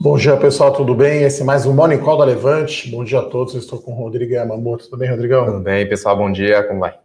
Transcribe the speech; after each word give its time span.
Bom 0.00 0.16
dia, 0.16 0.36
pessoal, 0.36 0.72
tudo 0.72 0.94
bem? 0.94 1.22
Esse 1.22 1.42
é 1.42 1.44
mais 1.44 1.66
um 1.66 1.72
Morning 1.72 1.98
Call 1.98 2.18
da 2.18 2.24
Levante. 2.24 2.90
Bom 2.90 3.04
dia 3.04 3.20
a 3.20 3.22
todos, 3.22 3.54
eu 3.54 3.60
estou 3.60 3.80
com 3.80 3.92
o 3.92 3.94
Rodrigo 3.94 4.32
Yamamoto. 4.32 4.84
Tudo 4.84 4.96
bem, 4.96 5.10
Rodrigão? 5.10 5.44
Tudo 5.44 5.60
bem, 5.60 5.88
pessoal, 5.88 6.16
bom 6.16 6.32
dia, 6.32 6.62
como 6.64 6.80
vai? 6.80 6.98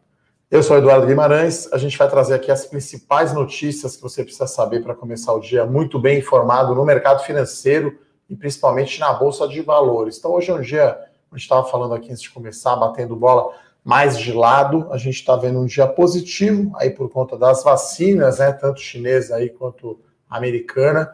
Eu 0.49 0.63
sou 0.63 0.77
Eduardo 0.77 1.05
Guimarães, 1.05 1.71
a 1.73 1.77
gente 1.77 1.97
vai 1.97 2.09
trazer 2.09 2.35
aqui 2.35 2.49
as 2.49 2.65
principais 2.65 3.33
notícias 3.33 3.95
que 3.95 4.01
você 4.01 4.23
precisa 4.23 4.47
saber 4.47 4.81
para 4.81 4.95
começar 4.95 5.33
o 5.33 5.39
dia 5.39 5.65
muito 5.65 5.99
bem 5.99 6.19
informado 6.19 6.73
no 6.73 6.85
mercado 6.85 7.21
financeiro 7.23 7.99
e 8.29 8.35
principalmente 8.35 8.99
na 8.99 9.13
Bolsa 9.13 9.47
de 9.47 9.61
Valores. 9.61 10.17
Então 10.17 10.31
hoje 10.31 10.49
é 10.49 10.53
um 10.53 10.61
dia, 10.61 10.85
a 10.85 11.35
gente 11.35 11.43
estava 11.43 11.67
falando 11.67 11.93
aqui 11.93 12.09
antes 12.09 12.21
de 12.21 12.31
começar, 12.31 12.75
batendo 12.77 13.15
bola 13.15 13.51
mais 13.83 14.17
de 14.17 14.31
lado, 14.31 14.87
a 14.91 14.97
gente 14.97 15.15
está 15.15 15.35
vendo 15.35 15.59
um 15.59 15.65
dia 15.65 15.87
positivo 15.87 16.71
aí 16.77 16.89
por 16.89 17.09
conta 17.09 17.37
das 17.37 17.63
vacinas, 17.63 18.39
né, 18.39 18.51
tanto 18.53 18.79
chinesa 18.79 19.35
aí 19.35 19.49
quanto 19.49 19.99
americana. 20.29 21.11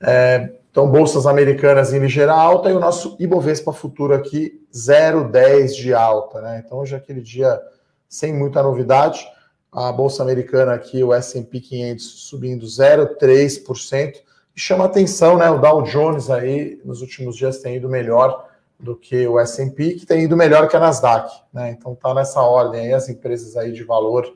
É, 0.00 0.52
então, 0.72 0.90
bolsas 0.90 1.26
americanas 1.26 1.92
em 1.92 1.98
ligeira 1.98 2.32
alta 2.32 2.70
e 2.70 2.72
o 2.72 2.80
nosso 2.80 3.14
Ibovespa 3.20 3.74
futuro 3.74 4.14
aqui 4.14 4.66
0,10 4.72 5.74
de 5.74 5.92
alta, 5.92 6.40
né? 6.40 6.62
Então, 6.64 6.78
hoje 6.78 6.94
é 6.94 6.96
aquele 6.96 7.20
dia 7.20 7.60
sem 8.08 8.32
muita 8.32 8.62
novidade. 8.62 9.22
A 9.70 9.92
bolsa 9.92 10.22
americana 10.22 10.72
aqui, 10.72 11.04
o 11.04 11.12
S&P 11.12 11.60
500 11.60 12.04
subindo 12.26 12.64
0,3%. 12.64 14.14
E 14.56 14.60
chama 14.60 14.86
atenção, 14.86 15.36
né? 15.36 15.50
O 15.50 15.58
Dow 15.58 15.82
Jones 15.82 16.30
aí 16.30 16.80
nos 16.86 17.02
últimos 17.02 17.36
dias 17.36 17.58
tem 17.58 17.76
ido 17.76 17.86
melhor 17.90 18.48
do 18.80 18.96
que 18.96 19.28
o 19.28 19.38
S&P, 19.38 19.96
que 19.96 20.06
tem 20.06 20.22
ido 20.22 20.38
melhor 20.38 20.68
que 20.68 20.76
a 20.76 20.80
Nasdaq, 20.80 21.30
né? 21.52 21.70
Então 21.70 21.94
tá 21.94 22.14
nessa 22.14 22.40
ordem 22.40 22.80
aí, 22.80 22.94
as 22.94 23.10
empresas 23.10 23.58
aí 23.58 23.72
de 23.72 23.84
valor 23.84 24.26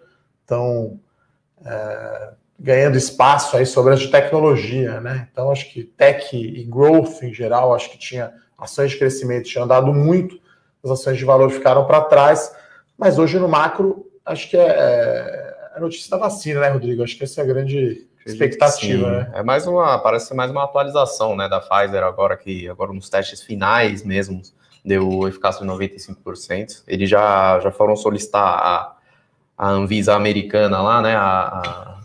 estão 0.43 1.01
é, 1.65 2.33
ganhando 2.59 2.97
espaço 2.97 3.57
aí 3.57 3.67
sobre 3.67 3.93
as 3.93 4.01
de 4.01 4.11
tecnologia, 4.11 5.01
né? 5.01 5.29
Então 5.31 5.51
acho 5.51 5.71
que 5.73 5.85
tech 5.85 6.35
e 6.35 6.65
growth 6.65 7.23
em 7.23 7.33
geral, 7.33 7.75
acho 7.75 7.91
que 7.91 7.99
tinha 7.99 8.33
ações 8.59 8.93
de 8.93 8.99
crescimento 8.99 9.45
tinham 9.49 9.65
andado 9.65 9.93
muito, 9.93 10.39
as 10.83 10.91
ações 10.91 11.19
de 11.19 11.25
valor 11.25 11.51
ficaram 11.51 11.85
para 11.87 12.01
trás. 12.03 12.55
Mas 12.97 13.19
hoje 13.19 13.39
no 13.39 13.49
macro, 13.49 14.11
acho 14.25 14.49
que 14.49 14.57
é, 14.57 14.67
é 14.67 15.57
a 15.77 15.81
notícia 15.81 16.11
da 16.11 16.17
vacina, 16.17 16.61
né, 16.61 16.69
Rodrigo? 16.69 17.03
Acho 17.03 17.17
que 17.17 17.25
essa 17.25 17.43
é 17.43 17.45
a 17.45 17.47
grande 17.47 18.07
expectativa, 18.25 19.11
né? 19.11 19.31
É 19.35 19.43
mais 19.43 19.67
uma, 19.67 19.99
parece 19.99 20.29
ser 20.29 20.35
mais 20.35 20.51
uma 20.51 20.65
atualização, 20.65 21.37
né, 21.37 21.49
da 21.49 21.61
Pfizer 21.61 22.03
agora 22.03 22.37
que 22.37 22.69
agora 22.69 22.93
nos 22.93 23.09
testes 23.09 23.43
finais 23.43 24.03
mesmo 24.03 24.43
deu 24.85 25.29
eficácia 25.29 25.65
de 25.65 25.71
95%. 25.71 26.83
Eles 26.89 27.11
já 27.11 27.61
já 27.61 27.71
foram 27.71 27.95
solicitar 27.95 28.43
a, 28.43 28.97
a 29.57 29.69
Anvisa 29.69 30.15
americana 30.15 30.81
lá, 30.81 31.03
né, 31.03 31.15
a, 31.15 31.21
a 31.21 31.97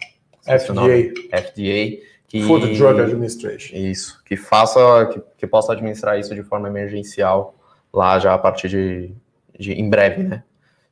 FDA, 0.43 1.39
FDA 1.41 2.11
que 2.27 2.41
Food 2.43 2.77
Drug 2.77 3.01
Administration. 3.01 3.75
Isso, 3.75 4.23
que 4.23 4.37
faça 4.37 4.79
que, 5.11 5.21
que 5.39 5.47
possa 5.47 5.73
administrar 5.73 6.17
isso 6.17 6.33
de 6.33 6.43
forma 6.43 6.67
emergencial 6.69 7.55
lá 7.93 8.17
já 8.19 8.33
a 8.33 8.37
partir 8.37 8.69
de, 8.69 9.13
de 9.59 9.73
em 9.73 9.89
breve, 9.89 10.23
né? 10.23 10.43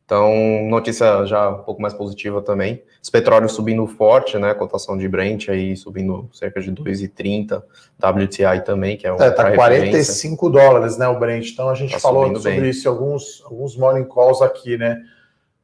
Então, 0.09 0.33
notícia 0.67 1.23
já 1.27 1.49
um 1.49 1.61
pouco 1.61 1.79
mais 1.79 1.93
positiva 1.93 2.41
também. 2.41 2.81
Os 3.01 3.11
petróleos 3.11 3.51
subindo 3.51 3.85
forte, 3.85 4.39
né? 4.39 4.55
Cotação 4.55 4.97
de 4.97 5.07
Brent 5.07 5.49
aí 5.49 5.77
subindo 5.77 6.27
cerca 6.33 6.59
de 6.59 6.71
2,30. 6.71 7.61
WTI 8.03 8.65
também, 8.65 8.97
que 8.97 9.05
é 9.05 9.13
um. 9.13 9.17
É, 9.21 9.29
tá 9.29 9.51
45 9.51 10.49
dólares, 10.49 10.97
né? 10.97 11.07
O 11.07 11.19
Brent. 11.19 11.51
Então 11.51 11.69
a 11.69 11.75
gente 11.75 11.91
tá 11.91 11.99
falou 11.99 12.35
sobre 12.35 12.59
bem. 12.59 12.69
isso 12.71 12.87
em 12.87 12.91
alguns, 12.91 13.43
alguns 13.45 13.77
morning 13.77 14.05
calls 14.05 14.41
aqui, 14.41 14.79
né? 14.79 14.99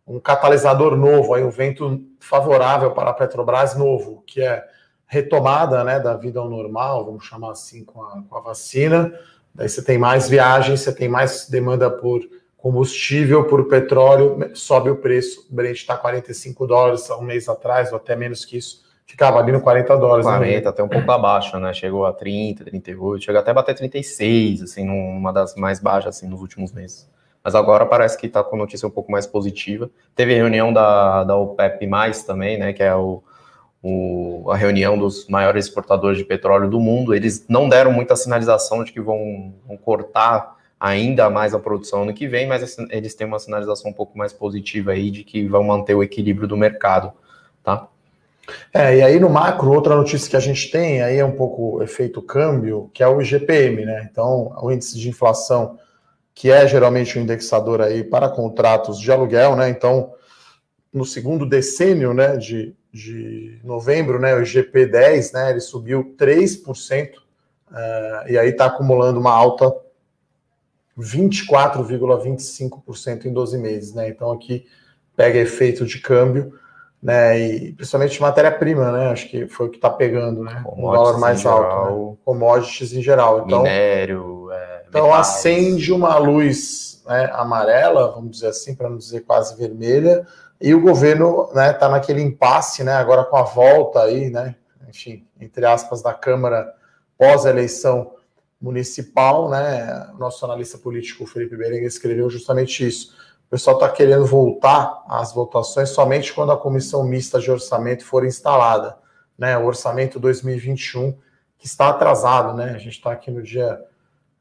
Um 0.08 0.20
catalisador 0.20 0.96
novo, 0.96 1.34
aí 1.34 1.44
um 1.44 1.50
vento 1.50 2.04
favorável 2.20 2.92
para 2.92 3.10
a 3.10 3.14
Petrobras 3.14 3.76
novo, 3.76 4.24
que 4.26 4.42
é 4.42 4.64
retomada 5.08 5.84
né, 5.84 6.00
da 6.00 6.16
vida 6.16 6.40
ao 6.40 6.50
normal, 6.50 7.06
vamos 7.06 7.26
chamar 7.26 7.52
assim, 7.52 7.84
com 7.84 8.02
a, 8.04 8.22
com 8.28 8.38
a 8.38 8.42
vacina. 8.42 9.14
Daí 9.54 9.70
você 9.70 9.84
tem 9.84 9.98
mais 9.98 10.28
viagens, 10.28 10.82
você 10.82 10.94
tem 10.94 11.08
mais 11.08 11.50
demanda 11.50 11.90
por 11.90 12.22
combustível 12.66 13.44
por 13.44 13.68
petróleo 13.68 14.50
sobe 14.56 14.90
o 14.90 14.96
preço. 14.96 15.48
O 15.52 15.54
Brent 15.56 15.78
está 15.78 15.96
45 15.96 16.66
dólares 16.66 17.12
há 17.12 17.16
um 17.16 17.22
mês 17.22 17.48
atrás, 17.48 17.92
ou 17.92 17.98
até 17.98 18.16
menos 18.16 18.44
que 18.44 18.58
isso. 18.58 18.84
Ficava 19.06 19.38
ali 19.38 19.52
no 19.52 19.62
40 19.62 19.96
dólares. 19.98 20.26
40, 20.26 20.62
né? 20.62 20.68
até 20.68 20.82
um 20.82 20.90
pouco 20.90 21.12
abaixo, 21.12 21.60
né? 21.60 21.72
Chegou 21.76 22.08
a 22.08 22.12
30, 22.12 22.66
38, 22.66 23.24
chegou 23.24 23.40
até 23.40 23.52
a 23.52 23.54
bater 23.54 23.76
36, 23.76 24.64
assim, 24.64 24.84
numa 24.84 25.32
das 25.32 25.54
mais 25.54 25.80
baixas, 25.80 26.18
assim, 26.18 26.28
nos 26.28 26.42
últimos 26.42 26.72
meses. 26.72 27.08
Mas 27.46 27.54
agora 27.54 27.86
parece 27.86 28.18
que 28.18 28.26
está 28.26 28.44
com 28.44 28.58
notícia 28.58 28.88
um 28.88 28.92
pouco 28.92 29.12
mais 29.12 29.28
positiva. 29.28 29.88
Teve 30.16 30.34
reunião 30.34 30.74
da, 30.74 31.24
da 31.24 31.38
OPEP+, 31.38 31.88
também, 32.26 32.58
né? 32.58 32.74
Que 32.74 32.82
é 32.82 32.96
o, 32.96 33.22
o, 33.84 34.50
a 34.50 34.58
reunião 34.58 34.98
dos 34.98 35.28
maiores 35.28 35.66
exportadores 35.66 36.18
de 36.18 36.24
petróleo 36.24 36.68
do 36.68 36.80
mundo. 36.80 37.14
Eles 37.14 37.46
não 37.48 37.70
deram 37.70 37.92
muita 37.92 38.16
sinalização 38.16 38.84
de 38.84 38.92
que 38.92 39.00
vão, 39.00 39.54
vão 39.68 39.78
cortar 39.78 40.56
ainda 40.80 41.30
mais 41.30 41.54
a 41.54 41.60
produção 41.60 42.02
ano 42.02 42.16
que 42.16 42.28
vem, 42.28 42.48
mas 42.48 42.78
eles 42.90 43.14
têm 43.14 43.28
uma 43.28 43.38
sinalização 43.38 43.92
um 43.92 43.94
pouco 43.94 44.18
mais 44.18 44.34
positiva 44.34 44.94
aí 44.94 45.12
de 45.12 45.24
que 45.24 45.48
vão 45.48 45.64
manter 45.64 45.94
o 45.94 46.02
equilíbrio 46.02 46.48
do 46.48 46.58
mercado, 46.58 47.14
tá? 47.64 47.88
É, 48.74 48.98
e 48.98 49.02
aí 49.04 49.20
no 49.20 49.30
macro, 49.30 49.72
outra 49.72 49.96
notícia 49.96 50.30
que 50.30 50.36
a 50.36 50.40
gente 50.40 50.72
tem 50.72 51.04
aí 51.04 51.18
é 51.18 51.26
um 51.26 51.32
pouco 51.32 51.82
efeito 51.84 52.24
câmbio, 52.24 52.90
que 52.92 53.04
é 53.04 53.08
o 53.08 53.22
IGPM, 53.22 53.86
né? 53.86 54.08
Então, 54.12 54.52
o 54.62 54.72
índice 54.72 55.00
de 55.00 55.10
inflação, 55.10 55.78
que 56.36 56.52
é 56.52 56.68
geralmente 56.68 57.18
um 57.18 57.22
indexador 57.22 57.82
aí 57.82 58.04
para 58.04 58.28
contratos 58.28 59.00
de 59.00 59.10
aluguel, 59.10 59.56
né? 59.56 59.70
Então, 59.70 60.12
no 60.94 61.06
segundo 61.06 61.46
decênio, 61.46 62.14
né, 62.14 62.36
de, 62.36 62.76
de 62.92 63.58
novembro, 63.64 64.20
né, 64.20 64.36
o 64.36 64.42
IGP 64.42 64.86
10, 64.86 65.32
né, 65.32 65.52
ele 65.52 65.62
subiu 65.62 66.14
3%, 66.18 67.16
uh, 67.16 67.22
eh, 67.74 68.26
e 68.32 68.38
aí 68.38 68.50
está 68.50 68.66
acumulando 68.66 69.18
uma 69.20 69.32
alta 69.32 69.74
24,25% 70.98 73.26
em 73.26 73.34
12 73.34 73.58
meses, 73.58 73.94
né? 73.94 74.08
Então 74.10 74.32
aqui 74.32 74.66
pega 75.16 75.40
efeito 75.40 75.86
de 75.86 76.00
câmbio, 76.00 76.54
né? 77.02 77.40
E 77.40 77.72
principalmente 77.74 78.22
matéria-prima, 78.22 78.92
né? 78.92 79.08
Acho 79.08 79.30
que 79.30 79.48
foi 79.48 79.68
o 79.68 79.70
que 79.70 79.78
está 79.78 79.90
pegando, 79.90 80.44
né? 80.44 80.62
Um 80.66 80.84
dólar 80.84 81.18
mais 81.18 81.46
alto, 81.46 81.70
geral, 81.70 82.12
né? 82.12 82.18
commodities 82.24 82.94
em 82.94 83.02
geral. 83.02 83.44
Então, 83.46 83.64
minério. 83.64 84.35
Então 84.96 85.14
acende 85.14 85.92
uma 85.92 86.18
luz 86.18 87.04
né, 87.06 87.30
amarela, 87.34 88.14
vamos 88.14 88.32
dizer 88.32 88.48
assim, 88.48 88.74
para 88.74 88.90
não 88.90 88.98
dizer 88.98 89.26
quase 89.26 89.54
vermelha, 89.58 90.26
e 90.62 90.74
o 90.74 90.80
governo 90.80 91.48
está 91.50 91.54
né, 91.54 91.74
tá 91.74 91.90
naquele 91.90 92.22
impasse, 92.22 92.82
né? 92.82 92.94
Agora 92.94 93.26
com 93.26 93.36
a 93.36 93.42
volta 93.42 94.04
aí, 94.04 94.30
né? 94.30 94.56
Enfim, 94.88 95.28
entre 95.38 95.66
aspas, 95.66 96.02
da 96.02 96.14
Câmara 96.14 96.74
pós-eleição 97.18 98.14
municipal, 98.62 99.50
né? 99.50 100.12
O 100.14 100.18
nosso 100.18 100.46
analista 100.46 100.78
político 100.78 101.28
Felipe 101.28 101.58
Berenguer 101.58 101.88
escreveu 101.88 102.30
justamente 102.30 102.88
isso. 102.88 103.14
O 103.48 103.50
pessoal 103.50 103.76
está 103.76 103.90
querendo 103.90 104.26
voltar 104.26 105.04
às 105.10 105.34
votações 105.34 105.90
somente 105.90 106.32
quando 106.32 106.54
a 106.54 106.58
comissão 106.58 107.04
mista 107.04 107.38
de 107.38 107.52
orçamento 107.52 108.06
for 108.06 108.26
instalada, 108.26 108.96
né? 109.38 109.58
O 109.58 109.66
orçamento 109.66 110.22
2021 110.22 111.18
que 111.58 111.66
está 111.66 111.90
atrasado, 111.90 112.54
né? 112.54 112.72
A 112.74 112.78
gente 112.78 112.96
está 112.96 113.12
aqui 113.12 113.30
no 113.30 113.44
dia 113.44 113.78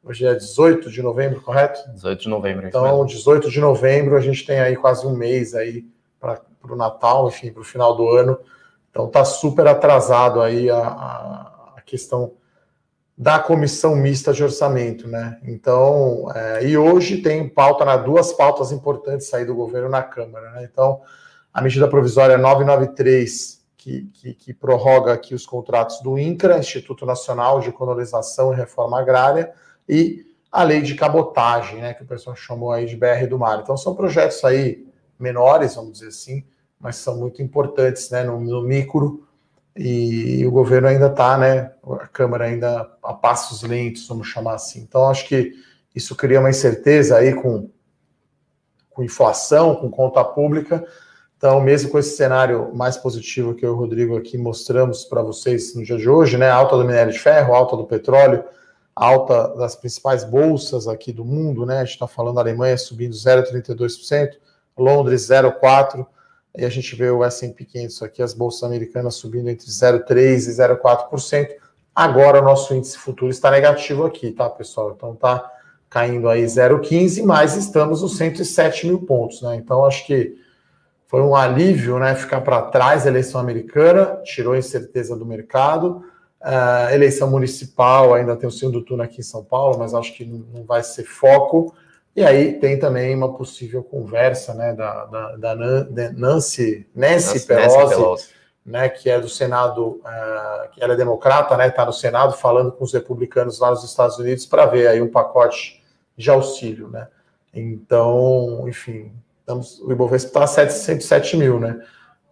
hoje 0.05 0.27
é 0.27 0.35
18 0.35 0.91
de 0.91 1.03
novembro, 1.03 1.41
correto? 1.41 1.81
18 1.93 2.21
de 2.21 2.29
novembro. 2.29 2.69
Então, 2.69 3.05
18 3.05 3.51
de 3.51 3.61
novembro 3.61 4.17
a 4.17 4.21
gente 4.21 4.45
tem 4.45 4.61
aí 4.61 4.77
quase 4.77 5.07
um 5.07 5.17
mês 5.17 5.55
aí 5.55 5.85
para 6.21 6.41
o 6.69 6.77
Natal, 6.77 7.29
enfim, 7.29 7.51
para 7.51 7.63
o 7.63 7.65
final 7.65 7.97
do 7.97 8.09
ano. 8.09 8.39
Então 8.91 9.07
está 9.07 9.25
super 9.25 9.67
atrasado 9.67 10.41
aí 10.41 10.71
a, 10.71 10.79
a, 11.77 11.81
questão 11.85 12.33
da 13.17 13.39
comissão 13.39 13.95
mista 13.95 14.33
de 14.33 14.43
orçamento, 14.43 15.07
né? 15.09 15.39
Então, 15.45 16.31
é, 16.35 16.65
e 16.65 16.79
hoje 16.79 17.19
tem 17.19 17.49
pauta, 17.49 17.85
né, 17.85 17.99
duas 17.99 18.33
pautas 18.33 18.73
importantes 18.73 19.29
sair 19.29 19.45
do 19.45 19.55
governo 19.55 19.89
na 19.89 20.03
Câmara, 20.03 20.51
né? 20.53 20.69
Então, 20.71 21.01
a 21.53 21.61
medida 21.61 21.89
provisória 21.89 22.39
993, 22.39 23.65
que, 23.77 24.11
que, 24.15 24.35
que, 24.35 24.55
prorroga 24.55 25.13
aqui 25.13 25.35
os 25.35 25.45
contratos 25.45 26.01
do 26.01 26.19
INCRA, 26.19 26.59
Instituto 26.59 27.05
Nacional 27.05 27.61
de 27.61 27.71
Colonização 27.71 28.53
e 28.53 28.57
Reforma 28.57 28.99
Agrária, 28.99 29.53
e 29.89 30.25
a 30.51 30.63
lei 30.63 30.83
de 30.83 30.95
cabotagem, 30.95 31.81
né, 31.81 31.95
que 31.95 32.03
o 32.03 32.07
pessoal 32.07 32.37
chamou 32.37 32.71
aí 32.71 32.87
de 32.87 32.97
BR 32.97 33.27
do 33.29 33.39
Mar. 33.39 33.61
Então, 33.61 33.77
são 33.77 33.95
projetos 33.95 34.45
aí 34.45 34.87
menores, 35.19 35.75
vamos 35.75 35.95
dizer 35.95 36.09
assim, 36.09 36.45
mas 36.79 36.97
são 36.97 37.17
muito 37.17 37.43
importantes, 37.43 38.11
né, 38.11 38.23
no, 38.23 38.41
no 38.41 38.63
micro 38.63 39.27
e 39.77 40.47
o 40.47 40.51
governo 40.51 40.87
ainda 40.87 41.09
está, 41.09 41.37
né? 41.37 41.73
A 41.83 42.07
Câmara 42.07 42.45
ainda 42.45 42.89
a 43.03 43.13
passos 43.13 43.63
lentos, 43.63 44.07
vamos 44.07 44.29
chamar 44.29 44.55
assim. 44.55 44.81
Então, 44.81 45.09
acho 45.09 45.27
que 45.27 45.53
isso 45.95 46.15
cria 46.15 46.39
uma 46.39 46.51
incerteza 46.51 47.17
aí 47.17 47.35
com, 47.35 47.69
com 48.91 49.03
inflação, 49.03 49.75
com 49.75 49.91
conta 49.91 50.23
pública. 50.25 50.87
Então, 51.37 51.61
mesmo 51.61 51.91
com 51.91 51.99
esse 51.99 52.17
cenário 52.17 52.73
mais 52.75 52.97
positivo 52.97 53.55
que 53.55 53.67
eu 53.67 53.71
e 53.71 53.73
o 53.73 53.77
Rodrigo 53.77 54.17
aqui 54.17 54.39
mostramos 54.39 55.05
para 55.05 55.23
vocês 55.23 55.75
no 55.75 55.83
dia 55.83 55.99
de 55.99 56.09
hoje, 56.09 56.39
né? 56.39 56.49
Alta 56.49 56.77
do 56.77 56.85
minério 56.85 57.13
de 57.13 57.19
ferro, 57.19 57.53
alta 57.53 57.77
do 57.77 57.85
petróleo, 57.85 58.45
alta 58.95 59.49
das 59.57 59.75
principais 59.75 60.25
bolsas 60.25 60.87
aqui 60.87 61.13
do 61.13 61.25
mundo, 61.25 61.67
né? 61.67 61.79
A 61.79 61.85
gente 61.85 61.95
está 61.95 62.07
falando 62.07 62.39
Alemanha 62.39 62.77
subindo 62.77 63.13
0,32%, 63.13 64.31
Londres 64.77 65.23
0,4%. 65.29 66.07
E 66.57 66.65
a 66.65 66.69
gente 66.69 66.95
vê 66.95 67.11
o 67.11 67.25
S&P 67.25 67.65
500 67.65 68.03
aqui, 68.03 68.23
as 68.23 68.33
bolsas 68.33 68.63
americanas 68.63 69.17
subindo 69.17 69.49
entre 69.51 69.67
0,3% 69.67 70.47
e 70.47 70.51
0,4%. 70.51 71.49
Agora 71.93 72.41
o 72.41 72.45
nosso 72.45 72.75
índice 72.75 72.97
futuro 72.97 73.31
está 73.31 73.51
negativo 73.51 74.05
aqui, 74.05 74.31
tá, 74.31 74.49
pessoal? 74.49 74.93
Então 74.97 75.17
tá 75.17 75.51
caindo 75.91 76.29
aí 76.29 76.45
0,15, 76.45 77.25
mas 77.25 77.57
estamos 77.57 78.03
nos 78.03 78.17
107 78.17 78.87
mil 78.87 79.01
pontos, 79.01 79.43
né? 79.43 79.57
Então 79.57 79.85
acho 79.85 80.07
que 80.07 80.37
foi 81.07 81.23
um 81.23 81.35
alívio, 81.37 81.99
né? 81.99 82.15
Ficar 82.15 82.41
para 82.41 82.63
trás 82.63 83.05
da 83.05 83.11
eleição 83.11 83.41
americana, 83.41 84.21
tirou 84.25 84.55
a 84.55 84.59
incerteza 84.59 85.17
do 85.17 85.27
mercado. 85.27 86.05
Uh, 86.45 86.93
eleição 86.93 87.31
municipal, 87.31 88.13
ainda 88.13 88.37
tem 88.37 88.47
o 88.47 88.53
segundo 88.53 88.83
turno 88.83 89.03
aqui 89.03 89.21
em 89.21 89.25
São 89.25 89.43
Paulo, 89.43 89.79
mas 89.79 89.95
acho 89.95 90.13
que 90.15 90.27
não 90.27 90.65
vai 90.65 90.83
ser 90.83 91.05
foco. 91.05 91.75
E 92.15 92.23
aí 92.23 92.59
tem 92.61 92.79
também 92.79 93.17
uma 93.17 93.33
possível 93.33 93.83
conversa 93.83 94.53
né, 94.53 94.75
da, 94.75 95.07
da, 95.07 95.37
da 95.37 95.55
Nancy, 96.15 96.87
Nancy, 96.95 97.47
Pelosi, 97.47 97.77
Nancy 97.77 97.95
Pelosi 97.95 98.29
né, 98.65 98.89
que 98.89 99.11
é 99.11 99.21
do 99.21 99.29
Senado, 99.29 100.01
uh, 100.01 100.71
que 100.73 100.83
ela 100.83 100.95
é 100.95 100.97
democrata, 100.97 101.57
né, 101.57 101.69
está 101.69 101.85
no 101.85 101.93
Senado 101.93 102.33
falando 102.35 102.73
com 102.73 102.85
os 102.85 102.93
republicanos 102.93 103.59
lá 103.59 103.71
nos 103.71 103.85
Estados 103.85 104.19
Unidos 104.19 104.47
para 104.47 104.65
ver 104.67 104.87
aí 104.87 105.03
um 105.03 105.11
pacote 105.11 105.83
de 106.17 106.31
auxílio, 106.31 106.89
né. 106.89 107.09
Então, 107.53 108.65
enfim, 108.67 109.13
estamos, 109.41 109.81
o 109.81 109.93
Ibovespa 109.93 110.45
está 110.45 110.63
a 110.63 110.69
107 110.69 111.37
mil, 111.37 111.61
né. 111.61 111.79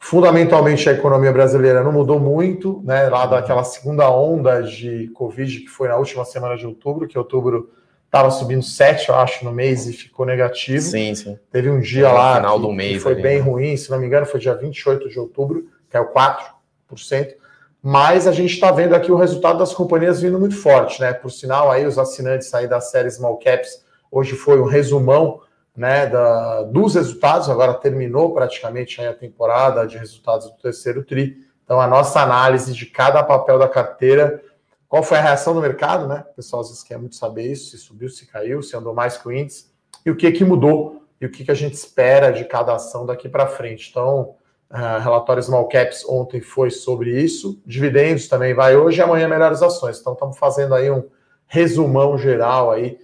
Fundamentalmente 0.04 0.90
a 0.90 0.92
economia 0.92 1.30
brasileira 1.32 1.80
não 1.80 1.92
mudou 1.92 2.18
muito, 2.18 2.82
né, 2.84 3.08
lá 3.08 3.24
daquela 3.24 3.62
segunda 3.62 4.10
onda 4.10 4.60
de 4.60 5.08
Covid 5.14 5.60
que 5.60 5.68
foi 5.68 5.86
na 5.86 5.96
última 5.96 6.24
semana 6.24 6.56
de 6.56 6.66
outubro, 6.66 7.06
que 7.06 7.16
outubro 7.16 7.70
estava 8.04 8.28
subindo 8.32 8.64
7, 8.64 9.10
eu 9.10 9.14
acho, 9.14 9.44
no 9.44 9.52
mês 9.52 9.86
e 9.86 9.92
ficou 9.92 10.26
negativo. 10.26 10.82
Sim, 10.82 11.14
sim. 11.14 11.38
Teve 11.52 11.70
um 11.70 11.78
dia 11.78 12.08
no 12.08 12.14
lá 12.14 12.34
final 12.34 12.56
que, 12.56 12.62
do 12.62 12.72
mês, 12.72 12.92
que 12.94 12.98
foi 12.98 13.12
ali, 13.12 13.22
bem 13.22 13.38
né? 13.38 13.44
ruim, 13.44 13.76
se 13.76 13.92
não 13.92 13.98
me 14.00 14.04
engano, 14.04 14.26
foi 14.26 14.40
dia 14.40 14.56
28 14.56 15.08
de 15.08 15.20
outubro, 15.20 15.68
caiu 15.88 16.08
4%, 16.12 17.34
mas 17.80 18.26
a 18.26 18.32
gente 18.32 18.54
está 18.54 18.72
vendo 18.72 18.96
aqui 18.96 19.12
o 19.12 19.16
resultado 19.16 19.60
das 19.60 19.72
companhias 19.72 20.20
vindo 20.20 20.38
muito 20.38 20.56
forte, 20.56 21.00
né? 21.00 21.12
Por 21.12 21.30
sinal, 21.30 21.70
aí 21.70 21.86
os 21.86 21.96
assinantes 21.96 22.52
aí 22.52 22.66
da 22.66 22.80
série 22.80 23.08
Small 23.08 23.36
Caps, 23.36 23.84
hoje 24.10 24.32
foi 24.32 24.60
um 24.60 24.66
resumão 24.66 25.40
né, 25.76 26.06
da, 26.06 26.62
dos 26.62 26.94
resultados, 26.94 27.48
agora 27.48 27.74
terminou 27.74 28.34
praticamente 28.34 29.00
a 29.00 29.14
temporada 29.14 29.86
de 29.86 29.96
resultados 29.96 30.50
do 30.50 30.56
terceiro 30.58 31.02
TRI. 31.02 31.36
Então, 31.64 31.80
a 31.80 31.86
nossa 31.86 32.20
análise 32.20 32.74
de 32.74 32.86
cada 32.86 33.22
papel 33.22 33.58
da 33.58 33.68
carteira, 33.68 34.42
qual 34.88 35.02
foi 35.02 35.18
a 35.18 35.22
reação 35.22 35.54
do 35.54 35.60
mercado, 35.60 36.06
né? 36.06 36.24
O 36.32 36.34
pessoal 36.34 36.60
às 36.60 36.68
vezes 36.68 36.82
quer 36.82 36.98
muito 36.98 37.16
saber 37.16 37.50
isso, 37.50 37.70
se 37.70 37.78
subiu, 37.78 38.08
se 38.08 38.26
caiu, 38.26 38.62
se 38.62 38.76
andou 38.76 38.94
mais 38.94 39.16
que 39.16 39.26
o 39.26 39.32
índice, 39.32 39.72
e 40.04 40.10
o 40.10 40.16
que, 40.16 40.30
que 40.32 40.44
mudou, 40.44 41.02
e 41.20 41.24
o 41.24 41.30
que, 41.30 41.44
que 41.44 41.50
a 41.50 41.54
gente 41.54 41.74
espera 41.74 42.30
de 42.30 42.44
cada 42.44 42.74
ação 42.74 43.06
daqui 43.06 43.28
para 43.28 43.46
frente. 43.46 43.88
Então, 43.90 44.34
Uh, 44.72 44.98
relatório 45.02 45.42
Small 45.42 45.68
Caps 45.68 46.02
ontem 46.08 46.40
foi 46.40 46.70
sobre 46.70 47.22
isso. 47.22 47.60
Dividendos 47.66 48.26
também 48.26 48.54
vai 48.54 48.74
hoje 48.74 49.00
e 49.00 49.02
amanhã 49.02 49.28
melhores 49.28 49.60
ações. 49.60 50.00
Então 50.00 50.14
estamos 50.14 50.38
fazendo 50.38 50.74
aí 50.74 50.90
um 50.90 51.04
resumão 51.46 52.16
geral 52.16 52.70
aí 52.70 52.98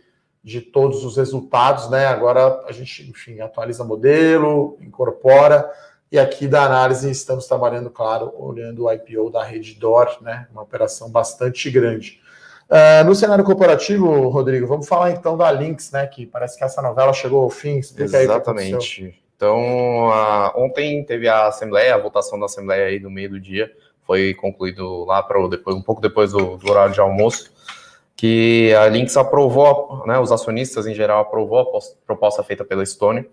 de 0.49 0.63
todos 0.63 1.05
os 1.05 1.17
resultados, 1.17 1.91
né? 1.91 2.07
Agora 2.07 2.65
a 2.67 2.73
gente, 2.73 3.09
enfim, 3.09 3.41
atualiza 3.41 3.85
modelo, 3.85 4.79
incorpora 4.81 5.71
e 6.11 6.19
aqui 6.19 6.49
da 6.49 6.63
análise 6.63 7.11
estamos 7.11 7.47
trabalhando, 7.47 7.91
claro, 7.91 8.33
olhando 8.39 8.87
o 8.87 8.93
IPO 8.93 9.31
da 9.31 9.45
Reddor, 9.45 10.17
né? 10.23 10.49
Uma 10.51 10.63
operação 10.63 11.11
bastante 11.11 11.71
grande. 11.71 12.19
Uh, 12.71 13.05
no 13.05 13.15
cenário 13.15 13.45
corporativo, 13.45 14.29
Rodrigo, 14.29 14.67
vamos 14.67 14.89
falar 14.89 15.11
então 15.11 15.37
da 15.37 15.51
Lynx, 15.51 15.91
né? 15.93 16.07
Que 16.07 16.25
parece 16.25 16.57
que 16.57 16.65
essa 16.65 16.81
novela 16.81 17.13
chegou 17.13 17.43
ao 17.43 17.51
fim. 17.51 17.79
Explica 17.79 18.23
Exatamente. 18.23 19.23
Então, 19.37 20.11
a, 20.11 20.53
ontem 20.57 21.05
teve 21.05 21.29
a 21.29 21.49
assembleia, 21.49 21.95
a 21.95 21.99
votação 21.99 22.39
da 22.39 22.47
assembleia 22.47 22.87
aí 22.87 22.99
no 22.99 23.11
meio 23.11 23.31
do 23.31 23.41
dia, 23.41 23.71
foi 24.03 24.33
concluído 24.33 25.05
lá 25.05 25.23
para 25.23 25.47
depois, 25.47 25.77
um 25.77 25.83
pouco 25.83 26.01
depois 26.01 26.33
do, 26.33 26.57
do, 26.57 26.71
horário 26.71 26.95
de 26.95 27.01
almoço, 27.01 27.53
que 28.19 28.75
a 28.75 28.87
Lynx 28.87 29.17
aprovou, 29.17 30.03
né, 30.05 30.19
os 30.19 30.33
acionistas 30.33 30.89
em 30.89 30.93
geral 30.93 31.21
aprovou 31.21 31.61
a 31.61 31.65
proposta 32.05 32.43
feita 32.43 32.65
pela 32.65 32.83
Estônia. 32.83 33.25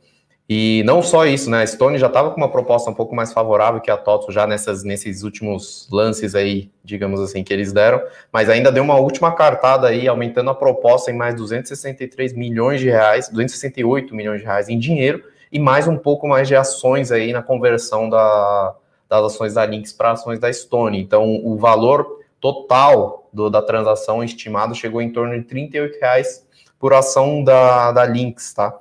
E 0.48 0.84
não 0.86 1.02
só 1.02 1.26
isso, 1.26 1.50
né? 1.50 1.64
A 1.64 1.66
Stone 1.66 1.98
já 1.98 2.06
estava 2.06 2.30
com 2.30 2.38
uma 2.38 2.52
proposta 2.52 2.92
um 2.92 2.94
pouco 2.94 3.16
mais 3.16 3.34
favorável 3.34 3.82
que 3.82 3.90
a 3.90 3.98
TOTO 3.98 4.32
já 4.32 4.46
nessas, 4.46 4.84
nesses 4.84 5.24
últimos 5.24 5.88
lances 5.92 6.36
aí, 6.36 6.70
digamos 6.84 7.20
assim, 7.20 7.44
que 7.44 7.52
eles 7.52 7.74
deram, 7.74 8.00
mas 8.32 8.48
ainda 8.48 8.72
deu 8.72 8.84
uma 8.84 8.98
última 8.98 9.32
cartada 9.32 9.88
aí, 9.88 10.08
aumentando 10.08 10.52
a 10.52 10.54
proposta 10.54 11.10
em 11.10 11.16
mais 11.16 11.34
263 11.34 12.34
milhões 12.34 12.80
de 12.80 12.88
reais, 12.88 13.28
268 13.28 14.14
milhões 14.14 14.42
de 14.42 14.46
reais 14.46 14.70
em 14.70 14.78
dinheiro, 14.78 15.24
e 15.52 15.58
mais 15.58 15.88
um 15.88 15.98
pouco 15.98 16.28
mais 16.28 16.48
de 16.48 16.56
ações 16.56 17.12
aí 17.12 17.34
na 17.34 17.42
conversão 17.42 18.08
da, 18.08 18.76
das 19.10 19.24
ações 19.24 19.56
da 19.56 19.66
Lynx 19.66 19.94
para 19.94 20.12
ações 20.12 20.38
da 20.38 20.54
Stone. 20.54 21.02
Então, 21.02 21.42
o 21.44 21.58
valor 21.58 22.24
total 22.45 23.27
do, 23.33 23.50
da 23.50 23.59
transação 23.59 24.24
estimado 24.24 24.75
chegou 24.75 25.01
em 25.01 25.12
torno 25.12 25.33
de 25.42 25.51
R$ 25.51 25.97
reais 26.00 26.45
por 26.77 26.94
ação 26.94 27.44
da, 27.44 27.92
da 27.92 28.06
Lynx, 28.06 28.53
tá? 28.53 28.80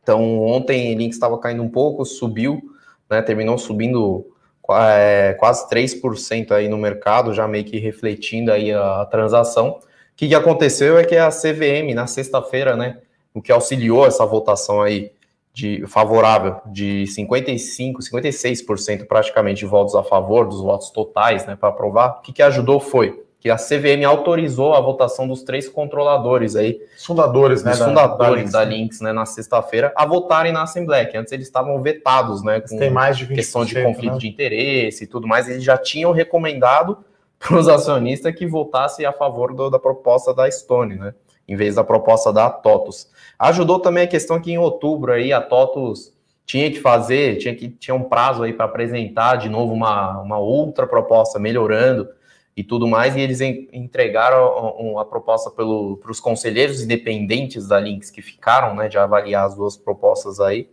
Então, 0.00 0.40
ontem 0.40 0.94
a 0.94 0.96
Lynx 0.96 1.16
estava 1.16 1.36
caindo 1.36 1.64
um 1.64 1.68
pouco, 1.68 2.04
subiu, 2.04 2.62
né, 3.10 3.20
terminou 3.22 3.58
subindo 3.58 4.24
é, 4.70 5.34
quase 5.36 5.68
3% 5.68 6.52
aí 6.52 6.68
no 6.68 6.78
mercado, 6.78 7.34
já 7.34 7.48
meio 7.48 7.64
que 7.64 7.76
refletindo 7.76 8.52
aí 8.52 8.72
a, 8.72 9.02
a 9.02 9.06
transação. 9.06 9.70
O 9.70 9.80
que, 10.14 10.28
que 10.28 10.34
aconteceu 10.36 10.96
é 10.96 11.04
que 11.04 11.16
a 11.16 11.30
CVM, 11.30 11.92
na 11.92 12.06
sexta-feira, 12.06 12.76
né, 12.76 13.00
o 13.34 13.42
que 13.42 13.50
auxiliou 13.50 14.06
essa 14.06 14.24
votação 14.24 14.80
aí, 14.80 15.10
de 15.56 15.86
favorável 15.86 16.60
de 16.66 17.06
55, 17.06 18.02
56% 18.02 19.06
praticamente 19.06 19.60
de 19.60 19.64
votos 19.64 19.94
a 19.94 20.02
favor 20.02 20.46
dos 20.46 20.60
votos 20.60 20.90
totais, 20.90 21.46
né, 21.46 21.56
para 21.56 21.70
aprovar. 21.70 22.18
O 22.18 22.20
que, 22.20 22.30
que 22.30 22.42
ajudou 22.42 22.78
foi 22.78 23.24
que 23.40 23.48
a 23.48 23.56
CVM 23.56 24.04
autorizou 24.06 24.74
a 24.74 24.80
votação 24.82 25.26
dos 25.26 25.42
três 25.42 25.66
controladores 25.66 26.56
aí, 26.56 26.78
fundadores, 26.98 27.64
né, 27.64 27.72
fundadores 27.72 28.52
da, 28.52 28.58
da, 28.58 28.64
Lynx, 28.66 29.00
né, 29.00 29.14
na 29.14 29.24
sexta-feira, 29.24 29.94
a 29.96 30.04
votarem 30.04 30.52
na 30.52 30.62
Assembleia, 30.62 31.06
que 31.06 31.16
antes 31.16 31.32
eles 31.32 31.46
estavam 31.46 31.80
vetados, 31.80 32.44
né, 32.44 32.60
com 32.60 32.76
Tem 32.76 32.90
mais 32.90 33.16
de 33.16 33.26
questão 33.26 33.64
de 33.64 33.82
conflito 33.82 34.12
né? 34.12 34.18
de 34.18 34.28
interesse 34.28 35.04
e 35.04 35.06
tudo 35.06 35.26
mais, 35.26 35.48
eles 35.48 35.64
já 35.64 35.78
tinham 35.78 36.12
recomendado 36.12 36.98
para 37.40 37.56
os 37.56 37.66
acionistas 37.66 38.34
que 38.34 38.46
votassem 38.46 39.06
a 39.06 39.12
favor 39.12 39.54
do, 39.54 39.70
da 39.70 39.78
proposta 39.78 40.34
da 40.34 40.50
Stone, 40.50 40.96
né, 40.96 41.14
em 41.48 41.56
vez 41.56 41.76
da 41.76 41.84
proposta 41.84 42.30
da 42.30 42.50
TOTUS. 42.50 43.08
Ajudou 43.38 43.80
também 43.80 44.04
a 44.04 44.08
questão 44.08 44.40
que 44.40 44.50
em 44.50 44.58
outubro 44.58 45.12
aí 45.12 45.32
a 45.32 45.40
TOTUS 45.40 46.14
tinha 46.46 46.70
que 46.70 46.80
fazer, 46.80 47.38
tinha 47.38 47.54
que 47.54 47.68
tinha 47.68 47.94
um 47.94 48.04
prazo 48.04 48.44
aí 48.44 48.52
para 48.52 48.64
apresentar 48.64 49.36
de 49.36 49.48
novo 49.48 49.74
uma, 49.74 50.20
uma 50.20 50.38
outra 50.38 50.86
proposta 50.86 51.38
melhorando 51.38 52.08
e 52.56 52.64
tudo 52.64 52.86
mais, 52.86 53.14
e 53.14 53.20
eles 53.20 53.40
entregaram 53.40 54.96
a, 54.96 55.02
a 55.02 55.04
proposta 55.04 55.50
para 55.50 55.64
os 55.64 56.20
conselheiros 56.20 56.80
independentes 56.80 57.68
da 57.68 57.78
Lynx 57.78 58.10
que 58.10 58.22
ficaram, 58.22 58.74
né, 58.74 58.88
de 58.88 58.96
avaliar 58.96 59.44
as 59.44 59.54
duas 59.54 59.76
propostas 59.76 60.40
aí, 60.40 60.66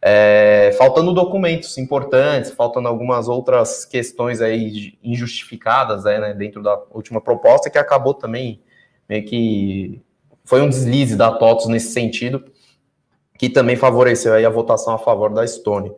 é, 0.00 0.74
faltando 0.78 1.12
documentos 1.12 1.76
importantes, 1.76 2.52
faltando 2.52 2.88
algumas 2.88 3.28
outras 3.28 3.84
questões 3.84 4.40
aí 4.40 4.96
injustificadas 5.02 6.04
né, 6.04 6.32
dentro 6.32 6.62
da 6.62 6.80
última 6.90 7.20
proposta, 7.20 7.68
que 7.68 7.76
acabou 7.76 8.14
também 8.14 8.62
meio 9.06 9.24
que 9.26 10.00
foi 10.48 10.62
um 10.62 10.68
deslize 10.68 11.14
da 11.14 11.30
TOTOS 11.30 11.66
nesse 11.66 11.92
sentido, 11.92 12.42
que 13.38 13.50
também 13.50 13.76
favoreceu 13.76 14.32
aí 14.32 14.46
a 14.46 14.50
votação 14.50 14.94
a 14.94 14.98
favor 14.98 15.28
da 15.28 15.46
Stone, 15.46 15.92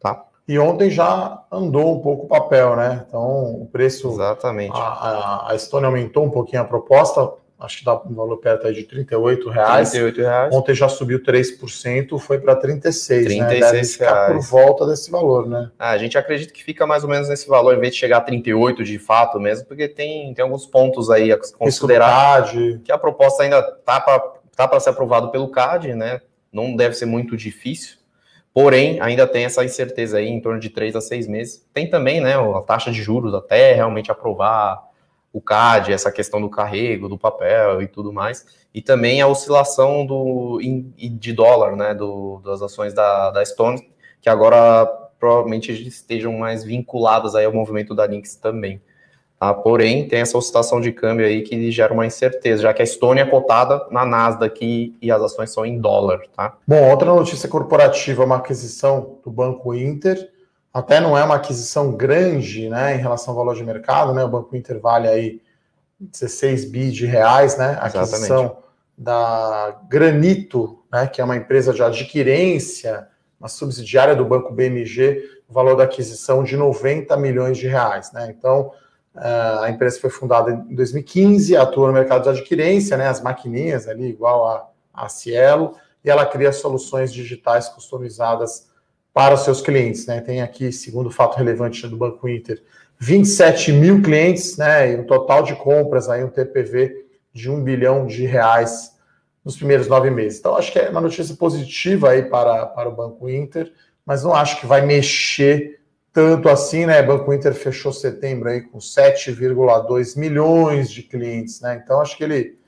tá? 0.00 0.24
E 0.48 0.58
ontem 0.58 0.88
já 0.88 1.44
andou 1.52 1.98
um 1.98 2.00
pouco 2.00 2.24
o 2.24 2.26
papel, 2.28 2.76
né? 2.76 3.04
Então 3.06 3.60
o 3.60 3.68
preço. 3.70 4.08
Exatamente. 4.08 4.72
A, 4.74 4.78
a, 4.78 5.52
a 5.52 5.58
Stone 5.58 5.84
aumentou 5.84 6.24
um 6.24 6.30
pouquinho 6.30 6.62
a 6.62 6.64
proposta, 6.64 7.30
acho 7.60 7.78
que 7.78 7.84
dá 7.84 7.94
um 7.94 8.14
valor 8.14 8.38
perto 8.38 8.66
aí 8.66 8.74
de 8.74 8.84
38 8.84 9.50
reais. 9.50 9.90
38 9.90 10.20
reais. 10.20 10.54
Ontem 10.54 10.74
já 10.74 10.88
subiu 10.88 11.22
3%, 11.22 12.18
foi 12.18 12.38
para 12.38 12.56
36, 12.56 13.26
36 13.26 13.60
né? 13.60 13.72
Deve 13.72 13.84
ficar 13.84 14.28
reais. 14.28 14.48
por 14.48 14.50
volta 14.50 14.86
desse 14.86 15.10
valor, 15.10 15.46
né? 15.46 15.70
Ah, 15.78 15.90
a 15.90 15.98
gente 15.98 16.16
acredita 16.16 16.52
que 16.52 16.64
fica 16.64 16.86
mais 16.86 17.04
ou 17.04 17.10
menos 17.10 17.28
nesse 17.28 17.46
valor, 17.46 17.76
em 17.76 17.80
vez 17.80 17.92
de 17.92 18.00
chegar 18.00 18.18
a 18.18 18.22
38 18.22 18.82
de 18.82 18.98
fato 18.98 19.38
mesmo, 19.38 19.66
porque 19.66 19.86
tem, 19.86 20.32
tem 20.32 20.42
alguns 20.42 20.66
pontos 20.66 21.10
aí 21.10 21.30
a 21.30 21.38
considerar 21.58 22.50
que 22.84 22.90
a 22.90 22.98
proposta 22.98 23.42
ainda 23.42 23.62
tá 23.62 24.00
para 24.00 24.40
tá 24.56 24.68
para 24.68 24.80
ser 24.80 24.90
aprovado 24.90 25.30
pelo 25.30 25.50
CAD, 25.50 25.94
né? 25.94 26.20
Não 26.52 26.76
deve 26.76 26.94
ser 26.94 27.06
muito 27.06 27.36
difícil. 27.36 27.96
Porém, 28.52 29.00
ainda 29.00 29.26
tem 29.26 29.44
essa 29.44 29.64
incerteza 29.64 30.18
aí 30.18 30.28
em 30.28 30.40
torno 30.40 30.58
de 30.58 30.68
3 30.68 30.96
a 30.96 31.00
6 31.00 31.26
meses. 31.28 31.66
Tem 31.72 31.88
também, 31.88 32.20
né, 32.20 32.34
a 32.34 32.60
taxa 32.60 32.90
de 32.90 33.00
juros 33.00 33.32
até 33.32 33.72
realmente 33.72 34.10
aprovar 34.10 34.82
o 35.32 35.40
CAD, 35.40 35.92
essa 35.92 36.10
questão 36.10 36.40
do 36.40 36.50
carrego, 36.50 37.08
do 37.08 37.18
papel 37.18 37.82
e 37.82 37.86
tudo 37.86 38.12
mais, 38.12 38.44
e 38.74 38.82
também 38.82 39.20
a 39.20 39.26
oscilação 39.28 40.04
do, 40.04 40.60
de 40.60 41.32
dólar, 41.32 41.76
né, 41.76 41.94
do, 41.94 42.40
das 42.44 42.62
ações 42.62 42.92
da, 42.92 43.30
da 43.30 43.44
Stone, 43.44 43.88
que 44.20 44.28
agora 44.28 44.86
provavelmente 45.18 45.70
estejam 45.86 46.32
mais 46.32 46.64
vinculadas 46.64 47.34
aí 47.34 47.44
ao 47.44 47.52
movimento 47.52 47.94
da 47.94 48.06
Lynx 48.06 48.36
também. 48.36 48.80
Tá? 49.38 49.54
Porém, 49.54 50.08
tem 50.08 50.20
essa 50.20 50.36
oscilação 50.36 50.80
de 50.80 50.92
câmbio 50.92 51.26
aí 51.26 51.42
que 51.42 51.70
gera 51.70 51.92
uma 51.92 52.06
incerteza, 52.06 52.62
já 52.62 52.74
que 52.74 52.82
a 52.82 52.86
Stone 52.86 53.20
é 53.20 53.24
cotada 53.24 53.86
na 53.90 54.04
Nasdaq 54.04 54.96
e 55.00 55.10
as 55.10 55.22
ações 55.22 55.50
são 55.50 55.64
em 55.64 55.78
dólar. 55.78 56.20
Tá? 56.34 56.56
Bom, 56.66 56.90
outra 56.90 57.14
notícia 57.14 57.48
corporativa, 57.48 58.24
uma 58.24 58.36
aquisição 58.36 59.18
do 59.24 59.30
Banco 59.30 59.74
Inter, 59.74 60.30
até 60.72 61.00
não 61.00 61.18
é 61.18 61.24
uma 61.24 61.34
aquisição 61.34 61.92
grande, 61.92 62.68
né, 62.68 62.94
em 62.94 62.98
relação 62.98 63.32
ao 63.32 63.38
valor 63.38 63.56
de 63.56 63.64
mercado, 63.64 64.14
né? 64.14 64.22
O 64.24 64.28
Banco 64.28 64.54
Inter 64.54 64.80
vale 64.80 65.08
aí 65.08 65.42
16 65.98 66.64
bi 66.66 66.90
de 66.90 67.06
reais, 67.06 67.58
né? 67.58 67.76
A 67.80 67.86
aquisição 67.86 68.44
Exatamente. 68.44 68.56
da 68.96 69.80
Granito, 69.88 70.78
né? 70.92 71.08
Que 71.08 71.20
é 71.20 71.24
uma 71.24 71.36
empresa 71.36 71.74
de 71.74 71.82
adquirência, 71.82 73.08
uma 73.38 73.48
subsidiária 73.48 74.14
do 74.14 74.24
Banco 74.24 74.52
BMG, 74.52 75.22
o 75.48 75.52
valor 75.52 75.76
da 75.76 75.84
aquisição 75.84 76.44
de 76.44 76.56
90 76.56 77.16
milhões 77.16 77.58
de 77.58 77.66
reais, 77.66 78.12
né? 78.12 78.32
Então, 78.36 78.72
eh, 79.16 79.58
a 79.62 79.70
empresa 79.70 80.00
foi 80.00 80.10
fundada 80.10 80.52
em 80.52 80.74
2015, 80.74 81.56
atua 81.56 81.88
no 81.88 81.92
mercado 81.92 82.22
de 82.22 82.28
adquirência, 82.28 82.96
né? 82.96 83.08
As 83.08 83.20
maquininhas 83.20 83.88
ali, 83.88 84.08
igual 84.08 84.46
a, 84.46 84.68
a 84.94 85.08
Cielo, 85.08 85.74
e 86.04 86.08
ela 86.08 86.24
cria 86.24 86.52
soluções 86.52 87.12
digitais 87.12 87.68
customizadas 87.68 88.69
para 89.12 89.34
os 89.34 89.44
seus 89.44 89.60
clientes, 89.60 90.06
né? 90.06 90.20
Tem 90.20 90.40
aqui, 90.40 90.72
segundo 90.72 91.08
o 91.08 91.12
fato 91.12 91.36
relevante 91.36 91.86
do 91.88 91.96
Banco 91.96 92.28
Inter, 92.28 92.62
27 92.98 93.72
mil 93.72 94.02
clientes, 94.02 94.56
né? 94.56 94.92
E 94.92 94.96
um 94.96 95.04
total 95.04 95.42
de 95.42 95.54
compras 95.54 96.08
aí, 96.08 96.22
um 96.22 96.28
TPV 96.28 97.06
de 97.32 97.50
um 97.50 97.62
bilhão 97.62 98.06
de 98.06 98.24
reais 98.26 98.92
nos 99.44 99.56
primeiros 99.56 99.88
nove 99.88 100.10
meses. 100.10 100.38
Então, 100.38 100.56
acho 100.56 100.70
que 100.70 100.78
é 100.78 100.90
uma 100.90 101.00
notícia 101.00 101.34
positiva 101.34 102.10
aí 102.10 102.22
para, 102.22 102.66
para 102.66 102.88
o 102.88 102.94
Banco 102.94 103.28
Inter, 103.28 103.72
mas 104.04 104.22
não 104.22 104.34
acho 104.34 104.60
que 104.60 104.66
vai 104.66 104.84
mexer 104.84 105.80
tanto 106.12 106.48
assim, 106.48 106.86
né? 106.86 107.02
Banco 107.02 107.32
Inter 107.32 107.54
fechou 107.54 107.92
setembro 107.92 108.48
aí 108.48 108.62
com 108.62 108.78
7,2 108.78 110.18
milhões 110.18 110.90
de 110.90 111.02
clientes, 111.02 111.60
né? 111.60 111.80
Então, 111.82 112.00
acho 112.00 112.16
que 112.16 112.24
ele, 112.24 112.58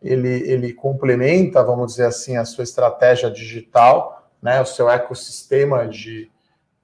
ele, 0.00 0.48
ele 0.48 0.72
complementa, 0.72 1.62
vamos 1.64 1.92
dizer 1.92 2.06
assim, 2.06 2.36
a 2.36 2.44
sua 2.44 2.64
estratégia 2.64 3.30
digital, 3.30 4.21
né? 4.42 4.60
O 4.60 4.66
seu 4.66 4.90
ecossistema 4.90 5.86
de, 5.86 6.28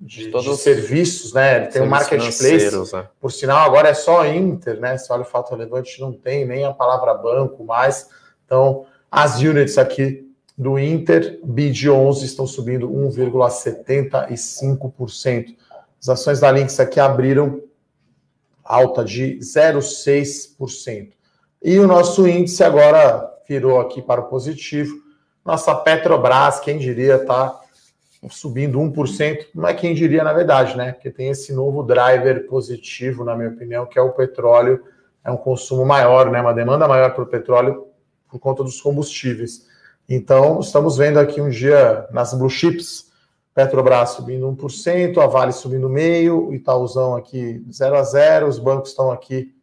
de, 0.01 0.31
de, 0.31 0.31
de 0.31 0.57
serviços, 0.57 1.33
né? 1.33 1.57
Ele 1.57 1.67
tem 1.67 1.83
um 1.83 1.87
marketplace. 1.87 2.95
Né? 2.95 3.09
Por 3.21 3.33
sinal, 3.33 3.67
agora 3.67 3.89
é 3.89 3.95
só 3.95 4.25
Inter, 4.27 4.79
né? 4.79 4.97
Se 4.97 5.13
olha 5.13 5.23
o 5.23 5.27
fato 5.27 5.51
relevante, 5.51 6.01
não 6.01 6.13
tem 6.13 6.47
nem 6.47 6.65
a 6.65 6.73
palavra 6.73 7.13
banco 7.15 7.65
mais. 7.65 8.09
Então, 8.47 8.87
as 9.11 9.41
units 9.41 9.77
aqui 9.77 10.25
do 10.57 10.79
Inter, 10.79 11.41
BID 11.45 11.91
11, 11.91 12.25
estão 12.25 12.47
subindo 12.47 12.89
1,75%. 12.89 15.57
As 16.01 16.09
ações 16.09 16.39
da 16.41 16.51
Lynx 16.51 16.81
aqui 16.81 16.99
abriram 17.01 17.61
alta 18.65 19.05
de 19.05 19.39
0,6%. 19.41 21.13
E 21.63 21.79
o 21.79 21.87
nosso 21.87 22.27
índice 22.29 22.63
agora 22.63 23.27
virou 23.49 23.81
aqui 23.81 24.03
para 24.03 24.21
o 24.21 24.29
positivo. 24.29 25.08
Nossa 25.49 25.75
Petrobras, 25.75 26.61
quem 26.61 26.77
diria, 26.77 27.15
está 27.15 27.59
subindo 28.29 28.79
1%. 28.79 29.47
Não 29.55 29.67
é 29.67 29.73
quem 29.73 29.95
diria, 29.95 30.23
na 30.23 30.35
verdade, 30.35 30.77
né? 30.77 30.93
Porque 30.93 31.11
tem 31.11 31.31
esse 31.31 31.55
novo 31.55 31.83
driver 31.83 32.47
positivo, 32.47 33.25
na 33.25 33.35
minha 33.35 33.49
opinião, 33.49 33.87
que 33.87 33.99
é 33.99 34.03
o 34.03 34.13
petróleo. 34.13 34.85
É 35.25 35.31
um 35.31 35.39
consumo 35.39 35.87
maior, 35.87 36.31
né? 36.31 36.39
Uma 36.39 36.53
demanda 36.53 36.87
maior 36.87 37.15
para 37.15 37.23
o 37.23 37.27
petróleo 37.27 37.87
por 38.29 38.39
conta 38.39 38.63
dos 38.63 38.79
combustíveis. 38.79 39.67
Então, 40.07 40.61
estamos 40.61 40.99
vendo 40.99 41.19
aqui 41.19 41.41
um 41.41 41.49
dia 41.49 42.07
nas 42.11 42.35
blue 42.35 42.51
chips, 42.51 43.11
Petrobras 43.55 44.11
subindo 44.11 44.47
1%, 44.55 45.17
a 45.17 45.27
Vale 45.27 45.53
subindo 45.53 45.89
meio, 45.89 46.53
Itaúzão 46.53 47.17
aqui 47.17 47.65
0 47.73 47.97
a 47.97 48.03
0, 48.03 48.49
os 48.49 48.59
bancos 48.59 48.91
estão 48.91 49.11
aqui 49.11 49.55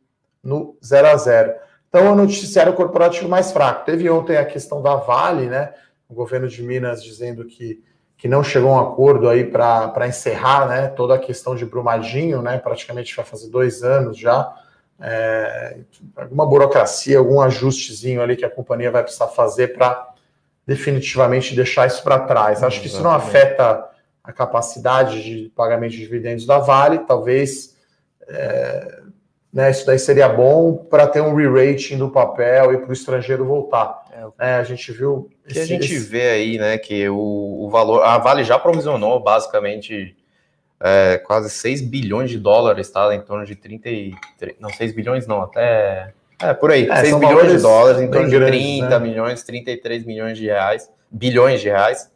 no 0.43 0.75
0 0.83 1.07
a 1.09 1.15
0. 1.15 1.53
Então, 1.97 2.11
o 2.11 2.15
noticiário 2.15 2.73
corporativo 2.73 3.29
mais 3.29 3.53
fraco. 3.53 3.85
Teve 3.85 4.09
ontem 4.09 4.35
a 4.35 4.43
questão 4.43 4.81
da 4.81 4.95
Vale, 4.95 5.45
né? 5.45 5.73
O 6.09 6.13
governo 6.13 6.45
de 6.45 6.61
Minas 6.61 7.01
dizendo 7.01 7.45
que, 7.45 7.81
que 8.17 8.27
não 8.27 8.43
chegou 8.43 8.69
a 8.71 8.73
um 8.73 8.79
acordo 8.85 9.29
aí 9.29 9.45
para 9.45 10.05
encerrar 10.05 10.67
né, 10.67 10.87
toda 10.89 11.15
a 11.15 11.17
questão 11.17 11.55
de 11.55 11.65
Brumadinho, 11.65 12.41
né? 12.41 12.57
Praticamente 12.57 13.15
vai 13.15 13.23
fazer 13.23 13.49
dois 13.49 13.81
anos 13.81 14.17
já 14.17 14.53
é, 14.99 15.77
alguma 16.17 16.45
burocracia, 16.45 17.17
algum 17.17 17.39
ajustezinho 17.39 18.21
ali 18.21 18.35
que 18.35 18.43
a 18.43 18.49
companhia 18.49 18.91
vai 18.91 19.01
precisar 19.01 19.27
fazer 19.27 19.69
para 19.69 20.09
definitivamente 20.67 21.55
deixar 21.55 21.87
isso 21.87 22.03
para 22.03 22.19
trás. 22.19 22.61
Acho 22.61 22.81
que 22.81 22.87
isso 22.87 23.01
não 23.01 23.11
afeta 23.11 23.89
a 24.21 24.33
capacidade 24.33 25.23
de 25.23 25.49
pagamento 25.55 25.91
de 25.91 25.99
dividendos 25.99 26.45
da 26.45 26.59
Vale, 26.59 26.99
talvez 26.99 27.77
é, 28.27 29.04
né, 29.55 29.71
isso 29.71 29.85
daí 29.85 29.97
seria 29.97 30.27
bom 30.27 30.75
para 30.75 31.07
ter 31.07 31.21
um 31.21 31.33
re-rating 31.33 31.97
do 31.97 32.09
papel 32.09 32.74
e 32.74 32.77
para 32.77 32.89
o 32.89 32.93
estrangeiro 32.93 33.45
voltar. 33.45 34.03
É, 34.12 34.50
é, 34.50 34.53
a 34.55 34.63
gente 34.65 34.91
viu. 34.91 35.13
O 35.13 35.47
que 35.47 35.57
a 35.57 35.65
gente 35.65 35.85
esse... 35.95 36.00
vê 36.00 36.29
aí, 36.29 36.57
né, 36.57 36.77
que 36.77 37.07
o, 37.07 37.63
o 37.63 37.69
valor. 37.69 38.03
A 38.03 38.17
Vale 38.17 38.43
já 38.43 38.59
provisionou 38.59 39.17
basicamente 39.21 40.13
é, 40.77 41.17
quase 41.19 41.50
6 41.50 41.83
bilhões 41.83 42.29
de 42.29 42.38
dólares, 42.38 42.89
tá? 42.89 43.15
Em 43.15 43.21
torno 43.21 43.45
de 43.45 43.55
33. 43.55 44.57
Não, 44.59 44.69
6 44.69 44.93
bilhões 44.93 45.25
não, 45.25 45.41
até. 45.41 46.13
É, 46.41 46.53
por 46.53 46.69
aí. 46.69 46.89
É, 46.89 46.95
6 46.97 47.15
bilhões 47.17 47.51
de 47.53 47.57
dólares, 47.59 48.01
em 48.01 48.12
torno 48.12 48.29
de 48.29 48.38
grandes, 48.38 48.59
30 48.59 48.89
né? 48.89 49.00
milhões, 49.00 49.43
33 49.43 50.05
milhões 50.05 50.38
de 50.38 50.47
reais, 50.47 50.91
bilhões 51.09 51.62
de 51.62 51.69
reais. 51.69 52.12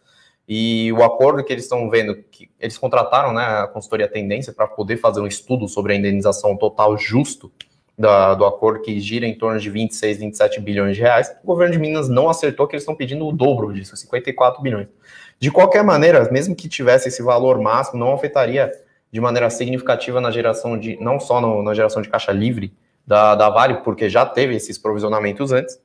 E 0.51 0.91
o 0.93 1.03
acordo 1.03 1.43
que 1.43 1.53
eles 1.53 1.65
estão 1.65 1.87
vendo, 1.91 2.15
que 2.31 2.49
eles 2.59 2.75
contrataram 2.75 3.31
né, 3.31 3.43
a 3.43 3.67
consultoria 3.67 4.07
Tendência 4.07 4.51
para 4.51 4.65
poder 4.65 4.97
fazer 4.97 5.21
um 5.21 5.27
estudo 5.27 5.67
sobre 5.67 5.93
a 5.93 5.95
indenização 5.95 6.57
total 6.57 6.97
justo 6.97 7.51
da, 7.95 8.33
do 8.33 8.43
acordo, 8.43 8.81
que 8.81 8.99
gira 8.99 9.27
em 9.27 9.37
torno 9.37 9.59
de 9.59 9.69
26, 9.69 10.17
27 10.17 10.59
bilhões 10.59 10.95
de 10.95 11.03
reais. 11.03 11.31
O 11.43 11.45
governo 11.45 11.73
de 11.73 11.79
Minas 11.79 12.09
não 12.09 12.27
acertou 12.27 12.65
que 12.65 12.73
eles 12.73 12.81
estão 12.81 12.95
pedindo 12.95 13.27
o 13.27 13.31
dobro 13.31 13.71
disso, 13.71 13.95
54 13.95 14.59
bilhões. 14.59 14.87
De 15.39 15.51
qualquer 15.51 15.83
maneira, 15.83 16.27
mesmo 16.31 16.55
que 16.55 16.67
tivesse 16.67 17.09
esse 17.09 17.21
valor 17.21 17.61
máximo, 17.61 17.99
não 17.99 18.13
afetaria 18.13 18.71
de 19.11 19.21
maneira 19.21 19.51
significativa 19.51 20.19
na 20.19 20.31
geração 20.31 20.79
de, 20.79 20.97
não 20.99 21.19
só 21.19 21.39
no, 21.39 21.61
na 21.61 21.75
geração 21.75 22.01
de 22.01 22.09
caixa 22.09 22.31
livre 22.31 22.73
da, 23.05 23.35
da 23.35 23.51
Vale, 23.51 23.75
porque 23.83 24.09
já 24.09 24.25
teve 24.25 24.55
esses 24.55 24.79
provisionamentos 24.79 25.51
antes, 25.51 25.79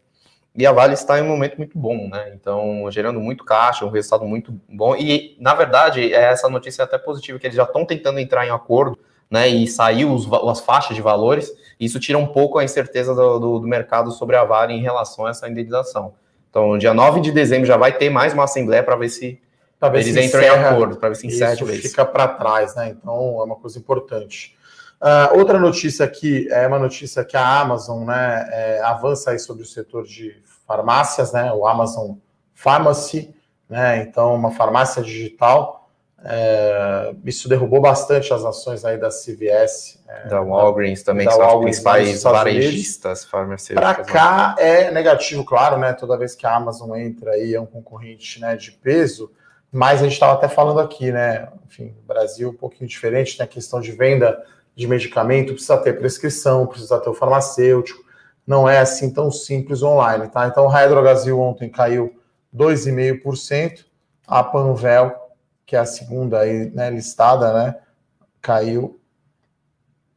e 0.56 0.64
a 0.64 0.70
Vale 0.70 0.94
está 0.94 1.18
em 1.18 1.22
um 1.22 1.28
momento 1.28 1.56
muito 1.56 1.76
bom, 1.76 2.08
né? 2.08 2.32
Então, 2.34 2.88
gerando 2.88 3.18
muito 3.18 3.44
caixa, 3.44 3.84
um 3.84 3.90
resultado 3.90 4.24
muito 4.24 4.54
bom. 4.68 4.94
E, 4.94 5.36
na 5.40 5.52
verdade, 5.52 6.14
é 6.14 6.30
essa 6.30 6.48
notícia 6.48 6.82
é 6.82 6.84
até 6.84 6.96
positiva, 6.96 7.40
que 7.40 7.46
eles 7.46 7.56
já 7.56 7.64
estão 7.64 7.84
tentando 7.84 8.20
entrar 8.20 8.46
em 8.46 8.50
acordo, 8.50 8.96
né? 9.28 9.48
E 9.48 9.66
saiu 9.66 10.12
os, 10.12 10.32
as 10.48 10.60
faixas 10.60 10.94
de 10.94 11.02
valores. 11.02 11.52
Isso 11.78 11.98
tira 11.98 12.16
um 12.18 12.26
pouco 12.26 12.58
a 12.58 12.64
incerteza 12.64 13.12
do, 13.14 13.40
do, 13.40 13.58
do 13.58 13.66
mercado 13.66 14.12
sobre 14.12 14.36
a 14.36 14.44
Vale 14.44 14.74
em 14.74 14.80
relação 14.80 15.26
a 15.26 15.30
essa 15.30 15.48
indenização. 15.48 16.14
Então, 16.48 16.78
dia 16.78 16.94
9 16.94 17.20
de 17.20 17.32
dezembro 17.32 17.66
já 17.66 17.76
vai 17.76 17.90
ter 17.90 18.08
mais 18.08 18.32
uma 18.32 18.44
assembleia 18.44 18.82
para 18.84 18.94
ver 18.94 19.08
se 19.08 19.40
ver 19.90 20.00
eles 20.00 20.16
entram 20.16 20.40
encerra, 20.40 20.70
em 20.70 20.74
acordo, 20.74 20.96
para 20.96 21.08
ver 21.08 21.16
se 21.16 21.26
encerra 21.26 21.54
isso 21.54 21.66
fica 21.66 22.04
para 22.04 22.28
trás, 22.28 22.76
né? 22.76 22.90
Então, 22.90 23.40
é 23.40 23.44
uma 23.44 23.56
coisa 23.56 23.76
importante. 23.76 24.56
Uh, 25.04 25.38
outra 25.38 25.58
notícia 25.58 26.06
aqui 26.06 26.48
é 26.50 26.66
uma 26.66 26.78
notícia 26.78 27.22
que 27.24 27.36
a 27.36 27.60
Amazon 27.60 28.06
né, 28.06 28.48
é, 28.50 28.80
avança 28.82 29.32
aí 29.32 29.38
sobre 29.38 29.62
o 29.62 29.66
setor 29.66 30.04
de 30.04 30.42
farmácias, 30.66 31.30
né? 31.30 31.52
O 31.52 31.66
Amazon 31.66 32.12
Pharmacy, 32.54 33.34
né? 33.68 33.98
Então, 33.98 34.34
uma 34.34 34.50
farmácia 34.50 35.02
digital 35.02 35.84
é, 36.26 37.14
isso 37.26 37.50
derrubou 37.50 37.82
bastante 37.82 38.32
as 38.32 38.42
ações 38.46 38.82
aí 38.82 38.96
da 38.96 39.10
CVS. 39.10 40.02
É, 40.08 40.28
da 40.28 40.40
Walgreens 40.40 41.02
da, 41.02 41.12
também, 41.12 41.26
da 41.26 41.32
que 41.32 41.36
são 41.36 41.46
Walgreens, 41.46 41.76
os 41.76 41.82
principais 41.82 42.22
varejistas 42.22 43.24
farmacêuticos. 43.26 43.94
Para 43.94 44.04
cá 44.04 44.54
é 44.58 44.90
negativo, 44.90 45.44
claro, 45.44 45.76
né? 45.76 45.92
Toda 45.92 46.16
vez 46.16 46.34
que 46.34 46.46
a 46.46 46.56
Amazon 46.56 46.96
entra 46.96 47.32
aí 47.32 47.54
é 47.54 47.60
um 47.60 47.66
concorrente 47.66 48.40
né, 48.40 48.56
de 48.56 48.72
peso, 48.72 49.30
mas 49.70 50.00
a 50.00 50.04
gente 50.04 50.14
estava 50.14 50.32
até 50.32 50.48
falando 50.48 50.80
aqui, 50.80 51.12
né? 51.12 51.48
Enfim, 51.66 51.94
Brasil 52.06 52.48
um 52.48 52.54
pouquinho 52.54 52.88
diferente, 52.88 53.36
tem 53.36 53.44
a 53.44 53.48
questão 53.48 53.78
de 53.78 53.92
venda 53.92 54.42
de 54.74 54.86
medicamento, 54.86 55.52
precisa 55.52 55.76
ter 55.78 55.98
prescrição, 55.98 56.66
precisa 56.66 56.98
ter 56.98 57.10
o 57.10 57.14
farmacêutico, 57.14 58.02
não 58.46 58.68
é 58.68 58.78
assim 58.78 59.12
tão 59.12 59.30
simples 59.30 59.82
online, 59.82 60.28
tá? 60.28 60.46
Então, 60.46 60.64
o 60.64 60.68
Raia 60.68 60.88
Drogasil 60.88 61.40
ontem 61.40 61.68
caiu 61.68 62.14
2,5%, 62.54 63.84
a 64.26 64.42
Panvel 64.42 65.24
que 65.66 65.76
é 65.76 65.78
a 65.78 65.86
segunda 65.86 66.40
aí, 66.40 66.70
né, 66.70 66.90
listada, 66.90 67.52
né, 67.52 67.76
caiu. 68.40 69.00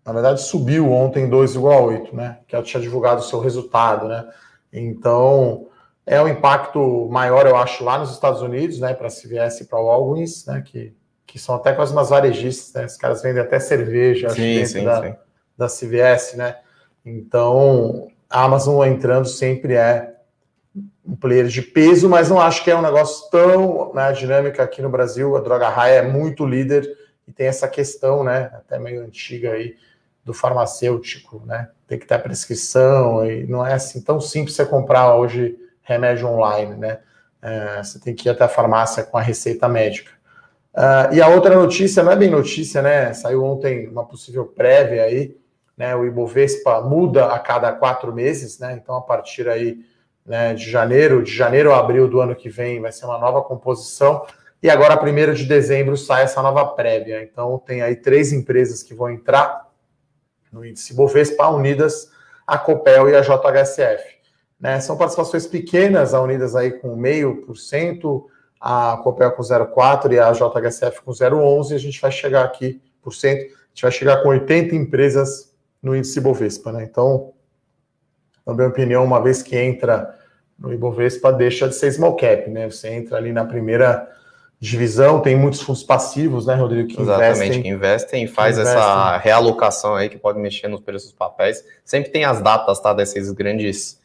Na 0.06 0.14
verdade, 0.14 0.42
subiu 0.42 0.92
ontem 0.92 1.30
2,8, 1.30 2.14
né? 2.14 2.40
Que 2.48 2.56
ela 2.56 2.64
tinha 2.64 2.82
divulgado 2.82 3.20
o 3.20 3.24
seu 3.24 3.42
resultado, 3.42 4.08
né? 4.08 4.26
Então, 4.72 5.68
é 6.06 6.22
um 6.22 6.30
impacto 6.30 7.10
maior, 7.12 7.46
eu 7.46 7.58
acho, 7.58 7.84
lá 7.84 7.98
nos 7.98 8.12
Estados 8.12 8.42
Unidos, 8.42 8.80
né? 8.80 8.94
Para 8.94 9.08
a 9.08 9.12
CVS 9.12 9.62
e 9.62 9.66
para 9.66 9.80
o 9.80 9.86
Walgreens, 9.86 10.46
né? 10.46 10.62
Que, 10.62 10.96
que 11.28 11.38
são 11.38 11.56
até 11.56 11.74
quase 11.74 11.92
umas 11.92 12.10
varejistas, 12.10 12.74
né? 12.74 12.86
Os 12.86 12.96
caras 12.96 13.22
vendem 13.22 13.42
até 13.42 13.60
cerveja 13.60 14.30
sim, 14.30 14.42
dentro 14.42 14.72
sim, 14.72 14.86
da, 14.86 15.02
sim. 15.02 15.16
da 15.58 15.68
CVS, 15.68 16.36
né? 16.36 16.56
Então, 17.06 18.08
a 18.30 18.44
Amazon 18.46 18.88
entrando 18.88 19.28
sempre 19.28 19.74
é 19.74 20.16
um 21.06 21.16
player 21.16 21.48
de 21.48 21.62
peso, 21.62 22.10
mas 22.10 22.30
não 22.30 22.40
acho 22.40 22.64
que 22.64 22.72
é 22.72 22.76
um 22.76 22.82
negócio 22.82 23.30
tão 23.30 23.94
né, 23.94 24.12
dinâmico 24.14 24.62
aqui 24.62 24.82
no 24.82 24.90
Brasil. 24.90 25.36
A 25.36 25.42
Droga 25.42 25.70
Raia 25.70 26.00
é 26.00 26.02
muito 26.02 26.46
líder 26.46 26.98
e 27.28 27.32
tem 27.32 27.48
essa 27.48 27.68
questão, 27.68 28.24
né, 28.24 28.50
até 28.54 28.80
meio 28.80 29.04
antiga 29.04 29.52
aí, 29.52 29.76
do 30.24 30.34
farmacêutico, 30.34 31.42
né? 31.46 31.70
Tem 31.88 31.98
que 31.98 32.06
ter 32.06 32.16
a 32.16 32.20
prescrição 32.20 33.26
e 33.26 33.48
não 33.48 33.66
é 33.66 33.74
assim 33.74 34.02
tão 34.02 34.20
simples 34.20 34.58
você 34.58 34.66
comprar 34.66 35.16
hoje 35.16 35.58
remédio 35.82 36.28
online, 36.28 36.76
né? 36.76 37.00
É, 37.42 37.82
você 37.82 37.98
tem 37.98 38.14
que 38.14 38.28
ir 38.28 38.32
até 38.32 38.44
a 38.44 38.50
farmácia 38.50 39.04
com 39.04 39.18
a 39.18 39.22
receita 39.22 39.70
médica. 39.70 40.12
Uh, 40.78 41.14
e 41.16 41.22
a 41.22 41.28
outra 41.28 41.56
notícia, 41.56 42.04
não 42.04 42.12
é 42.12 42.16
bem 42.16 42.30
notícia, 42.30 42.82
né? 42.82 43.12
Saiu 43.14 43.44
ontem 43.44 43.88
uma 43.88 44.06
possível 44.06 44.46
prévia 44.46 45.04
aí 45.04 45.36
né? 45.78 45.96
O 45.96 46.06
Ibovespa 46.06 46.82
muda 46.82 47.28
a 47.28 47.38
cada 47.38 47.72
quatro 47.72 48.12
meses, 48.12 48.58
né? 48.58 48.74
Então, 48.82 48.96
a 48.96 49.02
partir 49.02 49.48
aí 49.48 49.86
né, 50.26 50.54
de 50.56 50.70
janeiro, 50.70 51.22
de 51.22 51.32
janeiro 51.32 51.72
a 51.72 51.80
abril 51.80 52.08
do 52.08 52.20
ano 52.20 52.36
que 52.36 52.50
vem, 52.50 52.82
vai 52.82 52.92
ser 52.92 53.06
uma 53.06 53.20
nova 53.20 53.44
composição. 53.44 54.26
E 54.62 54.70
agora, 54.72 54.98
primeiro 54.98 55.36
de 55.36 55.46
dezembro, 55.46 55.96
sai 55.96 56.24
essa 56.24 56.42
nova 56.42 56.66
prévia. 56.66 57.22
Então, 57.24 57.62
tem 57.64 57.84
aí 57.84 57.96
três 57.96 58.34
empresas 58.34 58.82
que 58.82 58.96
vão 58.96 59.12
entrar 59.12 59.70
no 60.52 60.66
índice 60.66 60.96
Bovespa, 60.96 61.48
Unidas, 61.50 62.12
a 62.46 62.58
Copel 62.58 63.10
e 63.10 63.16
a 63.16 63.22
JHSF. 63.22 64.18
Né, 64.60 64.80
são 64.80 64.98
participações 64.98 65.46
pequenas, 65.46 66.16
a 66.16 66.22
Unidas 66.22 66.56
aí 66.56 66.72
com 66.72 66.98
0,5%, 66.98 68.26
a 68.60 69.00
Copel 69.04 69.32
com 69.32 69.44
0,4% 69.44 70.12
e 70.12 70.20
a 70.20 70.32
JHSF 70.32 71.02
com 71.02 71.12
0,11%. 71.12 71.76
A 71.76 71.78
gente 71.78 72.02
vai 72.02 72.12
chegar 72.12 72.44
aqui, 72.44 72.82
por 73.02 73.14
cento, 73.14 73.40
a 73.40 73.70
gente 73.70 73.82
vai 73.82 73.92
chegar 73.92 74.24
com 74.24 74.30
80 74.30 74.76
empresas 74.76 75.54
no 75.82 75.96
índice 75.96 76.20
Bovespa. 76.20 76.72
Né? 76.72 76.84
Então, 76.84 77.34
na 78.46 78.54
minha 78.54 78.68
opinião, 78.68 79.04
uma 79.04 79.22
vez 79.22 79.44
que 79.44 79.56
entra 79.56 80.16
no 80.58 80.74
Ibovespa, 80.74 81.32
deixa 81.32 81.68
de 81.68 81.76
ser 81.76 81.92
small 81.92 82.16
cap. 82.16 82.50
Né? 82.50 82.70
Você 82.70 82.90
entra 82.90 83.18
ali 83.18 83.32
na 83.32 83.46
primeira 83.46 84.08
divisão, 84.60 85.22
tem 85.22 85.36
muitos 85.36 85.62
fundos 85.62 85.84
passivos, 85.84 86.48
né, 86.48 86.56
Rodrigo? 86.56 86.88
Que 86.88 87.00
Exatamente, 87.00 87.36
investem, 87.36 87.62
que 87.62 87.70
investem 87.70 88.24
e 88.24 88.28
faz 88.28 88.58
investem. 88.58 88.82
essa 88.82 89.18
realocação 89.18 89.96
aí 89.96 90.10
que 90.10 90.18
pode 90.18 90.40
mexer 90.40 90.68
nos 90.68 90.82
preços 90.82 91.10
dos 91.10 91.18
papéis. 91.18 91.64
Sempre 91.86 92.10
tem 92.10 92.26
as 92.26 92.42
datas, 92.42 92.80
tá, 92.80 92.94
desses 92.94 93.32
grandes 93.32 94.00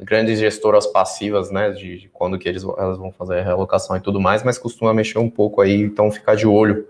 grandes 0.00 0.38
gestoras 0.38 0.86
passivas, 0.86 1.50
né, 1.50 1.70
de, 1.70 1.98
de, 2.00 2.08
quando 2.08 2.38
que 2.38 2.48
eles 2.48 2.64
elas 2.64 2.98
vão 2.98 3.12
fazer 3.12 3.38
a 3.38 3.42
realocação 3.42 3.96
e 3.96 4.00
tudo 4.00 4.20
mais, 4.20 4.42
mas 4.42 4.58
costuma 4.58 4.94
mexer 4.94 5.18
um 5.18 5.30
pouco 5.30 5.60
aí, 5.60 5.80
então 5.80 6.10
ficar 6.10 6.34
de 6.34 6.46
olho 6.46 6.88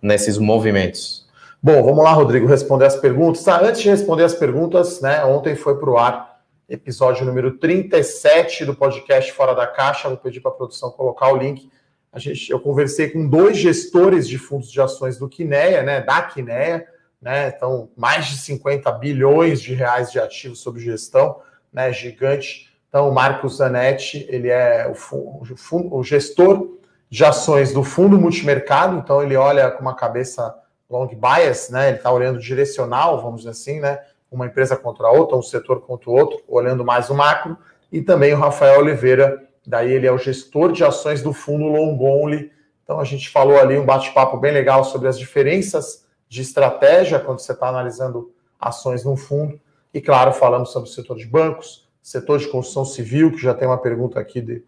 nesses 0.00 0.38
movimentos. 0.38 1.28
Bom, 1.62 1.82
vamos 1.82 2.02
lá, 2.02 2.12
Rodrigo, 2.12 2.46
responder 2.46 2.86
as 2.86 2.96
perguntas. 2.96 3.46
Ah, 3.46 3.60
antes 3.62 3.82
de 3.82 3.90
responder 3.90 4.24
as 4.24 4.34
perguntas, 4.34 5.00
né, 5.00 5.24
ontem 5.24 5.54
foi 5.54 5.78
para 5.78 5.90
o 5.90 5.98
ar 5.98 6.40
episódio 6.68 7.26
número 7.26 7.58
37 7.58 8.64
do 8.64 8.74
podcast 8.74 9.32
Fora 9.32 9.54
da 9.54 9.66
Caixa. 9.66 10.08
Vou 10.08 10.16
pedir 10.16 10.40
para 10.40 10.50
a 10.50 10.54
produção 10.54 10.90
colocar 10.90 11.32
o 11.32 11.36
link 11.36 11.68
a 12.12 12.18
gente, 12.18 12.50
eu 12.50 12.58
conversei 12.58 13.08
com 13.08 13.26
dois 13.26 13.56
gestores 13.56 14.28
de 14.28 14.36
fundos 14.36 14.70
de 14.70 14.80
ações 14.80 15.16
do 15.16 15.28
Quineia, 15.28 15.82
né, 15.82 16.00
da 16.00 16.22
Quineia, 16.22 16.86
né, 17.22 17.48
então 17.48 17.88
mais 17.96 18.26
de 18.26 18.36
50 18.38 18.90
bilhões 18.92 19.62
de 19.62 19.74
reais 19.74 20.10
de 20.10 20.18
ativos 20.18 20.58
sob 20.58 20.80
gestão, 20.80 21.40
né, 21.72 21.92
gigante. 21.92 22.70
Então, 22.88 23.08
o 23.08 23.14
Marcos 23.14 23.56
Zanetti, 23.56 24.26
ele 24.28 24.48
é 24.48 24.90
o, 24.90 25.44
o, 25.90 26.02
gestor 26.02 26.78
de 27.08 27.24
ações 27.24 27.72
do 27.72 27.82
fundo 27.82 28.18
multimercado, 28.18 28.98
então 28.98 29.22
ele 29.22 29.36
olha 29.36 29.70
com 29.70 29.82
uma 29.82 29.94
cabeça 29.94 30.54
long 30.88 31.06
bias, 31.06 31.70
né, 31.70 31.88
ele 31.88 31.96
está 31.98 32.10
olhando 32.10 32.40
direcional, 32.40 33.22
vamos 33.22 33.40
dizer 33.40 33.50
assim, 33.50 33.80
né, 33.80 34.00
uma 34.30 34.46
empresa 34.46 34.76
contra 34.76 35.06
a 35.06 35.10
outra, 35.10 35.36
um 35.36 35.42
setor 35.42 35.80
contra 35.82 36.10
o 36.10 36.12
outro, 36.12 36.40
olhando 36.48 36.84
mais 36.84 37.10
o 37.10 37.14
macro, 37.14 37.56
e 37.92 38.00
também 38.00 38.32
o 38.32 38.38
Rafael 38.38 38.80
Oliveira, 38.80 39.48
Daí 39.66 39.92
ele 39.92 40.06
é 40.06 40.12
o 40.12 40.18
gestor 40.18 40.72
de 40.72 40.84
ações 40.84 41.22
do 41.22 41.32
fundo 41.32 41.64
long 41.64 41.96
only. 42.02 42.50
Então 42.82 42.98
a 42.98 43.04
gente 43.04 43.28
falou 43.28 43.58
ali 43.58 43.78
um 43.78 43.84
bate-papo 43.84 44.36
bem 44.36 44.52
legal 44.52 44.84
sobre 44.84 45.08
as 45.08 45.18
diferenças 45.18 46.04
de 46.28 46.42
estratégia 46.42 47.20
quando 47.20 47.40
você 47.40 47.52
está 47.52 47.68
analisando 47.68 48.32
ações 48.58 49.04
num 49.04 49.16
fundo. 49.16 49.60
E 49.92 50.00
claro, 50.00 50.32
falamos 50.32 50.72
sobre 50.72 50.88
o 50.88 50.92
setor 50.92 51.16
de 51.16 51.26
bancos, 51.26 51.88
setor 52.02 52.38
de 52.38 52.48
construção 52.48 52.84
civil, 52.84 53.32
que 53.32 53.38
já 53.38 53.54
tem 53.54 53.66
uma 53.66 53.78
pergunta 53.78 54.18
aqui 54.20 54.40
de, 54.40 54.64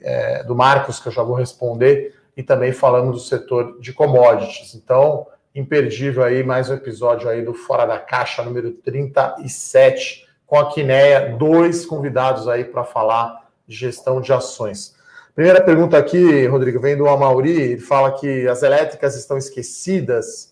é, 0.00 0.44
do 0.44 0.54
Marcos 0.54 1.00
que 1.00 1.08
eu 1.08 1.12
já 1.12 1.22
vou 1.22 1.34
responder, 1.34 2.14
e 2.36 2.42
também 2.42 2.72
falamos 2.72 3.14
do 3.14 3.28
setor 3.28 3.78
de 3.80 3.92
commodities. 3.92 4.74
Então, 4.74 5.26
imperdível 5.54 6.22
aí 6.22 6.44
mais 6.44 6.70
um 6.70 6.74
episódio 6.74 7.28
aí 7.28 7.42
do 7.42 7.52
Fora 7.52 7.84
da 7.84 7.98
Caixa 7.98 8.42
número 8.42 8.70
37 8.70 10.26
com 10.46 10.58
a 10.58 10.70
Quineia, 10.70 11.36
dois 11.36 11.84
convidados 11.86 12.48
aí 12.48 12.64
para 12.64 12.84
falar 12.84 13.48
gestão 13.68 14.20
de 14.20 14.32
ações. 14.32 14.94
Primeira 15.34 15.62
pergunta 15.62 15.96
aqui, 15.96 16.46
Rodrigo, 16.46 16.80
vem 16.80 16.96
do 16.96 17.08
Amauri, 17.08 17.52
ele 17.52 17.80
fala 17.80 18.12
que 18.12 18.48
as 18.48 18.62
elétricas 18.62 19.16
estão 19.16 19.38
esquecidas, 19.38 20.49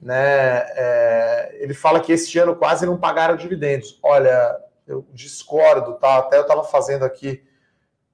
né? 0.00 0.64
É, 0.76 1.56
ele 1.60 1.74
fala 1.74 2.00
que 2.00 2.12
este 2.12 2.38
ano 2.38 2.56
quase 2.56 2.86
não 2.86 2.96
pagaram 2.96 3.36
dividendos. 3.36 3.98
Olha, 4.02 4.56
eu 4.86 5.06
discordo, 5.12 5.94
tá? 5.94 6.18
Até 6.18 6.38
eu 6.38 6.42
estava 6.42 6.64
fazendo 6.64 7.04
aqui, 7.04 7.42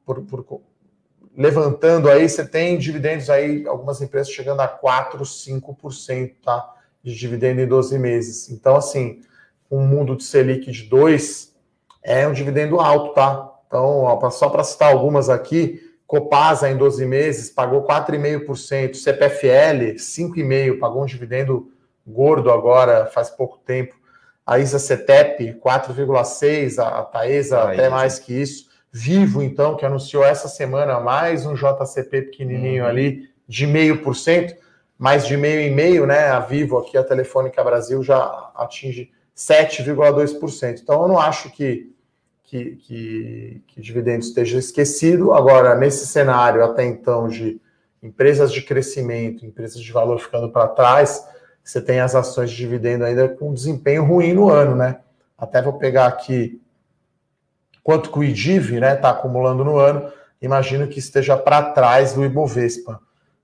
por, 0.04 0.20
por, 0.22 0.62
levantando 1.36 2.10
aí, 2.10 2.28
você 2.28 2.46
tem 2.46 2.78
dividendos 2.78 3.30
aí, 3.30 3.66
algumas 3.66 4.00
empresas 4.00 4.32
chegando 4.32 4.60
a 4.60 4.68
4, 4.68 5.22
5%, 5.22 6.34
tá? 6.42 6.74
De 7.02 7.14
dividendo 7.14 7.60
em 7.60 7.66
12 7.66 7.98
meses. 7.98 8.50
Então, 8.50 8.76
assim, 8.76 9.20
um 9.70 9.86
mundo 9.86 10.16
de 10.16 10.24
Selic 10.24 10.70
de 10.70 10.84
2 10.84 11.54
é 12.02 12.26
um 12.26 12.32
dividendo 12.32 12.80
alto, 12.80 13.14
tá? 13.14 13.52
Então, 13.66 14.02
ó, 14.02 14.30
só 14.30 14.48
para 14.48 14.64
citar 14.64 14.92
algumas 14.92 15.28
aqui, 15.28 15.82
Copasa 16.06 16.70
em 16.70 16.76
12 16.76 17.04
meses 17.04 17.50
pagou 17.50 17.84
4,5%, 17.84 18.94
CPFL 18.94 19.96
5,5%, 19.96 20.78
pagou 20.78 21.02
um 21.02 21.06
dividendo 21.06 21.72
gordo 22.06 22.50
agora, 22.50 23.06
faz 23.06 23.30
pouco 23.30 23.58
tempo. 23.58 23.94
A 24.46 24.58
Isa 24.58 24.78
Cetep 24.78 25.54
4,6%, 25.54 26.78
a 26.78 27.02
Taesa 27.02 27.62
até 27.62 27.88
mais 27.88 28.18
que 28.18 28.32
isso. 28.32 28.66
Vivo, 28.92 29.42
então, 29.42 29.76
que 29.76 29.84
anunciou 29.84 30.24
essa 30.24 30.48
semana 30.48 31.00
mais 31.00 31.44
um 31.44 31.54
JCP 31.54 32.22
pequenininho 32.22 32.84
uhum. 32.84 32.88
ali 32.88 33.28
de 33.46 33.66
0,5%, 33.66 34.56
mais 34.98 35.26
de 35.26 35.36
meio 35.36 35.60
e 35.60 35.70
meio, 35.70 36.06
né? 36.06 36.28
A 36.28 36.40
Vivo 36.40 36.78
aqui, 36.78 36.96
a 36.96 37.04
Telefônica 37.04 37.62
Brasil 37.62 38.02
já 38.02 38.50
atinge 38.54 39.10
7,2%. 39.36 40.80
Então, 40.80 41.02
eu 41.02 41.08
não 41.08 41.18
acho 41.18 41.50
que 41.50 41.92
que, 42.46 42.76
que, 42.76 43.62
que 43.66 43.80
dividendo 43.80 44.20
esteja 44.20 44.58
esquecido. 44.58 45.32
Agora, 45.32 45.74
nesse 45.74 46.06
cenário 46.06 46.64
até 46.64 46.84
então 46.84 47.28
de 47.28 47.60
empresas 48.02 48.52
de 48.52 48.62
crescimento, 48.62 49.44
empresas 49.44 49.80
de 49.82 49.92
valor 49.92 50.18
ficando 50.20 50.50
para 50.50 50.68
trás, 50.68 51.26
você 51.66 51.80
tem 51.80 51.98
as 51.98 52.14
ações 52.14 52.48
de 52.48 52.56
dividendo 52.56 53.04
ainda 53.04 53.28
com 53.28 53.52
desempenho 53.52 54.04
ruim 54.04 54.32
no 54.32 54.48
ano, 54.48 54.76
né? 54.76 55.00
Até 55.36 55.60
vou 55.60 55.72
pegar 55.72 56.06
aqui 56.06 56.62
quanto 57.82 58.10
que 58.10 58.18
o 58.20 58.24
IDIV 58.24 58.74
está 58.74 58.80
né, 58.80 58.94
tá 58.94 59.10
acumulando 59.10 59.64
no 59.64 59.76
ano, 59.76 60.10
imagino 60.40 60.86
que 60.86 61.00
esteja 61.00 61.36
para 61.36 61.70
trás 61.72 62.12
do 62.12 62.24
Ibovespa. 62.24 63.00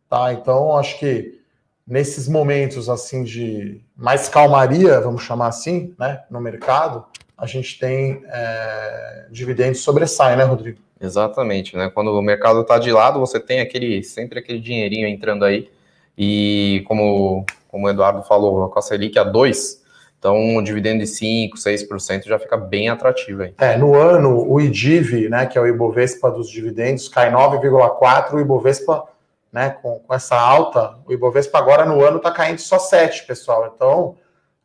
Tá? 0.08 0.32
Então, 0.32 0.76
acho 0.76 0.98
que 1.00 1.40
nesses 1.86 2.28
momentos 2.28 2.88
assim 2.88 3.24
de 3.24 3.80
mais 3.96 4.28
calmaria, 4.28 5.00
vamos 5.00 5.22
chamar 5.22 5.48
assim, 5.48 5.92
né, 5.98 6.22
no 6.30 6.40
mercado, 6.40 7.04
a 7.36 7.46
gente 7.46 7.76
tem 7.78 8.22
é, 8.26 9.26
dividendos 9.30 9.80
sobressai, 9.80 10.36
né, 10.36 10.44
Rodrigo? 10.44 10.78
Exatamente, 11.00 11.76
né? 11.76 11.90
Quando 11.92 12.12
o 12.12 12.22
mercado 12.22 12.60
está 12.60 12.78
de 12.78 12.92
lado, 12.92 13.18
você 13.18 13.40
tem 13.40 13.60
aquele 13.60 14.04
sempre 14.04 14.38
aquele 14.38 14.60
dinheirinho 14.60 15.08
entrando 15.08 15.44
aí. 15.44 15.68
E 16.16 16.84
como, 16.86 17.44
como 17.72 17.86
o 17.86 17.90
Eduardo 17.90 18.22
falou, 18.22 18.68
com 18.68 18.78
a 18.78 18.82
Selic 18.82 19.18
a 19.18 19.24
2, 19.24 19.82
então 20.18 20.36
um 20.36 20.62
dividendo 20.62 21.00
de 21.00 21.06
5, 21.06 21.56
6% 21.56 22.26
já 22.26 22.38
fica 22.38 22.56
bem 22.56 22.90
atrativo 22.90 23.42
aí. 23.42 23.54
É, 23.58 23.78
no 23.78 23.96
ano, 23.96 24.46
o 24.46 24.60
IDIV, 24.60 25.30
né, 25.30 25.46
que 25.46 25.56
é 25.56 25.60
o 25.60 25.66
Ibovespa 25.66 26.30
dos 26.30 26.48
dividendos, 26.50 27.08
cai 27.08 27.32
9,4, 27.32 28.34
o 28.34 28.40
Ibovespa, 28.40 29.04
né, 29.50 29.70
com, 29.70 29.98
com 30.00 30.14
essa 30.14 30.38
alta, 30.38 30.98
o 31.06 31.12
Ibovespa 31.12 31.58
agora 31.58 31.86
no 31.86 32.04
ano 32.04 32.18
está 32.18 32.30
caindo 32.30 32.58
só 32.58 32.78
7, 32.78 33.26
pessoal. 33.26 33.72
Então, 33.74 34.16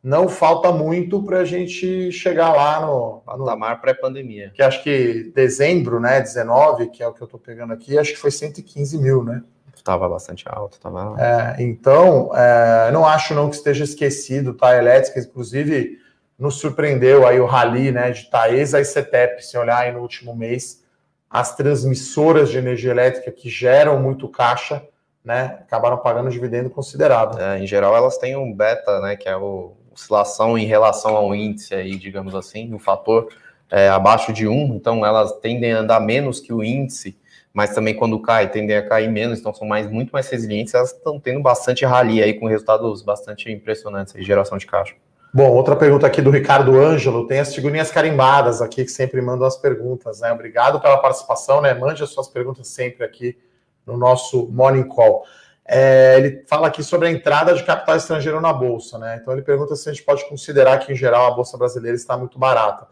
não 0.02 0.28
falta 0.28 0.70
muito 0.70 1.22
para 1.22 1.40
a 1.40 1.44
gente 1.44 2.12
chegar 2.12 2.52
lá 2.52 2.86
no 2.86 3.22
patamar 3.24 3.80
pré-pandemia. 3.80 4.52
Que 4.54 4.62
acho 4.62 4.82
que 4.82 5.32
dezembro, 5.34 5.98
né, 5.98 6.20
19, 6.20 6.90
que 6.90 7.02
é 7.02 7.08
o 7.08 7.12
que 7.12 7.22
eu 7.22 7.24
estou 7.24 7.40
pegando 7.40 7.72
aqui, 7.72 7.98
acho 7.98 8.12
que 8.12 8.18
foi 8.18 8.30
115 8.30 8.98
mil, 8.98 9.24
né? 9.24 9.42
Estava 9.88 10.06
bastante 10.06 10.44
alto, 10.46 10.78
tava. 10.78 11.16
É, 11.18 11.62
então, 11.62 12.30
é, 12.36 12.90
não 12.92 13.06
acho 13.06 13.32
não 13.32 13.48
que 13.48 13.56
esteja 13.56 13.84
esquecido, 13.84 14.52
tá? 14.52 14.76
Elétrica, 14.76 15.18
inclusive, 15.18 15.98
nos 16.38 16.56
surpreendeu 16.56 17.26
aí 17.26 17.40
o 17.40 17.46
rally, 17.46 17.90
né, 17.90 18.10
de 18.10 18.28
Taesa 18.28 18.78
e 18.78 18.84
CETEP, 18.84 19.42
se 19.42 19.56
olhar 19.56 19.78
aí 19.78 19.90
no 19.90 20.00
último 20.00 20.36
mês, 20.36 20.84
as 21.30 21.56
transmissoras 21.56 22.50
de 22.50 22.58
energia 22.58 22.90
elétrica 22.90 23.32
que 23.32 23.48
geram 23.48 23.98
muito 23.98 24.28
caixa, 24.28 24.86
né, 25.24 25.58
acabaram 25.62 25.96
pagando 25.96 26.26
um 26.26 26.30
dividendo 26.30 26.68
considerável. 26.68 27.42
É, 27.42 27.58
em 27.58 27.66
geral, 27.66 27.96
elas 27.96 28.18
têm 28.18 28.36
um 28.36 28.52
beta, 28.52 29.00
né, 29.00 29.16
que 29.16 29.26
é 29.26 29.36
o 29.38 29.72
oscilação 29.90 30.58
em 30.58 30.66
relação 30.66 31.16
ao 31.16 31.34
índice 31.34 31.74
aí, 31.74 31.96
digamos 31.96 32.34
assim, 32.34 32.74
um 32.74 32.78
fator 32.78 33.26
é, 33.70 33.88
abaixo 33.88 34.34
de 34.34 34.46
1, 34.46 34.74
então 34.74 35.04
elas 35.04 35.32
tendem 35.40 35.72
a 35.72 35.78
andar 35.78 36.00
menos 36.00 36.40
que 36.40 36.52
o 36.52 36.62
índice, 36.62 37.16
mas 37.58 37.74
também 37.74 37.92
quando 37.92 38.16
cai, 38.20 38.48
tendem 38.48 38.76
a 38.76 38.88
cair 38.88 39.10
menos, 39.10 39.40
então 39.40 39.52
são 39.52 39.66
mais, 39.66 39.90
muito 39.90 40.10
mais 40.10 40.28
resilientes, 40.28 40.74
elas 40.74 40.92
estão 40.92 41.18
tendo 41.18 41.42
bastante 41.42 41.84
rally 41.84 42.22
aí, 42.22 42.32
com 42.34 42.46
resultados 42.46 43.02
bastante 43.02 43.50
impressionantes 43.50 44.14
aí, 44.14 44.22
geração 44.22 44.56
de 44.56 44.64
caixa. 44.64 44.94
Bom, 45.34 45.50
outra 45.50 45.74
pergunta 45.74 46.06
aqui 46.06 46.22
do 46.22 46.30
Ricardo 46.30 46.78
Ângelo, 46.78 47.26
tem 47.26 47.40
as 47.40 47.52
figurinhas 47.52 47.90
carimbadas 47.90 48.62
aqui 48.62 48.84
que 48.84 48.92
sempre 48.92 49.20
mandam 49.20 49.44
as 49.44 49.56
perguntas, 49.56 50.20
né? 50.20 50.30
Obrigado 50.30 50.80
pela 50.80 50.98
participação, 50.98 51.60
né? 51.60 51.74
Mande 51.74 52.00
as 52.00 52.10
suas 52.10 52.28
perguntas 52.28 52.68
sempre 52.68 53.04
aqui 53.04 53.36
no 53.84 53.96
nosso 53.96 54.46
Morning 54.52 54.86
Call. 54.86 55.24
é, 55.66 56.16
ele 56.16 56.44
fala 56.46 56.68
aqui 56.68 56.84
sobre 56.84 57.08
a 57.08 57.10
entrada 57.10 57.52
de 57.54 57.64
capital 57.64 57.96
estrangeiro 57.96 58.40
na 58.40 58.52
bolsa, 58.52 58.98
né? 58.98 59.18
Então 59.20 59.34
ele 59.34 59.42
pergunta 59.42 59.74
se 59.74 59.88
a 59.88 59.92
gente 59.92 60.04
pode 60.04 60.28
considerar 60.28 60.78
que 60.78 60.92
em 60.92 60.96
geral 60.96 61.26
a 61.26 61.34
bolsa 61.34 61.58
brasileira 61.58 61.96
está 61.96 62.16
muito 62.16 62.38
barata. 62.38 62.86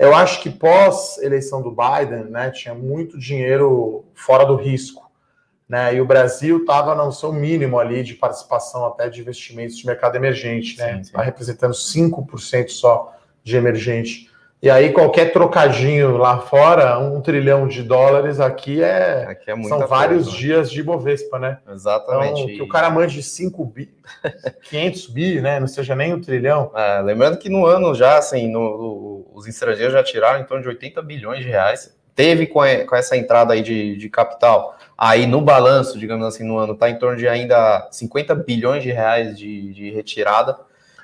Eu 0.00 0.14
acho 0.14 0.40
que 0.40 0.48
pós 0.48 1.18
eleição 1.18 1.60
do 1.60 1.70
Biden, 1.70 2.24
né, 2.30 2.50
tinha 2.50 2.74
muito 2.74 3.18
dinheiro 3.18 4.02
fora 4.14 4.46
do 4.46 4.56
risco, 4.56 5.12
né? 5.68 5.94
E 5.94 6.00
o 6.00 6.06
Brasil 6.06 6.60
estava 6.60 6.94
no 6.94 7.12
seu 7.12 7.30
mínimo 7.30 7.78
ali 7.78 8.02
de 8.02 8.14
participação 8.14 8.86
até 8.86 9.10
de 9.10 9.20
investimentos 9.20 9.76
de 9.76 9.84
mercado 9.84 10.16
emergente, 10.16 10.78
né? 10.78 11.02
Está 11.02 11.20
representando 11.20 11.74
5% 11.74 12.70
só 12.70 13.14
de 13.44 13.58
emergente. 13.58 14.29
E 14.62 14.68
aí, 14.68 14.92
qualquer 14.92 15.32
trocadinho 15.32 16.18
lá 16.18 16.38
fora, 16.38 16.98
um 16.98 17.18
trilhão 17.22 17.66
de 17.66 17.82
dólares 17.82 18.40
aqui 18.40 18.82
é. 18.82 19.24
Aqui 19.26 19.50
é 19.50 19.62
são 19.62 19.86
vários 19.86 20.26
né? 20.26 20.38
dias 20.38 20.70
de 20.70 20.82
Bovespa, 20.82 21.38
né? 21.38 21.58
Exatamente. 21.66 22.42
Então, 22.42 22.46
que 22.54 22.62
o 22.62 22.68
cara 22.68 22.90
mande 22.90 23.22
5 23.22 23.64
bi, 23.64 23.90
500 24.68 25.06
bi, 25.06 25.40
né? 25.40 25.58
Não 25.58 25.66
seja 25.66 25.96
nem 25.96 26.12
um 26.12 26.20
trilhão. 26.20 26.70
É, 26.74 27.00
lembrando 27.00 27.38
que 27.38 27.48
no 27.48 27.64
ano 27.64 27.94
já, 27.94 28.18
assim, 28.18 28.52
no, 28.52 29.26
os 29.32 29.46
estrangeiros 29.46 29.94
já 29.94 30.02
tiraram 30.02 30.40
em 30.40 30.44
torno 30.44 30.62
de 30.62 30.68
80 30.68 31.00
bilhões 31.00 31.42
de 31.42 31.48
reais. 31.48 31.96
Teve 32.14 32.46
com, 32.46 32.60
a, 32.60 32.84
com 32.84 32.94
essa 32.94 33.16
entrada 33.16 33.54
aí 33.54 33.62
de, 33.62 33.96
de 33.96 34.10
capital. 34.10 34.76
Aí 34.98 35.26
no 35.26 35.40
balanço, 35.40 35.98
digamos 35.98 36.26
assim, 36.26 36.44
no 36.44 36.58
ano, 36.58 36.74
está 36.74 36.90
em 36.90 36.98
torno 36.98 37.16
de 37.16 37.26
ainda 37.26 37.88
50 37.90 38.34
bilhões 38.34 38.82
de 38.82 38.92
reais 38.92 39.38
de, 39.38 39.72
de 39.72 39.90
retirada. 39.90 40.58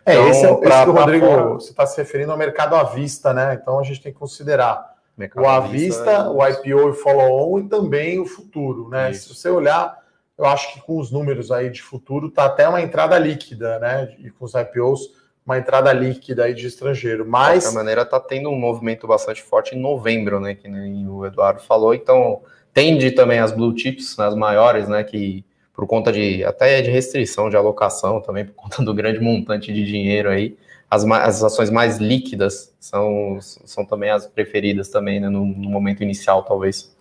É, 0.07 0.15
então, 0.15 0.29
esse 0.29 0.45
é 0.45 0.51
o 0.51 0.57
pra, 0.59 0.83
esse 0.83 0.89
o 0.89 0.93
Rodrigo, 0.93 1.27
fora... 1.27 1.45
você 1.55 1.71
está 1.71 1.85
se 1.85 1.97
referindo 1.97 2.31
ao 2.31 2.39
mercado 2.39 2.77
à 2.77 2.85
vista, 2.85 3.35
né? 3.35 3.59
Então 3.61 3.81
a 3.81 3.83
gente 3.83 4.01
tem 4.01 4.13
que 4.13 4.19
considerar 4.19 4.95
mercado 5.17 5.43
o 5.43 5.49
à 5.49 5.59
vista, 5.59 6.11
é 6.11 6.29
o 6.29 6.47
IPO 6.47 6.69
e 6.69 6.75
o 6.75 6.95
follow-on 6.95 7.59
e 7.59 7.69
também 7.69 8.21
o 8.21 8.25
futuro, 8.27 8.89
né? 8.89 9.11
Isso. 9.11 9.35
Se 9.35 9.41
você 9.41 9.51
olhar, 9.51 9.99
eu 10.39 10.45
acho 10.45 10.73
que 10.73 10.81
com 10.81 11.01
os 11.01 11.11
números 11.11 11.51
aí 11.51 11.71
de 11.71 11.83
futuro, 11.83 12.31
tá 12.31 12.45
até 12.45 12.69
uma 12.69 12.81
entrada 12.81 13.19
líquida, 13.19 13.81
né? 13.81 14.15
E 14.19 14.31
com 14.31 14.45
os 14.45 14.55
IPOs, 14.55 15.11
uma 15.45 15.59
entrada 15.59 15.93
líquida 15.93 16.45
aí 16.45 16.55
de 16.55 16.67
estrangeiro. 16.67 17.27
Mas. 17.27 17.61
De 17.61 17.67
qualquer 17.67 17.79
maneira, 17.79 18.05
tá 18.05 18.21
tendo 18.21 18.51
um 18.51 18.59
movimento 18.59 19.07
bastante 19.07 19.43
forte 19.43 19.75
em 19.75 19.81
novembro, 19.81 20.39
né? 20.39 20.55
Que 20.55 20.69
nem 20.69 21.09
o 21.09 21.25
Eduardo 21.25 21.63
falou. 21.63 21.95
Então, 21.95 22.43
tende 22.73 23.13
também 23.13 23.39
as 23.39 23.53
blue 23.53 23.77
chips, 23.77 24.19
as 24.19 24.35
maiores, 24.35 24.89
né? 24.89 25.03
Que 25.03 25.46
por 25.77 25.87
conta 25.87 26.11
de 26.11 26.43
até 26.43 26.81
de 26.81 26.91
restrição 26.91 27.51
de 27.51 27.57
alocação 27.57 28.21
também, 28.21 28.47
por 28.47 28.55
conta 28.55 28.83
do 28.83 28.95
grande 28.95 29.21
montante 29.21 29.73
de 29.73 29.85
dinheiro 29.85 30.31
aí. 30.31 30.57
As, 30.91 31.05
as 31.05 31.45
ações 31.45 31.69
mais 31.69 31.99
líquidas 31.99 32.75
são, 32.81 33.39
são 33.41 33.85
também 33.85 34.11
as 34.11 34.27
preferidas 34.27 34.89
também, 34.89 35.21
né, 35.21 35.29
no, 35.29 35.45
no 35.45 35.69
momento 35.69 36.03
inicial, 36.03 36.45
talvez. 36.45 36.97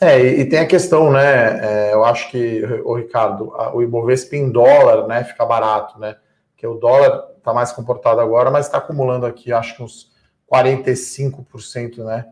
É, 0.00 0.18
e, 0.18 0.44
tem 0.46 0.58
a 0.58 0.66
questão, 0.66 1.12
né? 1.12 1.90
É, 1.90 1.94
eu 1.94 2.04
acho 2.04 2.30
que, 2.30 2.64
o 2.84 2.94
Ricardo, 2.94 3.54
a, 3.54 3.74
o 3.74 3.82
Ibovespa 3.82 4.34
em 4.36 4.50
dólar, 4.50 5.06
né, 5.06 5.22
fica 5.22 5.44
barato, 5.44 5.98
né? 6.00 6.16
Porque 6.50 6.66
o 6.66 6.74
dólar 6.74 7.28
está 7.36 7.52
mais 7.54 7.72
comportado 7.72 8.20
agora, 8.20 8.50
mas 8.50 8.66
está 8.66 8.78
acumulando 8.78 9.26
aqui, 9.26 9.52
acho 9.52 9.76
que 9.76 9.82
uns 9.82 10.10
45%, 10.50 11.98
né? 12.04 12.26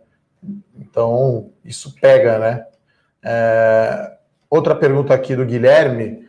Então, 0.76 1.50
isso 1.64 1.94
pega, 2.00 2.38
né? 2.38 2.66
É, 3.22 4.12
Outra 4.48 4.74
pergunta 4.74 5.12
aqui 5.14 5.34
do 5.34 5.44
Guilherme. 5.44 6.24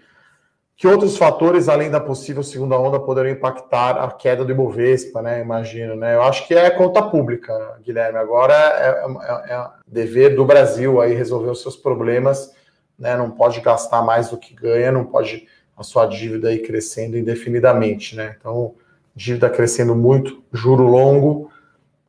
Que 0.77 0.87
outros 0.87 1.17
fatores, 1.17 1.69
além 1.69 1.89
da 1.89 2.01
possível 2.01 2.43
segunda 2.43 2.77
onda, 2.77 2.99
poderiam 2.99 3.33
impactar 3.33 3.91
a 3.91 4.11
queda 4.11 4.43
do 4.43 4.51
Ibovespa, 4.51 5.21
né? 5.21 5.39
Imagino, 5.39 5.95
né? 5.95 6.15
Eu 6.15 6.21
acho 6.21 6.45
que 6.47 6.53
é 6.53 6.69
conta 6.69 7.01
pública, 7.01 7.77
Guilherme. 7.81 8.17
Agora 8.17 8.53
é, 8.53 9.51
é, 9.51 9.53
é 9.53 9.67
dever 9.87 10.35
do 10.35 10.43
Brasil 10.43 10.99
aí 10.99 11.13
resolver 11.13 11.49
os 11.49 11.61
seus 11.61 11.77
problemas, 11.77 12.53
né? 12.99 13.15
Não 13.15 13.31
pode 13.31 13.61
gastar 13.61 14.01
mais 14.01 14.29
do 14.29 14.37
que 14.37 14.53
ganha, 14.53 14.91
não 14.91 15.05
pode 15.05 15.47
a 15.77 15.83
sua 15.83 16.05
dívida 16.05 16.49
aí 16.49 16.59
crescendo 16.59 17.17
indefinidamente, 17.17 18.15
né? 18.15 18.35
Então, 18.37 18.75
dívida 19.15 19.49
crescendo 19.49 19.95
muito, 19.95 20.43
juro 20.51 20.83
longo, 20.83 21.49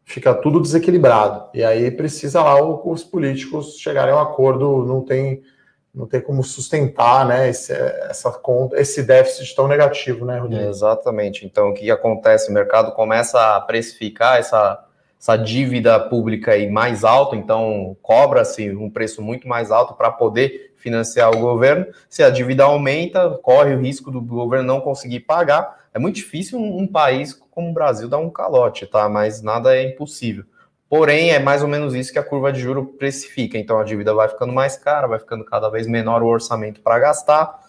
fica 0.05 0.35
tudo 0.35 0.61
desequilibrado. 0.61 1.49
E 1.53 1.65
aí 1.65 1.91
precisa 1.91 2.43
lá 2.43 2.61
os 2.63 3.05
políticos 3.05 3.77
chegarem 3.79 4.15
a 4.15 4.17
um 4.17 4.21
acordo, 4.21 4.85
não 4.85 5.03
tem 5.03 5.43
não 5.97 6.07
tem 6.07 6.21
como 6.21 6.45
sustentar 6.45 7.27
né, 7.27 7.49
esse, 7.49 7.73
essa 7.73 8.39
esse 8.75 9.03
déficit 9.03 9.57
tão 9.57 9.67
negativo, 9.67 10.27
né, 10.27 10.39
Rodrigo? 10.39 10.69
Exatamente. 10.69 11.47
Então, 11.47 11.71
o 11.71 11.75
que 11.75 11.91
acontece? 11.91 12.51
O 12.51 12.53
mercado 12.53 12.93
começa 12.93 13.57
a 13.57 13.61
precificar 13.63 14.39
essa, 14.39 14.85
essa 15.19 15.39
dívida 15.39 15.99
pública 15.99 16.53
aí 16.53 16.71
mais 16.71 17.03
alta, 17.03 17.35
então 17.35 17.97
cobra-se 18.03 18.71
um 18.77 18.91
preço 18.91 19.23
muito 19.23 19.49
mais 19.49 19.71
alto 19.71 19.95
para 19.95 20.11
poder 20.11 20.75
financiar 20.77 21.35
o 21.35 21.41
governo. 21.41 21.87
Se 22.11 22.23
a 22.23 22.29
dívida 22.29 22.65
aumenta, 22.65 23.31
corre 23.43 23.75
o 23.75 23.81
risco 23.81 24.11
do 24.11 24.21
governo 24.21 24.67
não 24.67 24.81
conseguir 24.83 25.21
pagar. 25.21 25.87
É 25.95 25.99
muito 25.99 26.17
difícil 26.17 26.59
um, 26.59 26.83
um 26.83 26.87
país 26.87 27.33
como 27.51 27.71
o 27.71 27.75
Brasil 27.75 28.07
dar 28.07 28.19
um 28.19 28.29
calote, 28.29 28.87
tá? 28.87 29.09
Mas 29.09 29.41
nada 29.41 29.75
é 29.75 29.83
impossível. 29.83 30.45
Porém, 30.89 31.31
é 31.31 31.39
mais 31.39 31.63
ou 31.63 31.69
menos 31.69 31.95
isso 31.95 32.13
que 32.13 32.19
a 32.19 32.23
curva 32.23 32.53
de 32.53 32.61
juro 32.61 32.87
precifica. 32.87 33.59
Então, 33.59 33.79
a 33.79 33.85
dívida 33.85 34.15
vai 34.15 34.29
ficando 34.29 34.53
mais 34.53 34.77
cara, 34.77 35.07
vai 35.07 35.19
ficando 35.19 35.45
cada 35.45 35.69
vez 35.69 35.87
menor 35.87 36.23
o 36.23 36.27
orçamento 36.27 36.81
para 36.81 36.99
gastar. 36.99 37.61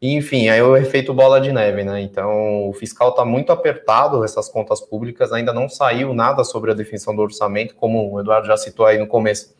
Enfim, 0.00 0.48
aí 0.48 0.62
o 0.62 0.76
efeito 0.76 1.12
bola 1.12 1.40
de 1.40 1.50
neve, 1.50 1.82
né? 1.82 2.00
Então, 2.00 2.68
o 2.68 2.72
fiscal 2.72 3.08
está 3.08 3.24
muito 3.24 3.50
apertado, 3.50 4.22
essas 4.22 4.48
contas 4.48 4.80
públicas, 4.80 5.32
ainda 5.32 5.52
não 5.52 5.68
saiu 5.68 6.14
nada 6.14 6.44
sobre 6.44 6.70
a 6.70 6.74
definição 6.74 7.16
do 7.16 7.22
orçamento, 7.22 7.74
como 7.74 8.12
o 8.12 8.20
Eduardo 8.20 8.46
já 8.46 8.56
citou 8.56 8.86
aí 8.86 8.96
no 8.96 9.08
começo. 9.08 9.56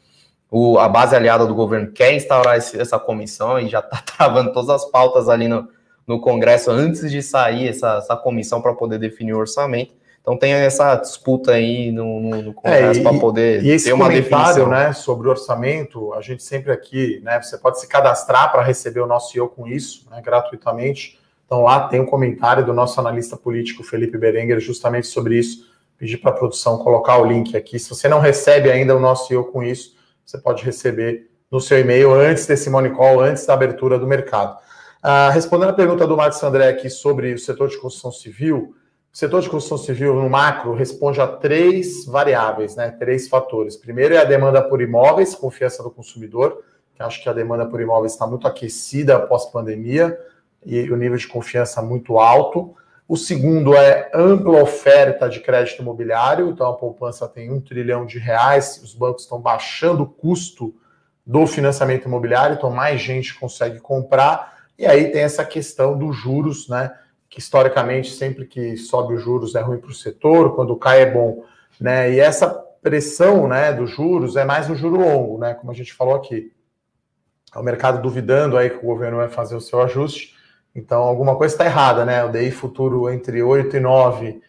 O, 0.51 0.79
a 0.79 0.89
base 0.89 1.17
aliada 1.17 1.45
do 1.47 1.55
governo 1.55 1.91
quer 1.93 2.15
instaurar 2.15 2.57
esse, 2.57 2.81
essa 2.81 2.99
comissão 2.99 3.59
e 3.59 3.69
já 3.69 3.81
está 3.81 4.01
travando 4.17 4.53
todas 4.53 4.71
as 4.71 4.85
pautas 4.91 5.29
ali 5.29 5.49
no, 5.49 5.69
no 6.07 6.21
Congresso 6.21 6.71
antes 6.71 7.11
de 7.11 7.21
sair 7.21 7.69
essa, 7.69 7.97
essa 7.97 8.17
comissão 8.17 8.63
para 8.63 8.75
poder 8.75 8.99
definir 8.99 9.35
o 9.35 9.39
orçamento. 9.39 9.93
Então 10.29 10.37
tem 10.37 10.53
essa 10.53 10.95
disputa 10.97 11.53
aí 11.53 11.91
no, 11.91 12.21
no, 12.21 12.43
no 12.43 12.53
Congresso 12.53 13.01
é, 13.01 13.03
para 13.03 13.19
poder 13.19 13.65
e 13.65 13.71
esse 13.71 13.87
ter 13.87 13.95
uma 13.95 14.11
definição. 14.11 14.69
né, 14.69 14.93
sobre 14.93 15.27
o 15.27 15.31
orçamento, 15.31 16.13
a 16.13 16.21
gente 16.21 16.43
sempre 16.43 16.71
aqui, 16.71 17.19
né, 17.25 17.41
você 17.41 17.57
pode 17.57 17.81
se 17.81 17.89
cadastrar 17.89 18.53
para 18.53 18.61
receber 18.61 19.01
o 19.01 19.07
nosso 19.07 19.39
eu 19.39 19.49
com 19.49 19.67
isso, 19.67 20.07
né, 20.11 20.21
gratuitamente. 20.23 21.19
Então 21.47 21.63
lá 21.63 21.89
tem 21.89 21.99
um 21.99 22.05
comentário 22.05 22.63
do 22.63 22.75
nosso 22.75 23.01
analista 23.01 23.39
político 23.39 23.83
Felipe 23.83 24.19
Berenguer 24.19 24.61
justamente 24.61 25.07
sobre 25.07 25.39
isso. 25.39 25.67
Pedir 25.97 26.19
para 26.19 26.31
a 26.31 26.35
produção 26.35 26.77
colocar 26.77 27.17
o 27.17 27.25
link 27.25 27.57
aqui. 27.57 27.79
Se 27.79 27.89
você 27.89 28.07
não 28.07 28.21
recebe 28.21 28.71
ainda 28.71 28.95
o 28.95 29.01
nosso 29.01 29.33
eu 29.33 29.45
com 29.45 29.63
isso, 29.63 29.97
você 30.27 30.37
pode 30.37 30.63
receber 30.63 31.31
no 31.51 31.59
seu 31.59 31.81
e-mail 31.81 32.13
antes 32.13 32.47
desse 32.47 32.69
Money 32.69 32.93
Call, 32.93 33.23
antes 33.23 33.47
da 33.47 33.55
abertura 33.55 33.99
do 33.99 34.07
mercado. 34.07 34.59
Ah, 35.03 35.31
respondendo 35.31 35.71
a 35.71 35.73
pergunta 35.73 36.07
do 36.07 36.19
Marcos 36.19 36.43
André 36.43 36.69
aqui 36.69 36.91
sobre 36.91 37.33
o 37.33 37.39
setor 37.39 37.69
de 37.71 37.79
construção 37.79 38.13
civil, 38.13 38.75
o 39.19 39.21
setor 39.21 39.43
de 39.43 39.51
construção 39.51 39.79
civil 39.79 40.15
no 40.15 40.31
macro 40.31 40.73
responde 40.75 41.21
a 41.21 41.27
três 41.27 42.05
variáveis, 42.05 42.77
né? 42.77 42.89
Três 42.89 43.27
fatores. 43.27 43.77
Primeiro 43.77 44.15
é 44.15 44.19
a 44.19 44.25
demanda 44.25 44.63
por 44.63 44.81
imóveis, 44.81 45.35
confiança 45.35 45.83
do 45.83 45.91
consumidor, 45.91 46.63
que 46.95 47.03
acho 47.03 47.21
que 47.21 47.29
a 47.29 47.33
demanda 47.33 47.67
por 47.67 47.81
imóveis 47.81 48.13
está 48.13 48.29
muito 48.29 48.47
aquecida 48.47 49.17
após 49.17 49.47
pandemia 49.47 50.17
e 50.65 50.89
o 50.93 50.97
nível 50.97 51.19
de 51.19 51.27
confiança 51.27 51.83
muito 51.83 52.17
alto. 52.21 52.77
O 53.09 53.17
segundo 53.17 53.75
é 53.75 54.09
ampla 54.15 54.63
oferta 54.63 55.29
de 55.29 55.41
crédito 55.41 55.83
imobiliário, 55.83 56.51
então 56.51 56.69
a 56.69 56.75
poupança 56.75 57.27
tem 57.27 57.51
um 57.51 57.61
trilhão 57.61 58.07
de 58.07 58.21
reais, 58.21 58.81
os 58.85 58.95
bancos 58.95 59.25
estão 59.25 59.41
baixando 59.41 60.05
o 60.05 60.09
custo 60.09 60.73
do 61.27 61.45
financiamento 61.45 62.05
imobiliário, 62.05 62.55
então 62.55 62.71
mais 62.71 63.01
gente 63.01 63.37
consegue 63.37 63.81
comprar. 63.81 64.59
E 64.79 64.87
aí 64.87 65.11
tem 65.11 65.23
essa 65.23 65.45
questão 65.45 65.99
dos 65.99 66.17
juros, 66.17 66.69
né? 66.69 66.93
Que 67.29 67.39
historicamente 67.39 68.13
sempre 68.13 68.47
que 68.47 68.77
sobe 68.77 69.15
os 69.15 69.23
juros 69.23 69.55
é 69.55 69.61
ruim 69.61 69.79
para 69.79 69.91
o 69.91 69.95
setor, 69.95 70.55
quando 70.55 70.77
cai 70.77 71.03
é 71.03 71.11
bom, 71.11 71.45
né? 71.81 72.13
E 72.13 72.21
essa 72.21 72.49
pressão, 72.83 73.47
né, 73.47 73.73
dos 73.73 73.91
juros 73.91 74.37
é 74.37 74.45
mais 74.45 74.69
no 74.69 74.75
juro 74.75 74.97
longo, 74.97 75.39
né? 75.39 75.55
Como 75.55 75.71
a 75.71 75.75
gente 75.75 75.93
falou 75.93 76.15
aqui, 76.15 76.53
o 77.55 77.63
mercado 77.63 78.01
duvidando 78.01 78.57
aí 78.57 78.71
que 78.71 78.79
o 78.79 78.87
governo 78.87 79.19
vai 79.19 79.29
fazer 79.29 79.57
o 79.57 79.61
seu 79.61 79.83
ajuste, 79.83 80.35
então 80.75 81.03
alguma 81.03 81.37
coisa 81.37 81.55
está 81.55 81.65
errada, 81.65 82.05
né? 82.05 82.25
O 82.25 82.31
DI 82.31 82.51
futuro 82.51 83.11
entre 83.11 83.43
8 83.43 83.77
e 83.77 83.81
9, 83.81 84.41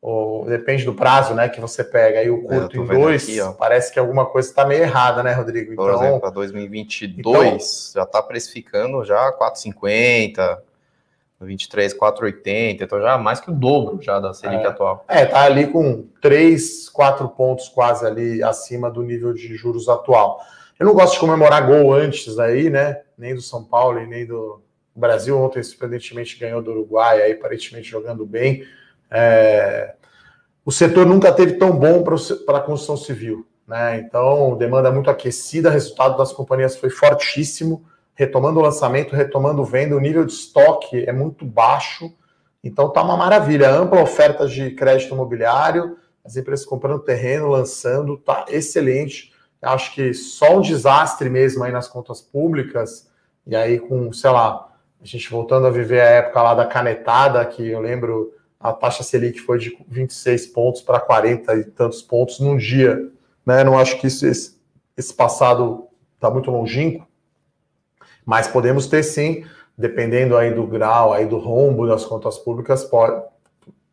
ou, 0.00 0.44
depende 0.46 0.84
do 0.84 0.94
prazo, 0.94 1.32
né, 1.32 1.48
que 1.48 1.60
você 1.60 1.84
pega, 1.84 2.18
aí 2.18 2.28
o 2.28 2.44
é, 2.50 2.58
curto 2.58 2.76
é, 2.76 2.80
em 2.80 2.86
2, 2.86 3.40
parece 3.56 3.92
que 3.92 4.00
alguma 4.00 4.26
coisa 4.26 4.48
está 4.48 4.66
meio 4.66 4.82
errada, 4.82 5.22
né, 5.22 5.32
Rodrigo? 5.32 5.72
Então, 5.72 5.84
Por 5.84 5.94
exemplo, 5.94 6.20
para 6.20 6.30
2022 6.30 7.20
então, 7.20 7.58
já 7.94 8.02
está 8.02 8.20
precificando 8.20 9.04
já 9.04 9.32
4,50 9.32 10.58
23, 11.46 11.94
4,80, 11.94 12.82
então 12.82 13.00
já 13.00 13.18
mais 13.18 13.40
que 13.40 13.50
o 13.50 13.54
dobro 13.54 14.00
já 14.00 14.20
da 14.20 14.32
Selic 14.32 14.62
é. 14.62 14.66
atual. 14.66 15.04
É, 15.08 15.26
tá 15.26 15.42
ali 15.42 15.66
com 15.66 16.06
3, 16.20 16.88
4 16.88 17.28
pontos 17.30 17.68
quase 17.68 18.06
ali 18.06 18.42
acima 18.42 18.90
do 18.90 19.02
nível 19.02 19.32
de 19.32 19.54
juros 19.56 19.88
atual. 19.88 20.40
Eu 20.78 20.86
não 20.86 20.94
gosto 20.94 21.14
de 21.14 21.20
comemorar 21.20 21.66
gol 21.66 21.92
antes 21.92 22.38
aí, 22.38 22.68
né? 22.68 23.02
Nem 23.16 23.34
do 23.34 23.42
São 23.42 23.62
Paulo 23.62 24.00
e 24.00 24.06
nem 24.06 24.26
do 24.26 24.60
Brasil. 24.94 25.38
Ontem, 25.38 25.62
surpreendentemente, 25.62 26.38
ganhou 26.38 26.62
do 26.62 26.70
Uruguai, 26.70 27.22
aí 27.22 27.32
aparentemente 27.32 27.88
jogando 27.88 28.26
bem. 28.26 28.64
É... 29.10 29.94
O 30.64 30.72
setor 30.72 31.06
nunca 31.06 31.32
teve 31.32 31.54
tão 31.54 31.72
bom 31.72 32.02
para 32.02 32.58
a 32.58 32.60
construção 32.60 32.96
civil, 32.96 33.46
né? 33.66 33.98
Então, 33.98 34.56
demanda 34.56 34.90
muito 34.90 35.10
aquecida, 35.10 35.70
resultado 35.70 36.16
das 36.16 36.32
companhias 36.32 36.76
foi 36.76 36.90
fortíssimo 36.90 37.84
retomando 38.14 38.60
o 38.60 38.62
lançamento, 38.62 39.14
retomando 39.14 39.64
venda, 39.64 39.96
o 39.96 40.00
nível 40.00 40.24
de 40.24 40.32
estoque 40.32 41.04
é 41.04 41.12
muito 41.12 41.44
baixo, 41.44 42.12
então 42.62 42.90
tá 42.90 43.02
uma 43.02 43.16
maravilha, 43.16 43.70
ampla 43.70 44.02
oferta 44.02 44.46
de 44.46 44.70
crédito 44.72 45.14
imobiliário, 45.14 45.96
as 46.24 46.36
empresas 46.36 46.64
comprando 46.64 47.00
terreno, 47.00 47.48
lançando, 47.48 48.16
tá 48.16 48.44
excelente. 48.48 49.32
Acho 49.60 49.92
que 49.94 50.14
só 50.14 50.56
um 50.56 50.60
desastre 50.60 51.28
mesmo 51.28 51.64
aí 51.64 51.72
nas 51.72 51.88
contas 51.88 52.20
públicas, 52.20 53.10
e 53.46 53.56
aí 53.56 53.78
com, 53.78 54.12
sei 54.12 54.30
lá, 54.30 54.68
a 55.00 55.04
gente 55.04 55.28
voltando 55.30 55.66
a 55.66 55.70
viver 55.70 56.00
a 56.00 56.10
época 56.10 56.42
lá 56.42 56.54
da 56.54 56.66
canetada, 56.66 57.44
que 57.44 57.68
eu 57.68 57.80
lembro 57.80 58.32
a 58.60 58.72
taxa 58.72 59.02
Selic 59.02 59.40
foi 59.40 59.58
de 59.58 59.76
26 59.88 60.46
pontos 60.48 60.80
para 60.82 61.00
40 61.00 61.54
e 61.56 61.64
tantos 61.64 62.00
pontos 62.00 62.38
num 62.38 62.56
dia. 62.56 63.10
Né? 63.44 63.64
Não 63.64 63.76
acho 63.76 64.00
que 64.00 64.06
isso, 64.06 64.24
esse, 64.24 64.56
esse 64.96 65.12
passado 65.12 65.88
está 66.14 66.30
muito 66.30 66.50
longínquo, 66.50 67.04
mas 68.24 68.48
podemos 68.48 68.86
ter 68.86 69.02
sim, 69.02 69.44
dependendo 69.76 70.36
aí 70.36 70.54
do 70.54 70.66
grau, 70.66 71.12
aí 71.12 71.26
do 71.26 71.38
rombo 71.38 71.86
das 71.86 72.04
contas 72.04 72.38
públicas, 72.38 72.84
pode, 72.84 73.22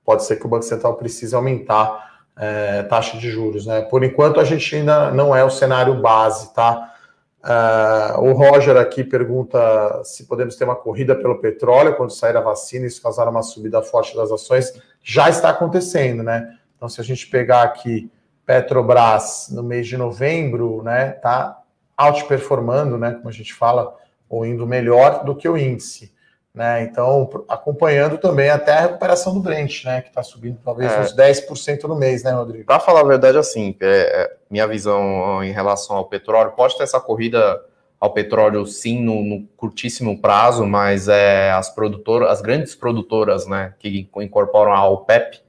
pode 0.04 0.24
ser 0.26 0.38
que 0.38 0.46
o 0.46 0.50
Banco 0.50 0.64
Central 0.64 0.96
precise 0.96 1.36
aumentar 1.36 2.10
é, 2.38 2.84
taxa 2.84 3.18
de 3.18 3.30
juros. 3.30 3.66
Né? 3.66 3.82
Por 3.82 4.04
enquanto, 4.04 4.40
a 4.40 4.44
gente 4.44 4.76
ainda 4.76 5.12
não 5.12 5.36
é 5.36 5.44
o 5.44 5.50
cenário 5.50 6.02
base, 6.02 6.54
tá? 6.54 6.94
Uh, 7.42 8.20
o 8.22 8.34
Roger 8.34 8.76
aqui 8.76 9.02
pergunta 9.02 10.02
se 10.04 10.26
podemos 10.26 10.58
ter 10.58 10.66
uma 10.66 10.76
corrida 10.76 11.16
pelo 11.16 11.40
petróleo 11.40 11.96
quando 11.96 12.12
sair 12.12 12.36
a 12.36 12.42
vacina 12.42 12.84
e 12.84 12.90
isso 12.90 13.02
causar 13.02 13.30
uma 13.30 13.42
subida 13.42 13.82
forte 13.82 14.14
das 14.16 14.30
ações. 14.30 14.74
Já 15.02 15.30
está 15.30 15.50
acontecendo, 15.50 16.22
né? 16.22 16.54
Então, 16.76 16.90
se 16.90 17.00
a 17.00 17.04
gente 17.04 17.28
pegar 17.28 17.64
aqui 17.64 18.12
Petrobras 18.46 19.48
no 19.52 19.64
mês 19.64 19.88
de 19.88 19.96
novembro, 19.96 20.82
né, 20.84 21.12
tá 21.12 21.62
outperformando, 21.98 22.98
né, 22.98 23.12
como 23.12 23.30
a 23.30 23.32
gente 23.32 23.54
fala, 23.54 23.96
ou 24.30 24.46
indo 24.46 24.66
melhor 24.68 25.24
do 25.24 25.36
que 25.36 25.50
o 25.50 25.58
índice. 25.58 26.14
Né? 26.54 26.84
Então, 26.84 27.30
acompanhando 27.48 28.18
também 28.18 28.50
até 28.50 28.74
a 28.74 28.82
recuperação 28.82 29.34
do 29.34 29.40
Brent, 29.40 29.86
né? 29.86 30.02
Que 30.02 30.10
está 30.10 30.24
subindo 30.24 30.60
talvez 30.64 30.92
é. 30.92 31.00
uns 31.02 31.16
10% 31.16 31.84
no 31.84 31.96
mês, 31.96 32.24
né, 32.24 32.32
Rodrigo? 32.32 32.66
Para 32.66 32.80
falar 32.80 33.02
a 33.02 33.06
verdade, 33.06 33.38
assim, 33.38 33.76
é, 33.80 33.88
é, 33.88 34.38
minha 34.50 34.68
visão 34.68 35.44
em 35.44 35.52
relação 35.52 35.96
ao 35.96 36.06
petróleo, 36.06 36.52
pode 36.52 36.76
ter 36.76 36.84
essa 36.84 37.00
corrida 37.00 37.64
ao 38.00 38.12
petróleo 38.12 38.66
sim 38.66 39.02
no, 39.04 39.24
no 39.24 39.48
curtíssimo 39.58 40.20
prazo, 40.20 40.66
mas 40.66 41.08
é, 41.08 41.52
as 41.52 41.70
produtoras, 41.70 42.30
as 42.30 42.42
grandes 42.42 42.74
produtoras, 42.74 43.46
né, 43.46 43.74
que 43.78 44.10
incorporam 44.18 44.74
a 44.74 44.88
OPEP, 44.88 45.42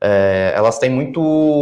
é, 0.00 0.52
elas 0.54 0.78
têm 0.78 0.88
muito, 0.88 1.20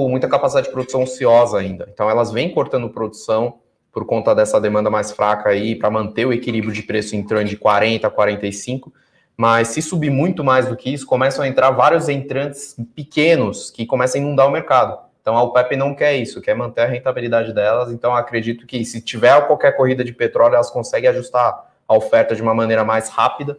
muita 0.09 0.29
capacidade 0.29 0.67
de 0.67 0.73
produção 0.73 1.03
ociosa 1.03 1.59
ainda. 1.59 1.89
Então, 1.93 2.09
elas 2.09 2.31
vêm 2.31 2.53
cortando 2.53 2.89
produção 2.89 3.59
por 3.95 4.05
conta 4.05 4.35
dessa 4.35 4.61
demanda 4.61 4.91
mais 4.91 5.13
fraca 5.13 5.51
aí, 5.51 5.77
para 5.77 5.89
manter 5.89 6.27
o 6.27 6.33
equilíbrio 6.33 6.73
de 6.73 6.83
preço 6.83 7.15
em 7.15 7.25
de 7.45 7.57
40 7.57 8.07
a 8.07 8.11
45. 8.11 8.93
Mas 9.37 9.69
se 9.69 9.81
subir 9.81 10.11
muito 10.11 10.43
mais 10.43 10.67
do 10.67 10.77
que 10.77 10.93
isso, 10.93 11.07
começam 11.07 11.45
a 11.45 11.49
entrar 11.49 11.71
vários 11.71 12.09
entrantes 12.09 12.77
pequenos 12.95 13.71
que 13.71 13.87
começam 13.87 14.21
a 14.21 14.25
inundar 14.25 14.49
o 14.49 14.51
mercado. 14.51 14.99
Então 15.21 15.37
a 15.37 15.43
OPEP 15.43 15.77
não 15.77 15.95
quer 15.95 16.17
isso, 16.17 16.41
quer 16.43 16.55
manter 16.55 16.83
a 16.83 16.87
rentabilidade 16.87 17.53
delas. 17.53 17.91
Então 17.91 18.15
acredito 18.15 18.67
que 18.67 18.85
se 18.85 19.01
tiver 19.01 19.47
qualquer 19.47 19.77
corrida 19.77 20.05
de 20.05 20.13
petróleo, 20.13 20.55
elas 20.55 20.71
conseguem 20.71 21.09
ajustar 21.09 21.73
a 21.87 21.97
oferta 21.97 22.35
de 22.35 22.43
uma 22.43 22.55
maneira 22.55 22.85
mais 22.85 23.09
rápida. 23.09 23.57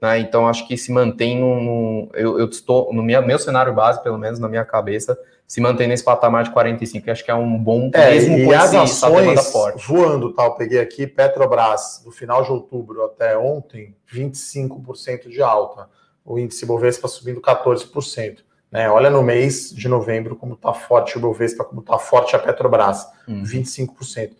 Né? 0.00 0.20
Então 0.20 0.48
acho 0.48 0.66
que 0.66 0.76
se 0.76 0.90
mantém 0.90 1.38
no, 1.38 2.08
eu, 2.14 2.38
eu, 2.38 2.48
estou 2.48 2.92
no 2.92 3.02
meu, 3.02 3.24
meu 3.24 3.38
cenário 3.38 3.74
base, 3.74 4.02
pelo 4.02 4.18
menos 4.18 4.38
na 4.38 4.48
minha 4.48 4.64
cabeça, 4.64 5.18
se 5.46 5.60
mantém 5.60 5.88
nesse 5.88 6.04
patamar 6.04 6.44
de 6.44 6.50
45, 6.50 7.10
acho 7.10 7.24
que 7.24 7.30
é 7.30 7.34
um 7.34 7.58
bom 7.58 7.90
é, 7.92 8.12
mesmo 8.12 8.38
e 8.38 8.44
com 8.44 8.52
as 8.52 8.72
ações 8.72 9.50
forte. 9.50 9.84
voando, 9.84 10.32
tá? 10.32 10.44
Eu 10.44 10.52
peguei 10.52 10.78
aqui 10.78 11.06
Petrobras, 11.06 12.02
do 12.04 12.12
final 12.12 12.44
de 12.44 12.52
outubro 12.52 13.04
até 13.04 13.36
ontem, 13.36 13.94
25% 14.14 15.28
de 15.28 15.42
alta. 15.42 15.88
O 16.24 16.38
índice 16.38 16.64
Bovespa 16.64 17.08
subindo 17.08 17.40
14%. 17.40 18.38
Né? 18.70 18.88
Olha 18.88 19.10
no 19.10 19.22
mês 19.22 19.70
de 19.74 19.88
novembro 19.88 20.36
como 20.36 20.54
está 20.54 20.72
forte 20.72 21.18
o 21.18 21.20
Bovespa, 21.20 21.64
como 21.64 21.80
está 21.80 21.98
forte 21.98 22.36
a 22.36 22.38
Petrobras, 22.38 23.04
uhum. 23.26 23.42
25%. 23.42 24.30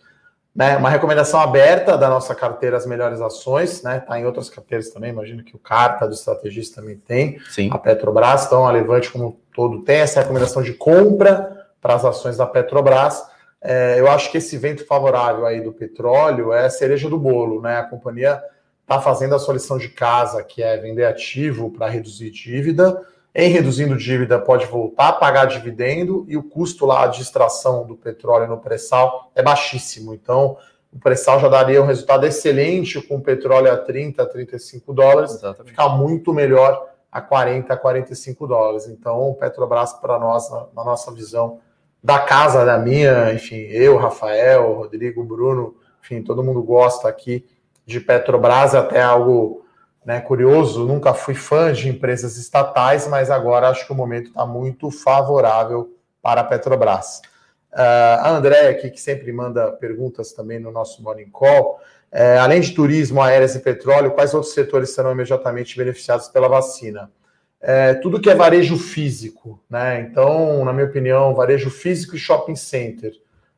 Né, 0.53 0.75
uma 0.75 0.89
recomendação 0.89 1.39
aberta 1.39 1.97
da 1.97 2.09
nossa 2.09 2.35
carteira 2.35 2.75
As 2.75 2.85
Melhores 2.85 3.21
Ações, 3.21 3.81
né? 3.83 4.01
Tá 4.01 4.19
em 4.19 4.25
outras 4.25 4.49
carteiras 4.49 4.89
também, 4.89 5.09
imagino 5.09 5.45
que 5.45 5.55
o 5.55 5.59
Carta 5.59 6.05
do 6.05 6.13
Estrategista 6.13 6.81
também 6.81 6.97
tem, 6.97 7.39
Sim. 7.49 7.69
a 7.71 7.77
Petrobras, 7.77 8.47
então 8.47 8.67
a 8.67 8.71
Levante 8.71 9.09
como 9.09 9.39
todo 9.53 9.81
tem 9.83 9.99
essa 9.99 10.19
recomendação 10.19 10.61
de 10.61 10.73
compra 10.73 11.67
para 11.79 11.95
as 11.95 12.03
ações 12.03 12.35
da 12.35 12.45
Petrobras. 12.45 13.23
É, 13.61 13.95
eu 13.97 14.09
acho 14.09 14.29
que 14.29 14.39
esse 14.39 14.57
vento 14.57 14.85
favorável 14.85 15.45
aí 15.45 15.61
do 15.61 15.71
petróleo 15.71 16.51
é 16.51 16.65
a 16.65 16.69
cereja 16.69 17.09
do 17.09 17.17
bolo, 17.17 17.61
né? 17.61 17.77
A 17.77 17.83
companhia 17.83 18.41
está 18.81 18.99
fazendo 18.99 19.35
a 19.35 19.39
sua 19.39 19.53
lição 19.53 19.77
de 19.77 19.87
casa, 19.87 20.43
que 20.43 20.61
é 20.61 20.75
vender 20.77 21.05
ativo 21.05 21.71
para 21.71 21.87
reduzir 21.87 22.29
dívida, 22.29 23.01
em 23.33 23.49
reduzindo 23.49 23.95
dívida, 23.95 24.39
pode 24.39 24.65
voltar 24.65 25.09
a 25.09 25.13
pagar 25.13 25.45
dividendo 25.45 26.25
e 26.27 26.35
o 26.35 26.43
custo 26.43 26.85
lá 26.85 27.07
de 27.07 27.21
extração 27.21 27.85
do 27.85 27.95
petróleo 27.95 28.47
no 28.47 28.57
pré-sal 28.57 29.31
é 29.33 29.41
baixíssimo. 29.41 30.13
Então, 30.13 30.57
o 30.93 30.99
pré-sal 30.99 31.39
já 31.39 31.47
daria 31.47 31.81
um 31.81 31.85
resultado 31.85 32.25
excelente 32.25 33.01
com 33.01 33.15
o 33.15 33.21
petróleo 33.21 33.71
a 33.71 33.77
30, 33.77 34.25
35 34.25 34.93
dólares, 34.93 35.31
Exatamente. 35.31 35.69
ficar 35.69 35.89
muito 35.89 36.33
melhor 36.33 36.89
a 37.09 37.21
40, 37.21 37.75
45 37.77 38.47
dólares. 38.47 38.87
Então, 38.87 39.29
o 39.29 39.35
Petrobras, 39.35 39.93
para 39.93 40.19
nós, 40.19 40.49
na, 40.49 40.65
na, 40.75 40.83
nossa 40.83 41.11
visão 41.11 41.59
da 42.03 42.19
casa, 42.19 42.65
da 42.65 42.77
minha, 42.77 43.33
enfim, 43.33 43.61
eu, 43.69 43.97
Rafael, 43.97 44.73
Rodrigo, 44.73 45.23
Bruno, 45.23 45.75
enfim, 46.03 46.21
todo 46.21 46.43
mundo 46.43 46.63
gosta 46.63 47.07
aqui 47.07 47.45
de 47.85 47.99
Petrobras, 47.99 48.75
até 48.75 49.01
algo 49.01 49.65
né, 50.05 50.19
curioso, 50.19 50.85
nunca 50.85 51.13
fui 51.13 51.35
fã 51.35 51.71
de 51.71 51.87
empresas 51.87 52.37
estatais, 52.37 53.07
mas 53.07 53.29
agora 53.29 53.69
acho 53.69 53.85
que 53.85 53.91
o 53.91 53.95
momento 53.95 54.29
está 54.29 54.45
muito 54.45 54.89
favorável 54.89 55.95
para 56.21 56.41
a 56.41 56.43
Petrobras. 56.43 57.21
Uh, 57.71 58.19
a 58.19 58.29
André 58.31 58.69
aqui, 58.69 58.89
que 58.89 58.99
sempre 58.99 59.31
manda 59.31 59.71
perguntas 59.71 60.33
também 60.33 60.59
no 60.59 60.71
nosso 60.71 61.01
Morning 61.01 61.29
Call, 61.29 61.79
é, 62.11 62.37
além 62.37 62.59
de 62.59 62.73
turismo, 62.73 63.21
aéreas 63.21 63.55
e 63.55 63.59
petróleo, 63.59 64.11
quais 64.11 64.33
outros 64.33 64.53
setores 64.53 64.89
serão 64.89 65.13
imediatamente 65.13 65.77
beneficiados 65.77 66.27
pela 66.27 66.49
vacina? 66.49 67.09
É, 67.61 67.93
tudo 67.93 68.19
que 68.19 68.29
é 68.29 68.35
varejo 68.35 68.77
físico, 68.77 69.63
né? 69.69 70.01
Então, 70.01 70.65
na 70.65 70.73
minha 70.73 70.87
opinião, 70.87 71.33
varejo 71.33 71.69
físico 71.69 72.15
e 72.15 72.19
shopping 72.19 72.55
center, 72.55 73.13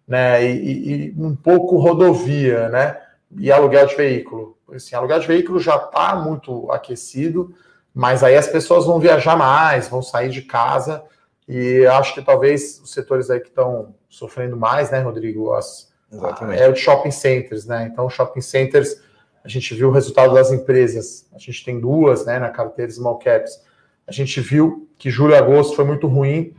né? 0.07 0.45
E, 0.45 1.07
e 1.07 1.15
um 1.17 1.35
pouco 1.35 1.77
rodovia, 1.77 2.69
né? 2.69 2.97
E 3.37 3.51
aluguel 3.51 3.85
de 3.85 3.95
veículo 3.95 4.57
assim, 4.75 4.95
aluguel 4.95 5.19
de 5.19 5.27
veículo 5.27 5.59
já 5.59 5.75
está 5.75 6.15
muito 6.15 6.71
aquecido, 6.71 7.53
mas 7.93 8.23
aí 8.23 8.35
as 8.35 8.47
pessoas 8.47 8.85
vão 8.85 8.99
viajar 8.99 9.35
mais, 9.35 9.87
vão 9.87 10.01
sair 10.01 10.29
de 10.29 10.41
casa, 10.41 11.03
e 11.47 11.85
acho 11.85 12.15
que 12.15 12.21
talvez 12.21 12.79
os 12.81 12.91
setores 12.91 13.29
aí 13.29 13.39
que 13.39 13.49
estão 13.49 13.93
sofrendo 14.09 14.55
mais, 14.55 14.91
né, 14.91 14.99
Rodrigo? 14.99 15.53
As, 15.53 15.91
Exatamente. 16.11 16.61
é 16.61 16.67
o 16.67 16.73
de 16.73 16.79
shopping 16.79 17.11
centers, 17.11 17.65
né? 17.65 17.89
Então, 17.91 18.09
shopping 18.09 18.41
centers, 18.41 19.01
a 19.43 19.47
gente 19.47 19.73
viu 19.75 19.89
o 19.89 19.91
resultado 19.91 20.33
das 20.33 20.51
empresas, 20.51 21.27
a 21.33 21.37
gente 21.37 21.65
tem 21.65 21.79
duas, 21.79 22.25
né, 22.25 22.39
na 22.39 22.49
carteira 22.49 22.91
Small 22.91 23.19
Caps. 23.19 23.61
A 24.07 24.11
gente 24.11 24.39
viu 24.39 24.89
que 24.97 25.09
julho 25.09 25.33
e 25.33 25.37
agosto 25.37 25.75
foi 25.75 25.83
muito 25.83 26.07
ruim, 26.07 26.55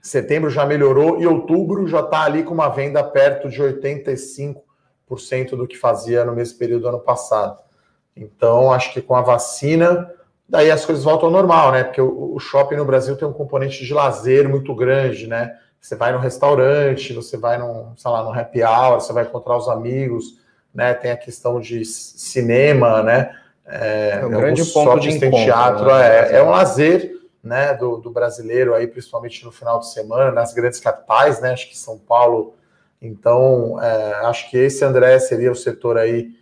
setembro 0.00 0.48
já 0.48 0.64
melhorou 0.64 1.20
e 1.20 1.26
outubro 1.26 1.86
já 1.86 2.00
está 2.00 2.22
ali 2.22 2.42
com 2.42 2.54
uma 2.54 2.70
venda 2.70 3.02
perto 3.04 3.50
de 3.50 3.60
85 3.60 4.64
do 5.56 5.66
que 5.66 5.76
fazia 5.76 6.24
no 6.24 6.34
mesmo 6.34 6.58
período 6.58 6.82
do 6.82 6.88
ano 6.88 7.00
passado. 7.00 7.58
Então, 8.16 8.72
acho 8.72 8.92
que 8.92 9.00
com 9.00 9.14
a 9.14 9.22
vacina, 9.22 10.10
daí 10.48 10.70
as 10.70 10.84
coisas 10.84 11.04
voltam 11.04 11.26
ao 11.26 11.32
normal, 11.32 11.72
né? 11.72 11.84
Porque 11.84 12.00
o, 12.00 12.38
shopping 12.38 12.76
no 12.76 12.84
Brasil 12.84 13.16
tem 13.16 13.26
um 13.26 13.32
componente 13.32 13.84
de 13.84 13.94
lazer 13.94 14.48
muito 14.48 14.74
grande, 14.74 15.26
né? 15.26 15.56
Você 15.80 15.96
vai 15.96 16.12
no 16.12 16.18
restaurante, 16.18 17.12
você 17.12 17.36
vai 17.36 17.56
num, 17.56 17.92
sei 17.96 18.10
lá, 18.10 18.22
no 18.22 18.32
happy 18.32 18.62
hour, 18.62 19.00
você 19.00 19.12
vai 19.12 19.24
encontrar 19.24 19.56
os 19.56 19.68
amigos, 19.68 20.38
né? 20.74 20.92
Tem 20.92 21.10
a 21.10 21.16
questão 21.16 21.60
de 21.60 21.84
cinema, 21.84 23.02
né? 23.02 23.34
É, 23.66 24.18
é 24.20 24.26
um 24.26 24.30
grande 24.30 24.64
ponto 24.66 24.98
de 24.98 25.10
encontro, 25.10 25.44
teatro, 25.44 25.86
né? 25.86 26.32
é, 26.32 26.36
é 26.36 26.42
um 26.42 26.50
lazer 26.50 27.20
né, 27.42 27.72
do, 27.74 27.98
do, 27.98 28.10
brasileiro 28.10 28.74
aí, 28.74 28.86
principalmente 28.86 29.44
no 29.44 29.52
final 29.52 29.78
de 29.78 29.90
semana, 29.90 30.32
nas 30.32 30.52
grandes 30.52 30.80
capitais, 30.80 31.40
né? 31.40 31.52
Acho 31.52 31.68
que 31.68 31.78
São 31.78 31.96
Paulo 31.96 32.54
então, 33.00 33.80
é, 33.82 34.26
acho 34.26 34.50
que 34.50 34.58
esse, 34.58 34.84
André, 34.84 35.18
seria 35.18 35.50
o 35.50 35.56
setor 35.56 35.96
aí 35.96 36.32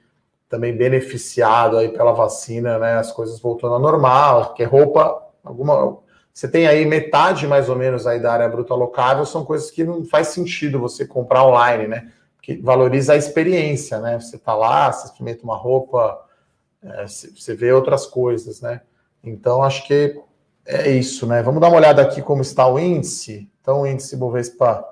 também 0.48 0.76
beneficiado 0.76 1.76
aí 1.76 1.90
pela 1.90 2.12
vacina, 2.12 2.78
né? 2.78 2.94
As 2.94 3.12
coisas 3.12 3.38
voltando 3.38 3.74
ao 3.74 3.80
normal, 3.80 4.46
porque 4.46 4.64
roupa, 4.64 5.22
alguma. 5.44 5.98
Você 6.32 6.48
tem 6.48 6.66
aí 6.66 6.84
metade 6.86 7.46
mais 7.46 7.68
ou 7.68 7.76
menos 7.76 8.06
aí 8.06 8.20
da 8.20 8.32
área 8.32 8.48
bruta 8.48 8.74
locável, 8.74 9.26
são 9.26 9.44
coisas 9.44 9.70
que 9.70 9.84
não 9.84 10.04
faz 10.04 10.28
sentido 10.28 10.80
você 10.80 11.06
comprar 11.06 11.44
online, 11.44 11.86
né? 11.86 12.12
Que 12.42 12.56
valoriza 12.56 13.12
a 13.12 13.16
experiência, 13.16 14.00
né? 14.00 14.18
Você 14.18 14.38
tá 14.38 14.54
lá, 14.54 14.90
você 14.90 15.06
experimenta 15.06 15.44
uma 15.44 15.56
roupa, 15.56 16.24
é, 16.82 17.06
você 17.06 17.54
vê 17.54 17.72
outras 17.72 18.06
coisas, 18.06 18.60
né? 18.60 18.80
Então, 19.22 19.62
acho 19.62 19.86
que 19.86 20.20
é 20.64 20.90
isso, 20.90 21.26
né? 21.26 21.42
Vamos 21.42 21.60
dar 21.60 21.68
uma 21.68 21.76
olhada 21.76 22.02
aqui 22.02 22.22
como 22.22 22.42
está 22.42 22.66
o 22.66 22.78
índice. 22.78 23.48
Então, 23.60 23.82
o 23.82 23.86
índice 23.86 24.16
Bovespa 24.16 24.84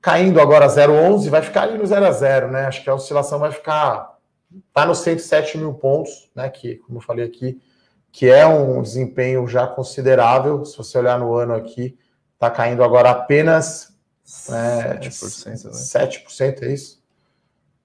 caindo 0.00 0.40
agora 0.40 0.66
0,11, 0.66 1.28
vai 1.28 1.42
ficar 1.42 1.62
ali 1.62 1.78
no 1.78 1.86
0 1.86 2.06
a 2.06 2.12
0, 2.12 2.50
né? 2.50 2.66
Acho 2.66 2.82
que 2.82 2.90
a 2.90 2.94
oscilação 2.94 3.38
vai 3.38 3.52
ficar 3.52 4.18
está 4.68 4.84
nos 4.84 4.98
107 4.98 5.58
mil 5.58 5.74
pontos, 5.74 6.30
né? 6.34 6.48
Que, 6.48 6.76
como 6.76 6.98
eu 6.98 7.02
falei 7.02 7.24
aqui, 7.24 7.60
que 8.10 8.28
é 8.28 8.46
um 8.46 8.82
desempenho 8.82 9.46
já 9.46 9.66
considerável. 9.66 10.64
Se 10.64 10.76
você 10.76 10.98
olhar 10.98 11.18
no 11.18 11.34
ano 11.34 11.54
aqui, 11.54 11.96
está 12.34 12.50
caindo 12.50 12.82
agora 12.82 13.10
apenas 13.10 13.94
é, 14.48 14.98
7%, 14.98 15.64
né? 15.64 15.70
7%, 15.70 16.62
é 16.62 16.72
isso? 16.72 17.00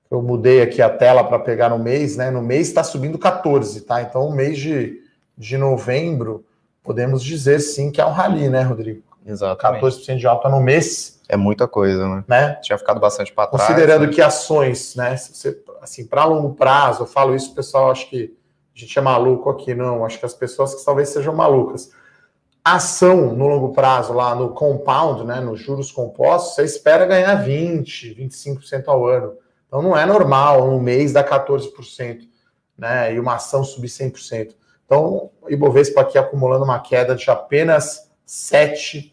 Eu 0.09 0.21
mudei 0.21 0.61
aqui 0.61 0.81
a 0.81 0.89
tela 0.89 1.23
para 1.23 1.39
pegar 1.39 1.69
no 1.69 1.79
mês, 1.79 2.15
né? 2.15 2.31
No 2.31 2.41
mês 2.41 2.67
está 2.67 2.83
subindo 2.83 3.17
14, 3.17 3.81
tá? 3.81 4.01
Então, 4.01 4.27
o 4.27 4.33
mês 4.33 4.57
de, 4.57 5.01
de 5.37 5.57
novembro, 5.57 6.45
podemos 6.83 7.23
dizer 7.23 7.59
sim 7.59 7.91
que 7.91 7.99
é 7.99 8.05
um 8.05 8.11
rally, 8.11 8.49
né, 8.49 8.61
Rodrigo? 8.61 9.03
Exatamente. 9.25 9.83
14% 9.83 10.17
de 10.17 10.27
alta 10.27 10.49
no 10.49 10.61
mês. 10.61 11.14
É 11.27 11.37
muita 11.37 11.67
coisa, 11.67 12.07
né? 12.07 12.23
né? 12.27 12.55
Tinha 12.61 12.77
ficado 12.77 12.99
bastante 12.99 13.33
para 13.33 13.47
trás. 13.47 13.67
Considerando 13.67 14.07
né? 14.07 14.13
que 14.13 14.21
ações, 14.21 14.95
né? 14.95 15.15
Você, 15.17 15.61
assim, 15.81 16.05
para 16.05 16.25
longo 16.25 16.53
prazo, 16.53 17.03
eu 17.03 17.07
falo 17.07 17.35
isso, 17.35 17.53
pessoal, 17.53 17.91
acho 17.91 18.09
que 18.09 18.35
a 18.75 18.79
gente 18.79 18.97
é 18.97 19.01
maluco 19.01 19.49
aqui, 19.49 19.73
não. 19.73 20.05
Acho 20.05 20.19
que 20.19 20.25
as 20.25 20.33
pessoas 20.33 20.75
que 20.75 20.83
talvez 20.83 21.09
sejam 21.09 21.33
malucas. 21.33 21.91
Ação 22.63 23.33
no 23.35 23.47
longo 23.47 23.73
prazo, 23.73 24.11
lá 24.11 24.35
no 24.35 24.49
compound, 24.49 25.23
né? 25.23 25.39
Nos 25.39 25.59
juros 25.59 25.91
compostos, 25.91 26.55
você 26.55 26.63
espera 26.63 27.05
ganhar 27.05 27.45
20%, 27.45 28.17
25% 28.17 28.83
ao 28.87 29.05
ano. 29.05 29.37
Então 29.67 29.81
não 29.81 29.97
é 29.97 30.05
normal 30.05 30.67
um 30.67 30.79
mês 30.79 31.13
dar 31.13 31.23
14%, 31.23 32.27
né? 32.77 33.13
E 33.13 33.19
uma 33.19 33.35
ação 33.35 33.63
subir 33.63 33.87
100%. 33.87 34.55
Então, 34.85 35.31
o 35.41 35.49
Ibovespa 35.49 36.01
aqui 36.01 36.17
acumulando 36.17 36.63
uma 36.63 36.79
queda 36.79 37.15
de 37.15 37.29
apenas 37.29 38.11
7% 38.27 39.11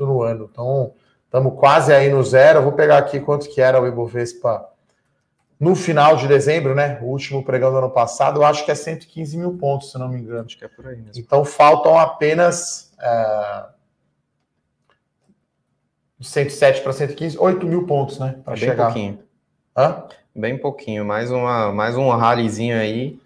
no 0.00 0.22
ano. 0.22 0.48
Então, 0.50 0.94
estamos 1.36 1.58
quase 1.58 1.92
aí 1.92 2.08
no 2.08 2.22
zero. 2.24 2.60
Eu 2.60 2.62
vou 2.62 2.72
pegar 2.72 2.96
aqui 2.98 3.20
quanto 3.20 3.48
que 3.48 3.60
era 3.60 3.80
o 3.80 3.86
Ibovespa 3.86 4.68
no 5.60 5.74
final 5.74 6.16
de 6.16 6.26
dezembro, 6.26 6.74
né? 6.74 6.98
O 7.02 7.06
último 7.06 7.44
pregão 7.44 7.70
do 7.70 7.78
ano 7.78 7.90
passado, 7.90 8.40
eu 8.40 8.44
acho 8.44 8.64
que 8.64 8.70
é 8.70 8.74
115 8.74 9.36
mil 9.36 9.56
pontos, 9.58 9.92
se 9.92 9.98
não 9.98 10.08
me 10.08 10.18
engano. 10.18 10.46
Acho 10.46 10.56
que 10.56 10.64
é 10.64 10.68
por 10.68 10.86
aí 10.86 10.96
mesmo. 10.96 11.12
Então 11.22 11.44
faltam 11.44 11.98
apenas 11.98 12.92
é, 13.00 13.64
107 16.20 16.80
para 16.80 16.92
115, 16.92 17.38
8 17.38 17.66
mil 17.66 17.86
pontos, 17.86 18.18
né? 18.18 18.38
Para 18.44 18.54
é 18.54 18.56
chegar. 18.56 18.86
pouquinho. 18.86 19.18
Hã? 19.76 20.04
Bem 20.34 20.58
pouquinho, 20.58 21.04
mais, 21.04 21.30
uma, 21.30 21.72
mais 21.72 21.96
um 21.96 22.08
rallyzinho 22.10 22.78
aí. 22.78 23.18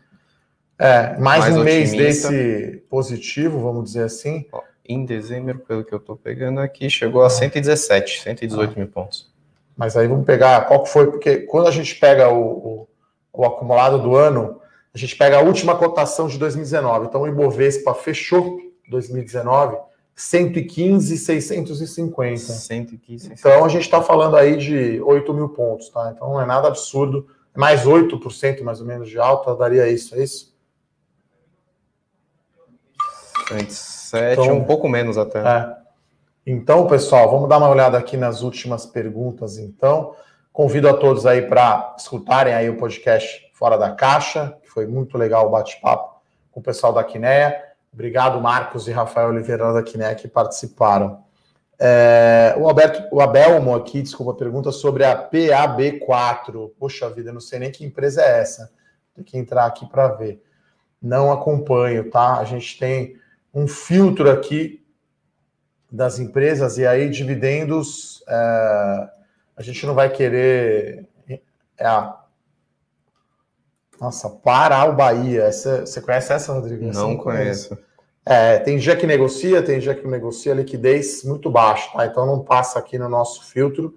É, 0.79 1.17
mais, 1.19 1.43
mais 1.43 1.57
um 1.57 1.61
otimista. 1.61 1.97
mês 1.97 2.23
desse 2.23 2.85
positivo, 2.89 3.61
vamos 3.61 3.85
dizer 3.85 4.05
assim. 4.05 4.47
Ó, 4.53 4.63
em 4.85 5.05
dezembro, 5.05 5.59
pelo 5.61 5.85
que 5.85 5.93
eu 5.93 5.99
estou 5.99 6.17
pegando 6.17 6.61
aqui, 6.61 6.91
chegou 6.91 7.23
a 7.23 7.31
117, 7.31 8.23
118 8.23 8.73
ah. 8.73 8.79
mil 8.79 8.89
pontos. 8.89 9.31
Mas 9.77 9.97
aí 9.97 10.07
vamos 10.07 10.27
pegar 10.27 10.67
qual 10.67 10.83
que 10.83 10.91
foi, 10.91 11.11
porque 11.11 11.39
quando 11.39 11.69
a 11.69 11.71
gente 11.71 11.95
pega 11.95 12.29
o, 12.29 12.43
o, 12.43 12.89
o 13.33 13.45
acumulado 13.45 13.99
do 13.99 14.15
ano, 14.15 14.61
a 14.93 14.99
gente 14.99 15.17
pega 15.17 15.39
a 15.39 15.43
última 15.43 15.77
cotação 15.77 16.27
de 16.27 16.39
2019. 16.39 17.07
Então 17.07 17.23
o 17.23 17.29
Ibovespa 17.29 17.95
fechou 17.95 18.59
2019 18.89 19.77
115,650. 20.21 22.39
115. 22.39 23.33
Então 23.33 23.65
a 23.65 23.69
gente 23.69 23.85
está 23.85 24.03
falando 24.03 24.37
aí 24.37 24.57
de 24.57 25.01
8 25.01 25.33
mil 25.33 25.49
pontos, 25.49 25.89
tá? 25.89 26.13
Então 26.15 26.29
não 26.31 26.41
é 26.41 26.45
nada 26.45 26.69
absurdo. 26.69 27.27
Mais 27.57 27.85
8% 27.85 28.63
mais 28.63 28.81
ou 28.81 28.87
menos 28.87 29.09
de 29.09 29.19
alta 29.19 29.57
daria 29.57 29.89
isso, 29.89 30.15
é 30.15 30.23
isso? 30.23 30.50
107, 33.51 34.41
então, 34.41 34.57
um 34.57 34.65
pouco 34.65 34.89
menos 34.89 35.19
até. 35.19 35.41
É. 35.41 35.77
Então, 36.47 36.87
pessoal, 36.87 37.31
vamos 37.31 37.49
dar 37.49 37.59
uma 37.59 37.69
olhada 37.69 37.99
aqui 37.99 38.17
nas 38.17 38.43
últimas 38.43 38.87
perguntas, 38.87 39.59
então. 39.59 40.15
Convido 40.53 40.89
a 40.89 40.95
todos 40.95 41.27
aí 41.27 41.43
para 41.43 41.95
escutarem 41.97 42.53
aí 42.53 42.69
o 42.69 42.77
podcast 42.77 43.51
Fora 43.55 43.77
da 43.77 43.93
Caixa, 43.93 44.57
que 44.63 44.69
foi 44.69 44.87
muito 44.87 45.17
legal 45.17 45.47
o 45.47 45.51
bate-papo 45.51 46.21
com 46.51 46.61
o 46.61 46.63
pessoal 46.63 46.93
da 46.93 47.05
Quineia. 47.05 47.63
Obrigado, 47.93 48.41
Marcos 48.41 48.89
e 48.89 48.93
Rafael 48.93 49.29
Oliveira 49.29 49.73
da 49.73 49.83
Quineia, 49.83 50.15
que 50.15 50.27
participaram. 50.27 51.23
É, 51.79 52.55
o, 52.59 52.69
Alberto, 52.69 53.03
o 53.15 53.21
Abelmo 53.21 53.75
aqui, 53.75 54.03
desculpa, 54.03 54.35
pergunta 54.35 54.73
sobre 54.73 55.05
a 55.05 55.17
PAB4. 55.17 56.71
Poxa 56.79 57.09
vida, 57.11 57.33
não 57.33 57.41
sei 57.41 57.59
nem 57.59 57.71
que 57.71 57.85
empresa 57.85 58.23
é 58.23 58.41
essa. 58.41 58.71
Tem 59.15 59.25
que 59.25 59.39
entrar 59.39 59.67
aqui 59.67 59.87
para 59.87 60.09
ver. 60.09 60.43
Não 61.01 61.33
acompanho, 61.33 62.11
tá? 62.11 62.39
A 62.39 62.45
gente 62.45 62.79
tem 62.79 63.20
um 63.53 63.67
filtro 63.67 64.31
aqui 64.31 64.85
das 65.91 66.19
empresas, 66.19 66.79
e 66.79 66.87
aí 66.87 67.09
dividendos, 67.09 68.23
é, 68.29 69.09
a 69.57 69.63
gente 69.63 69.85
não 69.87 69.95
vai 69.95 70.09
querer. 70.11 71.09
É 71.77 71.87
a, 71.87 72.21
nossa, 74.01 74.31
para 74.31 74.85
o 74.87 74.95
Bahia. 74.95 75.43
Essa, 75.43 75.81
você 75.81 76.01
conhece 76.01 76.33
essa, 76.33 76.53
Rodrigo? 76.53 76.87
Não 76.93 77.17
conheço. 77.17 77.77
É, 78.25 78.59
tem 78.59 78.79
dia 78.79 78.97
que 78.97 79.07
negocia, 79.07 79.63
tem 79.63 79.79
dia 79.79 79.95
que 79.95 80.07
negocia 80.07 80.55
liquidez 80.55 81.25
muito 81.25 81.51
baixa, 81.51 81.91
tá? 81.93 82.07
Então 82.07 82.25
não 82.25 82.41
passa 82.41 82.79
aqui 82.79 82.99
no 82.99 83.09
nosso 83.09 83.45
filtro. 83.45 83.95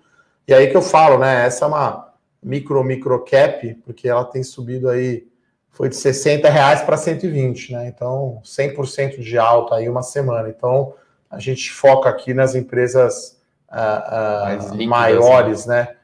E 0.48 0.54
aí 0.54 0.70
que 0.70 0.76
eu 0.76 0.82
falo, 0.82 1.20
né? 1.20 1.46
Essa 1.46 1.66
é 1.66 1.68
uma 1.68 2.13
micro, 2.42 2.84
micro 2.84 3.24
cap, 3.24 3.74
porque 3.86 4.10
ela 4.10 4.26
tem 4.26 4.44
subido 4.44 4.89
aí, 4.89 5.28
foi 5.74 5.90
de 5.90 5.96
60 5.96 6.50
reais 6.50 6.82
para 6.82 6.96
120, 6.96 7.74
né? 7.74 7.88
Então, 7.88 8.40
100% 8.46 9.20
de 9.20 9.38
alta 9.38 9.76
aí 9.76 9.90
uma 9.90 10.04
semana. 10.04 10.48
Então, 10.48 10.94
a 11.30 11.40
gente 11.40 11.72
foca 11.72 12.08
aqui 12.08 12.34
nas 12.34 12.54
empresas 12.54 13.40
uh, 13.72 13.76
uh, 13.76 14.76
líquidas, 14.76 14.88
maiores, 14.88 15.66
né? 15.66 15.82
né? 15.82 15.96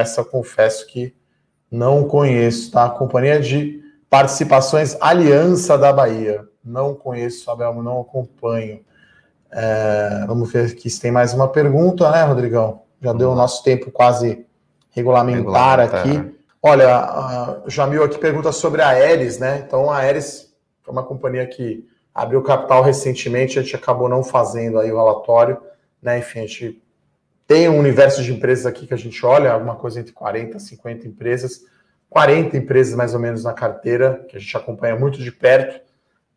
Essa 0.00 0.20
eu 0.20 0.24
confesso 0.24 0.86
que 0.86 1.14
não 1.70 2.04
conheço, 2.04 2.70
tá? 2.70 2.88
Companhia 2.88 3.40
de 3.40 3.82
Participações 4.08 4.96
Aliança 5.00 5.76
da 5.76 5.92
Bahia. 5.92 6.46
Não 6.64 6.94
conheço, 6.94 7.50
Abel, 7.50 7.82
não 7.82 8.00
acompanho. 8.00 8.80
É, 9.50 10.24
vamos 10.26 10.50
ver 10.50 10.70
aqui 10.70 10.88
se 10.88 11.00
tem 11.00 11.10
mais 11.10 11.34
uma 11.34 11.48
pergunta, 11.48 12.10
né, 12.10 12.22
Rodrigão? 12.22 12.82
Já 13.02 13.12
deu 13.12 13.32
o 13.32 13.34
nosso 13.34 13.62
tempo 13.62 13.90
quase 13.90 14.46
regulamentar, 14.90 15.80
regulamentar. 15.80 16.00
aqui. 16.00 16.37
Olha, 16.62 17.62
Jamil 17.66 18.02
aqui 18.02 18.18
pergunta 18.18 18.50
sobre 18.50 18.82
a 18.82 18.88
Aeres, 18.88 19.38
né? 19.38 19.62
Então, 19.64 19.90
a 19.90 19.98
Aeres 19.98 20.52
é 20.86 20.90
uma 20.90 21.04
companhia 21.04 21.46
que 21.46 21.86
abriu 22.14 22.42
capital 22.42 22.82
recentemente, 22.82 23.58
a 23.58 23.62
gente 23.62 23.76
acabou 23.76 24.08
não 24.08 24.24
fazendo 24.24 24.78
aí 24.78 24.90
o 24.90 24.96
relatório, 24.96 25.58
né? 26.02 26.18
Enfim, 26.18 26.40
a 26.40 26.46
gente 26.46 26.82
tem 27.46 27.68
um 27.68 27.78
universo 27.78 28.22
de 28.22 28.32
empresas 28.32 28.66
aqui 28.66 28.86
que 28.86 28.94
a 28.94 28.98
gente 28.98 29.24
olha, 29.24 29.52
alguma 29.52 29.76
coisa 29.76 30.00
entre 30.00 30.12
40 30.12 30.58
50 30.58 31.06
empresas, 31.06 31.62
40 32.10 32.56
empresas 32.56 32.94
mais 32.94 33.14
ou 33.14 33.20
menos 33.20 33.44
na 33.44 33.52
carteira, 33.52 34.24
que 34.28 34.36
a 34.36 34.40
gente 34.40 34.56
acompanha 34.56 34.96
muito 34.96 35.18
de 35.18 35.30
perto, 35.30 35.80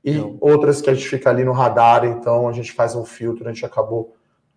e 0.04 0.14
não. 0.14 0.38
outras 0.40 0.82
que 0.82 0.90
a 0.90 0.94
gente 0.94 1.08
fica 1.08 1.30
ali 1.30 1.44
no 1.44 1.52
radar, 1.52 2.06
então 2.06 2.48
a 2.48 2.54
gente 2.54 2.72
faz 2.72 2.96
um 2.96 3.06
filtro, 3.06 3.48
a 3.48 3.52
gente 3.52 3.66
acabou 3.66 4.16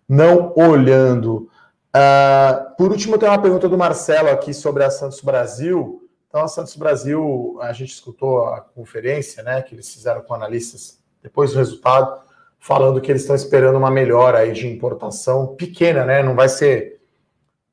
não 0.09 0.53
olhando. 0.55 1.48
Uh, 1.94 2.74
por 2.76 2.90
último, 2.90 3.16
tem 3.16 3.28
uma 3.28 3.40
pergunta 3.40 3.68
do 3.68 3.78
Marcelo 3.78 4.28
aqui 4.28 4.52
sobre 4.52 4.83
a 4.83 4.90
Santos 4.90 5.20
Brasil. 5.20 6.09
Então, 6.28 6.42
a 6.42 6.48
Santos 6.48 6.74
Brasil, 6.74 7.57
a 7.61 7.72
gente 7.72 7.92
escutou 7.92 8.46
a 8.46 8.61
conferência 8.61 9.42
né, 9.44 9.62
que 9.62 9.76
eles 9.76 9.92
fizeram 9.92 10.22
com 10.22 10.35
analistas 10.35 10.98
depois 11.22 11.52
do 11.52 11.59
resultado, 11.59 12.20
falando 12.59 13.00
que 13.00 13.12
eles 13.12 13.22
estão 13.22 13.37
esperando 13.37 13.76
uma 13.78 13.90
melhora 13.90 14.38
aí 14.38 14.52
de 14.52 14.66
importação 14.66 15.54
pequena, 15.54 16.04
né? 16.04 16.22
Não 16.22 16.35
vai 16.35 16.48
ser 16.48 17.00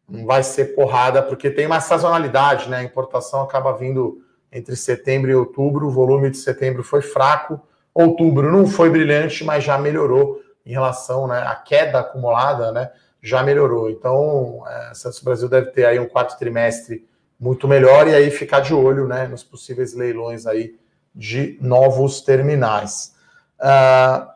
não 0.07 0.25
vai 0.25 0.43
ser 0.43 0.75
porrada, 0.75 1.23
porque 1.23 1.49
tem 1.49 1.65
uma 1.65 1.79
sazonalidade, 1.79 2.69
né? 2.69 2.77
A 2.77 2.84
importação 2.84 3.41
acaba 3.41 3.71
vindo 3.71 4.21
entre 4.51 4.75
setembro 4.75 5.31
e 5.31 5.36
outubro, 5.36 5.88
o 5.88 5.91
volume 5.91 6.29
de 6.29 6.38
setembro 6.38 6.84
foi 6.84 7.01
fraco, 7.01 7.60
outubro 7.93 8.51
não 8.51 8.67
foi 8.67 8.89
brilhante, 8.89 9.43
mas 9.45 9.63
já 9.63 9.77
melhorou 9.77 10.41
em 10.65 10.71
relação, 10.71 11.27
né? 11.27 11.41
A 11.47 11.55
queda 11.55 11.99
acumulada, 11.99 12.71
né? 12.71 12.91
Já 13.21 13.43
melhorou. 13.43 13.89
Então, 13.89 14.63
é, 14.67 14.93
Santos 14.93 15.21
Brasil 15.21 15.47
deve 15.47 15.71
ter 15.71 15.86
aí 15.86 15.99
um 15.99 16.07
quarto 16.07 16.38
trimestre 16.38 17.07
muito 17.39 17.67
melhor 17.67 18.07
e 18.07 18.15
aí 18.15 18.29
ficar 18.29 18.60
de 18.60 18.73
olho, 18.73 19.07
né? 19.07 19.27
Nos 19.27 19.43
possíveis 19.43 19.93
leilões 19.93 20.45
aí 20.45 20.75
de 21.13 21.57
novos 21.62 22.21
terminais. 22.21 23.15
Uh, 23.60 24.31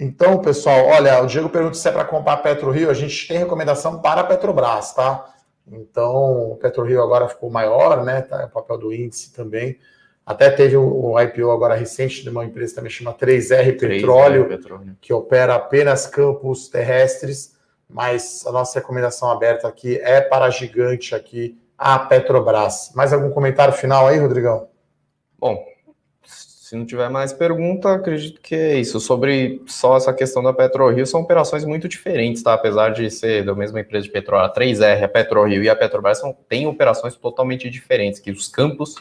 então, 0.00 0.38
pessoal, 0.38 0.86
olha, 0.86 1.22
o 1.22 1.26
Diego 1.26 1.48
pergunta 1.48 1.74
se 1.74 1.88
é 1.88 1.92
para 1.92 2.04
comprar 2.04 2.36
PetroRio. 2.38 2.90
A 2.90 2.94
gente 2.94 3.26
tem 3.26 3.38
recomendação 3.38 4.00
para 4.00 4.20
a 4.20 4.24
Petrobras, 4.24 4.92
tá? 4.94 5.34
Então, 5.66 6.52
o 6.52 6.56
PetroRio 6.56 7.02
agora 7.02 7.28
ficou 7.28 7.50
maior, 7.50 8.04
né? 8.04 8.22
Tá, 8.22 8.42
é 8.42 8.44
o 8.46 8.50
papel 8.50 8.78
do 8.78 8.92
índice 8.92 9.32
também. 9.32 9.78
Até 10.28 10.50
teve 10.50 10.76
o 10.76 11.18
IPO 11.18 11.50
agora 11.50 11.74
recente 11.74 12.22
de 12.22 12.28
uma 12.28 12.44
empresa 12.44 12.74
também 12.74 12.90
chama 12.90 13.14
3R 13.14 13.80
Petróleo, 13.80 14.44
3R 14.44 14.48
Petróleo, 14.48 14.96
que 15.00 15.10
opera 15.10 15.54
apenas 15.54 16.06
campos 16.06 16.68
terrestres, 16.68 17.56
mas 17.88 18.46
a 18.46 18.52
nossa 18.52 18.78
recomendação 18.78 19.30
aberta 19.30 19.66
aqui 19.66 19.96
é 19.96 20.20
para 20.20 20.44
a 20.44 20.50
gigante 20.50 21.14
aqui, 21.14 21.58
a 21.78 21.98
Petrobras. 21.98 22.92
Mais 22.94 23.14
algum 23.14 23.30
comentário 23.30 23.72
final 23.72 24.06
aí, 24.06 24.18
Rodrigão? 24.18 24.68
Bom, 25.38 25.64
Se 26.22 26.76
não 26.76 26.84
tiver 26.84 27.08
mais 27.08 27.32
pergunta, 27.32 27.94
acredito 27.94 28.38
que 28.42 28.54
é 28.54 28.78
isso. 28.78 29.00
Sobre 29.00 29.62
só 29.64 29.96
essa 29.96 30.12
questão 30.12 30.42
da 30.42 30.52
PetroRio, 30.52 31.06
são 31.06 31.22
operações 31.22 31.64
muito 31.64 31.88
diferentes, 31.88 32.42
tá? 32.42 32.52
Apesar 32.52 32.90
de 32.90 33.10
ser 33.10 33.46
da 33.46 33.54
mesma 33.54 33.80
empresa 33.80 34.04
de 34.04 34.12
petróleo, 34.12 34.44
a 34.44 34.52
3R, 34.52 35.04
a 35.04 35.08
PetroRio 35.08 35.62
e 35.62 35.70
a 35.70 35.74
Petrobras 35.74 36.18
são, 36.18 36.36
têm 36.46 36.66
operações 36.66 37.16
totalmente 37.16 37.70
diferentes, 37.70 38.20
que 38.20 38.30
os 38.30 38.46
campos 38.46 38.94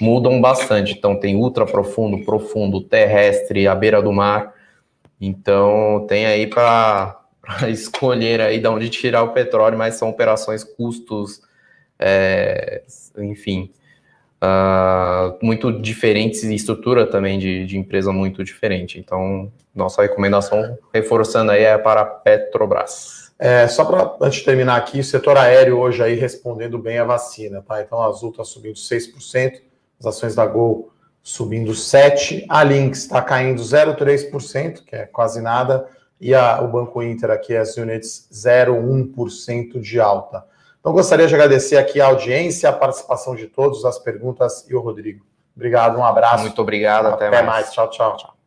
mudam 0.00 0.40
bastante. 0.40 0.92
Então, 0.92 1.18
tem 1.18 1.36
ultra 1.36 1.66
profundo, 1.66 2.24
profundo, 2.24 2.80
terrestre, 2.80 3.66
à 3.66 3.74
beira 3.74 4.02
do 4.02 4.12
mar. 4.12 4.54
Então, 5.20 6.06
tem 6.08 6.26
aí 6.26 6.46
para 6.46 7.20
escolher 7.68 8.40
aí 8.40 8.58
de 8.60 8.68
onde 8.68 8.88
tirar 8.88 9.22
o 9.22 9.32
petróleo, 9.32 9.78
mas 9.78 9.94
são 9.94 10.08
operações, 10.08 10.62
custos, 10.62 11.40
é, 11.98 12.82
enfim, 13.18 13.72
uh, 14.42 15.36
muito 15.44 15.72
diferentes 15.72 16.44
e 16.44 16.54
estrutura 16.54 17.06
também 17.06 17.38
de, 17.38 17.66
de, 17.66 17.76
empresa 17.76 18.12
muito 18.12 18.44
diferente. 18.44 18.98
Então, 18.98 19.50
nossa 19.74 20.02
recomendação, 20.02 20.78
reforçando 20.92 21.50
aí, 21.50 21.64
é 21.64 21.76
para 21.76 22.02
a 22.02 22.04
Petrobras. 22.04 23.32
É, 23.38 23.68
só 23.68 23.84
para, 23.84 24.16
antes 24.20 24.40
de 24.40 24.44
terminar 24.44 24.76
aqui, 24.76 24.98
o 24.98 25.04
setor 25.04 25.36
aéreo 25.36 25.78
hoje 25.78 26.02
aí 26.02 26.14
respondendo 26.14 26.76
bem 26.76 26.98
a 26.98 27.04
vacina, 27.04 27.62
tá? 27.62 27.80
Então, 27.80 28.02
a 28.02 28.06
Azul 28.06 28.30
está 28.30 28.42
subindo 28.44 28.74
6%, 28.74 29.60
as 29.98 30.06
ações 30.06 30.34
da 30.34 30.46
Gol 30.46 30.90
subindo 31.22 31.72
7%, 31.72 32.46
a 32.48 32.62
Lynx 32.62 33.00
está 33.00 33.20
caindo 33.20 33.60
0,3%, 33.60 34.84
que 34.84 34.96
é 34.96 35.04
quase 35.04 35.42
nada, 35.42 35.86
e 36.20 36.34
a, 36.34 36.60
o 36.62 36.68
Banco 36.68 37.02
Inter 37.02 37.30
aqui, 37.30 37.54
as 37.54 37.76
units, 37.76 38.28
0,1% 38.32 39.80
de 39.80 40.00
alta. 40.00 40.44
Então, 40.80 40.92
gostaria 40.92 41.26
de 41.26 41.34
agradecer 41.34 41.76
aqui 41.76 42.00
a 42.00 42.06
audiência, 42.06 42.68
a 42.68 42.72
participação 42.72 43.34
de 43.34 43.46
todos, 43.46 43.84
as 43.84 43.98
perguntas 43.98 44.64
e 44.70 44.74
o 44.74 44.80
Rodrigo. 44.80 45.24
Obrigado, 45.54 45.98
um 45.98 46.04
abraço. 46.04 46.44
Muito 46.44 46.62
obrigado, 46.62 47.06
até, 47.06 47.26
até 47.26 47.42
mais. 47.42 47.46
mais. 47.46 47.72
Tchau, 47.72 47.90
tchau. 47.90 48.16
tchau. 48.16 48.38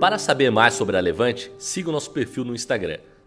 Para 0.00 0.16
saber 0.16 0.50
mais 0.50 0.74
sobre 0.74 0.96
a 0.96 1.00
Levante, 1.00 1.52
siga 1.58 1.88
o 1.88 1.92
nosso 1.92 2.10
perfil 2.10 2.44
no 2.44 2.54
Instagram, 2.54 2.98